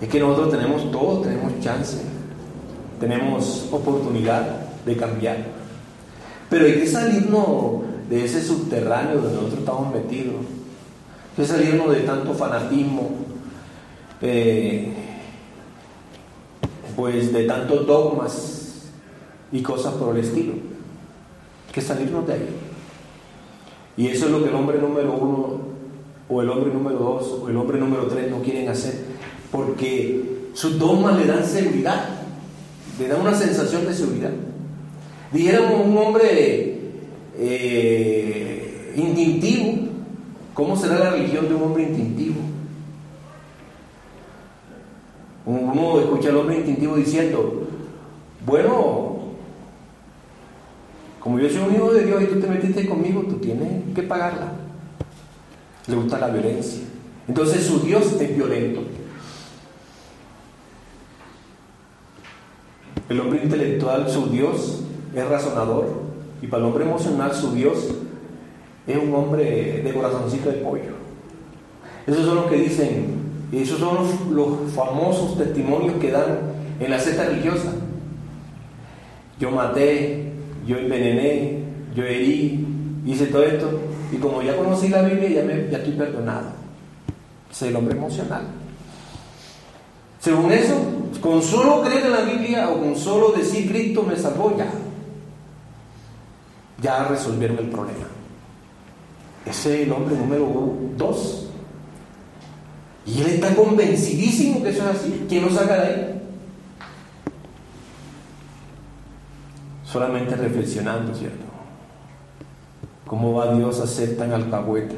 Es 0.02 0.08
que 0.10 0.20
nosotros 0.20 0.50
tenemos 0.50 0.92
todo, 0.92 1.22
tenemos 1.22 1.58
chance, 1.60 1.96
tenemos 3.00 3.68
oportunidad 3.72 4.42
de 4.84 4.94
cambiar. 4.98 5.38
Pero 6.50 6.66
hay 6.66 6.74
que 6.74 6.88
salirnos 6.88 7.80
de 8.10 8.26
ese 8.26 8.42
subterráneo 8.42 9.22
donde 9.22 9.36
nosotros 9.36 9.60
estamos 9.60 9.94
metidos. 9.94 10.34
Hay 11.38 11.44
que 11.44 11.46
salirnos 11.46 11.90
de 11.90 12.00
tanto 12.00 12.34
fanatismo, 12.34 13.12
eh, 14.20 14.92
pues 16.94 17.32
de 17.32 17.44
tantos 17.44 17.86
dogmas 17.86 18.63
y 19.54 19.62
cosas 19.62 19.94
por 19.94 20.14
el 20.14 20.22
estilo. 20.22 20.52
Que 21.72 21.80
salirnos 21.80 22.26
de 22.26 22.34
ahí. 22.34 22.48
Y 23.96 24.08
eso 24.08 24.26
es 24.26 24.30
lo 24.32 24.42
que 24.42 24.50
el 24.50 24.54
hombre 24.54 24.78
número 24.78 25.14
uno, 25.14 25.60
o 26.28 26.42
el 26.42 26.50
hombre 26.50 26.74
número 26.74 26.98
dos, 26.98 27.40
o 27.42 27.48
el 27.48 27.56
hombre 27.56 27.78
número 27.78 28.06
tres 28.06 28.30
no 28.30 28.42
quieren 28.42 28.68
hacer 28.68 29.14
porque 29.54 30.48
sus 30.52 30.80
dogmas 30.80 31.16
le 31.16 31.26
dan 31.26 31.46
seguridad, 31.46 32.08
le 32.98 33.06
dan 33.06 33.20
una 33.20 33.34
sensación 33.34 33.86
de 33.86 33.94
seguridad. 33.94 34.32
Dijéramos 35.32 35.86
un 35.86 35.96
hombre 35.96 36.80
eh, 37.38 38.94
instintivo, 38.96 39.90
¿cómo 40.54 40.76
será 40.76 40.98
la 40.98 41.10
religión 41.10 41.48
de 41.48 41.54
un 41.54 41.62
hombre 41.62 41.84
instintivo? 41.84 42.40
Uno 45.46 46.00
escucha 46.00 46.30
al 46.30 46.38
hombre 46.38 46.56
instintivo 46.56 46.96
diciendo, 46.96 47.68
bueno, 48.44 49.13
como 51.24 51.38
yo 51.38 51.48
soy 51.48 51.62
un 51.62 51.74
hijo 51.74 51.90
de 51.90 52.04
Dios 52.04 52.22
y 52.22 52.26
tú 52.26 52.38
te 52.38 52.46
metiste 52.46 52.86
conmigo, 52.86 53.22
tú 53.22 53.36
tienes 53.36 53.94
que 53.94 54.02
pagarla. 54.02 54.52
Le 55.86 55.96
gusta 55.96 56.18
la 56.18 56.28
violencia. 56.28 56.82
Entonces 57.26 57.64
su 57.64 57.80
Dios 57.80 58.12
es 58.20 58.36
violento. 58.36 58.82
El 63.08 63.20
hombre 63.20 63.42
intelectual, 63.42 64.06
su 64.10 64.26
Dios, 64.26 64.82
es 65.14 65.26
razonador. 65.26 65.88
Y 66.42 66.46
para 66.46 66.62
el 66.62 66.68
hombre 66.68 66.84
emocional, 66.84 67.34
su 67.34 67.52
Dios 67.52 67.88
es 68.86 68.96
un 68.98 69.14
hombre 69.14 69.80
de 69.82 69.94
corazoncito 69.94 70.50
de 70.50 70.58
pollo. 70.58 70.92
Esos 72.06 72.26
son 72.26 72.36
los 72.36 72.46
que 72.50 72.56
dicen, 72.56 73.14
esos 73.50 73.78
son 73.78 73.96
los, 74.30 74.72
famosos 74.74 75.38
testimonios 75.38 75.94
que 75.94 76.10
dan 76.10 76.38
en 76.78 76.90
la 76.90 76.98
secta 76.98 77.24
religiosa. 77.24 77.72
Yo 79.40 79.50
maté, 79.50 80.23
yo 80.66 80.78
envenené, 80.78 81.58
yo 81.94 82.04
herí, 82.04 82.66
hice 83.06 83.26
todo 83.26 83.44
esto. 83.44 83.70
Y 84.12 84.16
como 84.16 84.42
ya 84.42 84.56
conocí 84.56 84.88
la 84.88 85.02
Biblia, 85.02 85.30
ya, 85.30 85.42
me, 85.42 85.70
estoy 85.70 85.92
perdonado. 85.92 86.48
Es 87.50 87.62
el 87.62 87.76
hombre 87.76 87.96
emocional. 87.96 88.42
Según 90.20 90.52
eso, 90.52 90.74
con 91.20 91.42
solo 91.42 91.82
creer 91.82 92.06
en 92.06 92.12
la 92.12 92.20
Biblia 92.22 92.70
o 92.70 92.80
con 92.80 92.96
solo 92.96 93.32
decir 93.32 93.70
Cristo 93.70 94.02
me 94.02 94.16
salvó, 94.16 94.56
ya. 94.56 94.70
Ya 96.82 97.04
resolvieron 97.08 97.58
el 97.58 97.68
problema. 97.68 98.06
Ese 99.46 99.82
es 99.82 99.86
el 99.86 99.92
hombre 99.92 100.16
número 100.16 100.74
dos. 100.96 101.48
Y 103.06 103.20
él 103.20 103.26
está 103.26 103.54
convencidísimo 103.54 104.62
que 104.62 104.70
eso 104.70 104.88
es 104.88 104.96
así. 104.96 105.26
¿Quién 105.28 105.44
lo 105.44 105.50
saca 105.50 105.74
de 105.74 105.86
ahí? 105.86 106.23
Solamente 109.94 110.34
reflexionando, 110.34 111.14
¿cierto? 111.14 111.44
¿Cómo 113.06 113.34
va 113.34 113.54
Dios 113.54 113.78
a 113.78 113.86
ser 113.86 114.16
tan 114.16 114.32
alcahueta? 114.32 114.96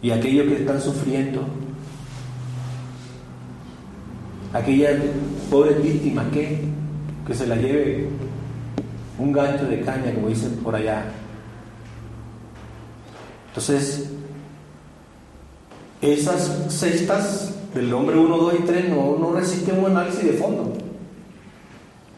Y 0.00 0.10
aquellos 0.10 0.46
que 0.46 0.62
están 0.62 0.80
sufriendo, 0.80 1.42
aquella 4.54 4.98
pobre 5.50 5.74
víctima 5.74 6.24
que, 6.30 6.64
que 7.26 7.34
se 7.34 7.46
la 7.46 7.56
lleve 7.56 8.08
un 9.18 9.32
gancho 9.32 9.66
de 9.66 9.82
caña, 9.82 10.14
como 10.14 10.28
dicen 10.28 10.56
por 10.64 10.74
allá. 10.74 11.04
Entonces, 13.48 14.08
esas 16.00 16.72
cestas 16.72 17.54
del 17.74 17.92
hombre 17.92 18.16
1, 18.16 18.34
2 18.34 18.54
y 18.60 18.62
3 18.62 18.88
no, 18.88 19.18
no 19.18 19.32
resisten 19.32 19.78
un 19.78 19.90
análisis 19.90 20.24
de 20.24 20.32
fondo. 20.32 20.72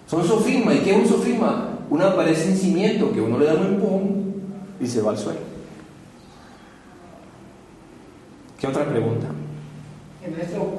Son 0.07 0.27
sofismas. 0.27 0.77
¿Y 0.77 0.79
qué 0.81 0.91
es 0.93 0.97
un 0.99 1.09
sofisma? 1.09 1.79
Una 1.91 2.15
pared 2.15 2.37
sin 2.37 2.57
cimiento 2.57 3.13
que 3.13 3.21
uno 3.21 3.39
le 3.39 3.47
da 3.47 3.55
un 3.55 3.67
empujón 3.67 4.35
y 4.81 4.87
se 4.87 5.01
va 5.01 5.13
al 5.13 5.19
suelo. 5.19 5.41
¿Qué 8.59 8.67
otra 8.67 8.85
pregunta? 8.89 9.27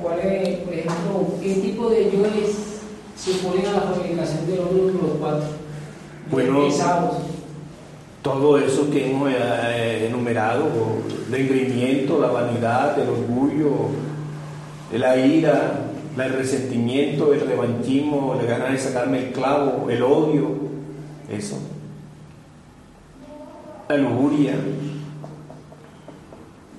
¿cuál 0.02 0.20
es, 0.20 0.58
por 0.60 0.74
ejemplo, 0.74 1.28
qué 1.42 1.54
tipo 1.56 1.90
de 1.90 2.12
yoes 2.12 2.82
se 3.16 3.32
oponen 3.32 3.68
a 3.68 3.74
la 3.74 3.82
fabricación 3.82 4.48
de 4.48 4.56
los 4.56 4.72
números 4.72 5.12
4? 5.20 5.44
Bueno, 6.32 6.68
todo 8.24 8.58
eso 8.58 8.90
que 8.90 9.12
hemos 9.12 9.30
eh, 9.32 10.08
enumerado, 10.08 10.66
el 11.28 11.36
engreimiento, 11.36 12.20
la 12.20 12.30
vanidad, 12.30 12.98
el 13.00 13.10
orgullo, 13.10 13.90
la 14.92 15.18
ira, 15.18 15.80
el 16.24 16.34
resentimiento, 16.34 17.34
el 17.34 17.42
revanchismo, 17.42 18.36
la 18.36 18.44
ganas 18.44 18.72
de 18.72 18.78
sacarme 18.78 19.28
el 19.28 19.32
clavo, 19.34 19.90
el 19.90 20.02
odio, 20.02 20.48
eso. 21.30 21.58
La 23.90 23.98
lujuria, 23.98 24.54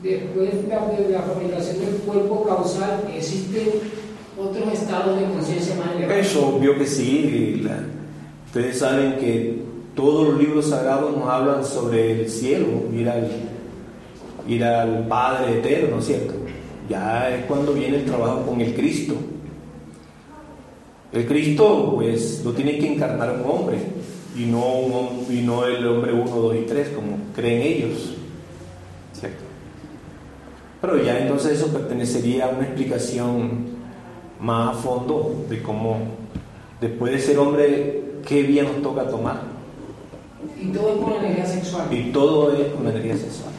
después 0.03 0.69
de 0.69 1.09
la 1.11 1.23
fabricación 1.23 1.81
del 1.81 1.97
cuerpo 1.97 2.45
causal, 2.45 3.05
¿existen 3.15 3.69
otros 4.39 4.73
estados 4.73 5.19
de 5.19 5.27
conciencia 5.27 5.77
más 5.77 5.97
elevados? 5.97 6.27
Es 6.27 6.37
obvio 6.37 6.79
que 6.79 6.87
sí. 6.87 7.67
ustedes 8.47 8.79
saben 8.79 9.17
que 9.19 9.63
todos 9.95 10.29
los 10.29 10.39
libros 10.39 10.69
sagrados 10.69 11.17
nos 11.17 11.29
hablan 11.29 11.65
sobre 11.65 12.21
el 12.21 12.31
cielo, 12.31 12.67
ir 12.95 13.09
al, 13.09 13.29
ir 14.47 14.65
al 14.65 15.07
Padre 15.09 15.59
eterno, 15.59 16.01
¿cierto? 16.01 16.35
Ya 16.89 17.35
es 17.35 17.45
cuando 17.47 17.73
viene 17.73 17.99
el 17.99 18.05
trabajo 18.05 18.43
con 18.47 18.61
el 18.61 18.75
Cristo. 18.75 19.15
El 21.13 21.27
Cristo, 21.27 21.93
pues, 21.95 22.43
lo 22.45 22.53
tiene 22.53 22.79
que 22.79 22.93
encarnar 22.93 23.41
un 23.41 23.51
hombre 23.51 23.79
y 24.37 24.45
no, 24.45 25.23
y 25.31 25.41
no 25.41 25.65
el 25.65 25.87
hombre 25.87 26.13
1, 26.13 26.31
2 26.31 26.57
y 26.57 26.67
3, 26.67 26.89
como 26.91 27.17
creen 27.35 27.63
ellos. 27.63 28.15
¿Cierto? 29.13 29.45
Pero 30.81 31.03
ya 31.03 31.19
entonces 31.19 31.59
eso 31.59 31.69
pertenecería 31.69 32.47
a 32.47 32.49
una 32.51 32.65
explicación 32.65 33.77
más 34.41 34.77
a 34.77 34.79
fondo 34.79 35.47
de 35.49 35.63
cómo, 35.63 35.99
después 36.81 37.13
de 37.13 37.19
ser 37.19 37.39
hombre, 37.39 38.03
qué 38.27 38.43
vía 38.43 38.63
nos 38.65 38.83
toca 38.83 39.09
tomar. 39.09 39.41
Y 40.61 40.67
todo 40.67 40.91
es 40.91 40.97
con 41.01 41.13
energía 41.15 41.47
sexual. 41.47 41.87
Y 41.91 42.13
todo 42.13 42.53
es 42.53 42.73
con 42.73 42.87
energía 42.87 43.17
sexual. 43.17 43.53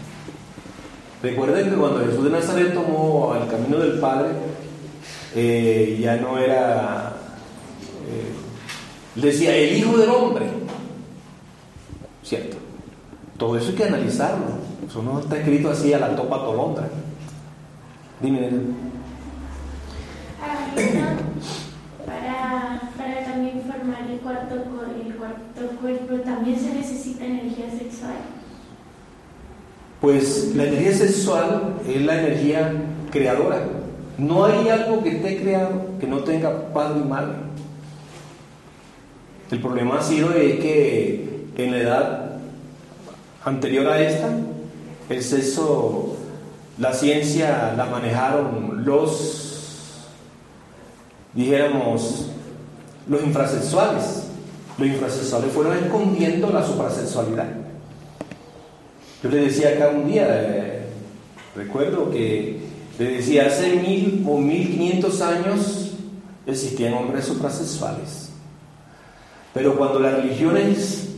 Recuerden 1.22 1.70
que 1.70 1.76
cuando 1.76 2.06
Jesús 2.06 2.24
de 2.24 2.30
Nazaret 2.30 2.74
tomó 2.74 3.34
al 3.34 3.48
camino 3.50 3.80
del 3.80 4.00
Padre, 4.00 4.30
eh, 5.36 5.98
ya 6.00 6.18
no 6.18 6.38
era, 6.38 7.14
eh, 8.08 8.34
decía, 9.16 9.56
el 9.56 9.78
Hijo 9.78 9.98
del 9.98 10.10
Hombre. 10.10 10.46
¿Cierto? 12.24 12.58
Todo 13.38 13.58
eso 13.58 13.70
hay 13.70 13.76
que 13.76 13.86
analizarlo. 13.86 14.46
Eso 14.88 15.02
no 15.02 15.20
está 15.20 15.38
escrito 15.38 15.72
así 15.72 15.94
a 15.94 16.00
la 16.00 16.16
topa 16.16 16.38
tolondra. 16.38 16.88
Dime, 18.22 18.50
para, 22.06 22.82
para 22.98 23.26
también 23.26 23.62
formar 23.62 24.10
el 24.10 24.20
cuarto, 24.20 24.56
el 24.56 25.16
cuarto 25.16 25.78
cuerpo, 25.82 26.16
¿también 26.24 26.60
se 26.60 26.74
necesita 26.74 27.26
energía 27.26 27.70
sexual? 27.70 28.37
Pues 30.02 30.56
la 30.56 30.66
energía 30.66 30.94
sexual 30.94 31.76
es 31.88 32.02
la 32.02 32.20
energía 32.20 32.72
creadora. 33.12 33.64
No 34.18 34.46
hay 34.46 34.70
algo 34.70 35.04
que 35.04 35.18
esté 35.18 35.42
creado 35.42 35.82
que 36.00 36.08
no 36.08 36.20
tenga 36.20 36.74
padre 36.74 37.02
y 37.04 37.08
madre. 37.08 37.34
El 39.50 39.62
problema 39.62 40.00
ha 40.00 40.04
sido 40.04 40.34
es 40.34 40.60
que 40.60 41.48
en 41.58 41.72
la 41.72 41.78
edad 41.78 42.32
anterior 43.46 43.88
a 43.88 44.02
esta, 44.02 44.30
el 45.10 45.24
sexo, 45.24 46.16
la 46.78 46.94
ciencia 46.94 47.74
la 47.76 47.86
manejaron 47.86 48.86
los, 48.86 50.08
dijéramos, 51.34 52.28
los 53.08 53.24
infrasexuales. 53.24 54.24
Los 54.78 54.88
infrasexuales 54.88 55.52
fueron 55.52 55.78
escondiendo 55.78 56.52
la 56.52 56.64
suprasexualidad. 56.64 57.67
Yo 59.28 59.34
le 59.36 59.42
decía 59.42 59.72
acá 59.72 59.90
un 59.90 60.08
día, 60.08 60.26
eh, 60.30 60.86
recuerdo 61.54 62.10
que 62.10 62.62
le 62.98 63.06
decía, 63.18 63.48
hace 63.48 63.76
mil 63.76 64.24
o 64.26 64.38
mil 64.38 64.70
quinientos 64.70 65.20
años 65.20 65.98
existían 66.46 66.94
hombres 66.94 67.26
suprasexuales. 67.26 68.30
Pero 69.54 69.78
cuando 69.78 70.00
las 70.00 70.14
religiones, 70.14 71.10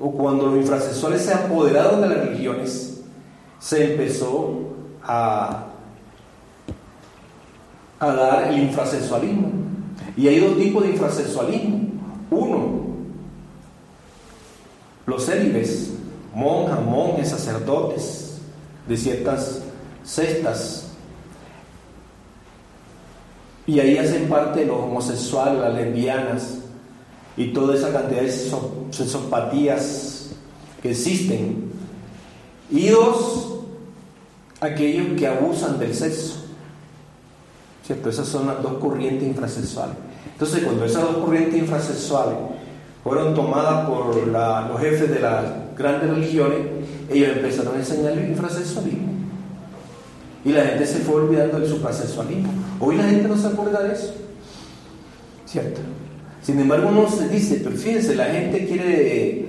o 0.00 0.10
cuando 0.10 0.46
los 0.46 0.56
infrasexuales 0.56 1.20
se 1.20 1.34
apoderaron 1.34 2.00
de 2.00 2.08
las 2.08 2.28
religiones, 2.28 3.02
se 3.60 3.92
empezó 3.92 4.60
a, 5.02 5.66
a 8.00 8.06
dar 8.06 8.50
el 8.50 8.60
infrasexualismo. 8.60 9.52
Y 10.16 10.28
hay 10.28 10.40
dos 10.40 10.56
tipos 10.56 10.82
de 10.82 10.92
infrasexualismo. 10.92 11.88
Uno, 12.30 12.86
los 15.04 15.26
célibes, 15.26 15.97
monjas, 16.34 16.80
monjes, 16.84 17.28
sacerdotes 17.28 18.38
de 18.86 18.96
ciertas 18.96 19.60
cestas. 20.04 20.84
Y 23.66 23.80
ahí 23.80 23.98
hacen 23.98 24.28
parte 24.28 24.64
los 24.64 24.78
homosexuales, 24.78 25.60
las 25.60 25.74
lesbianas 25.74 26.58
y 27.36 27.52
toda 27.52 27.74
esa 27.74 27.92
cantidad 27.92 28.22
de 28.22 28.32
sensopatías 28.90 30.30
que 30.82 30.90
existen. 30.90 31.70
Y 32.70 32.88
dos, 32.88 33.60
aquellos 34.60 35.18
que 35.18 35.26
abusan 35.26 35.78
del 35.78 35.94
sexo. 35.94 36.44
¿Cierto? 37.84 38.10
Esas 38.10 38.28
son 38.28 38.46
las 38.46 38.62
dos 38.62 38.74
corrientes 38.74 39.28
infrasexuales. 39.28 39.96
Entonces, 40.32 40.62
cuando 40.62 40.84
esas 40.84 41.02
dos 41.02 41.18
corrientes 41.18 41.58
infrasexuales 41.58 42.38
fueron 43.02 43.34
tomadas 43.34 43.88
por 43.88 44.14
los 44.26 44.80
jefes 44.80 45.10
de 45.10 45.20
las 45.20 45.44
grandes 45.78 46.10
religiones, 46.10 46.58
ellos 47.10 47.36
empezaron 47.36 47.76
a 47.76 47.78
enseñar 47.78 48.12
el 48.12 48.30
infrasexualismo. 48.30 49.08
Y 50.44 50.52
la 50.52 50.64
gente 50.64 50.86
se 50.86 50.98
fue 50.98 51.16
olvidando 51.16 51.58
del 51.58 51.68
suprasexualismo. 51.68 52.50
Hoy 52.80 52.96
la 52.96 53.04
gente 53.04 53.28
no 53.28 53.36
se 53.36 53.46
acuerda 53.46 53.82
de 53.82 53.94
eso. 53.94 54.14
¿Cierto? 55.46 55.80
Sin 56.42 56.58
embargo, 56.60 56.88
uno 56.88 57.08
se 57.08 57.28
dice, 57.28 57.60
pero 57.62 57.76
fíjense, 57.76 58.14
la 58.14 58.26
gente 58.26 58.66
quiere 58.66 59.46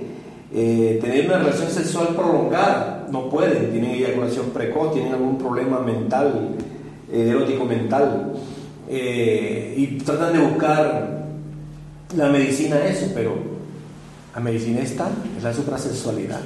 eh, 0.52 0.98
tener 1.00 1.26
una 1.26 1.38
relación 1.38 1.70
sexual 1.70 2.08
prolongada. 2.14 3.08
No 3.10 3.28
pueden, 3.28 3.70
tienen 3.70 3.92
eyaculación 3.92 4.50
precoz, 4.50 4.92
tienen 4.92 5.12
algún 5.12 5.38
problema 5.38 5.80
mental, 5.80 6.56
eh, 7.12 7.28
erótico 7.28 7.64
mental. 7.64 8.32
Eh, 8.88 9.74
y 9.76 9.86
tratan 9.98 10.32
de 10.32 10.38
buscar 10.40 11.24
la 12.16 12.28
medicina 12.28 12.76
a 12.76 12.88
eso, 12.88 13.06
pero 13.14 13.49
la 14.40 14.44
medicina 14.44 14.80
está, 14.80 15.10
es 15.36 15.42
la 15.42 15.52
suprasexualidad. 15.52 16.40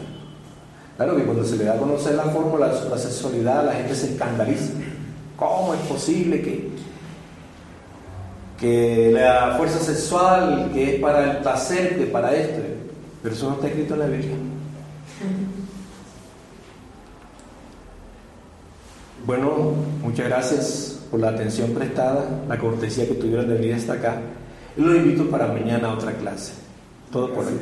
Claro 0.96 1.16
que 1.16 1.22
cuando 1.22 1.44
se 1.44 1.56
le 1.56 1.64
da 1.64 1.74
a 1.74 1.78
conocer 1.78 2.16
la 2.16 2.24
fórmula 2.24 2.68
de 2.68 2.78
suprasexualidad, 2.78 3.64
la 3.64 3.72
gente 3.72 3.94
se 3.94 4.12
escandaliza. 4.12 4.72
¿Cómo 5.36 5.74
es 5.74 5.80
posible 5.82 6.42
que, 6.42 6.70
que 8.58 9.10
la 9.12 9.54
fuerza 9.56 9.78
sexual, 9.78 10.70
que 10.72 10.96
es 10.96 11.00
para 11.00 11.30
el 11.30 11.36
placer, 11.38 11.96
que 11.96 12.06
para 12.06 12.34
esto? 12.34 12.62
Pero 13.22 13.34
eso 13.34 13.48
no 13.48 13.54
está 13.54 13.68
escrito 13.68 13.94
en 13.94 14.00
la 14.00 14.06
Biblia. 14.06 14.36
Bueno, 19.24 19.72
muchas 20.02 20.26
gracias 20.26 20.98
por 21.10 21.20
la 21.20 21.28
atención 21.28 21.70
prestada, 21.70 22.42
la 22.48 22.58
cortesía 22.58 23.06
que 23.06 23.14
tuvieron 23.14 23.48
de 23.48 23.54
venir 23.54 23.74
hasta 23.74 23.94
acá. 23.94 24.20
Los 24.76 24.96
invito 24.96 25.30
para 25.30 25.46
mañana 25.46 25.88
a 25.88 25.94
otra 25.94 26.12
clase. 26.12 26.63
Todo 27.14 27.32
por 27.32 27.46
hoy. 27.46 27.54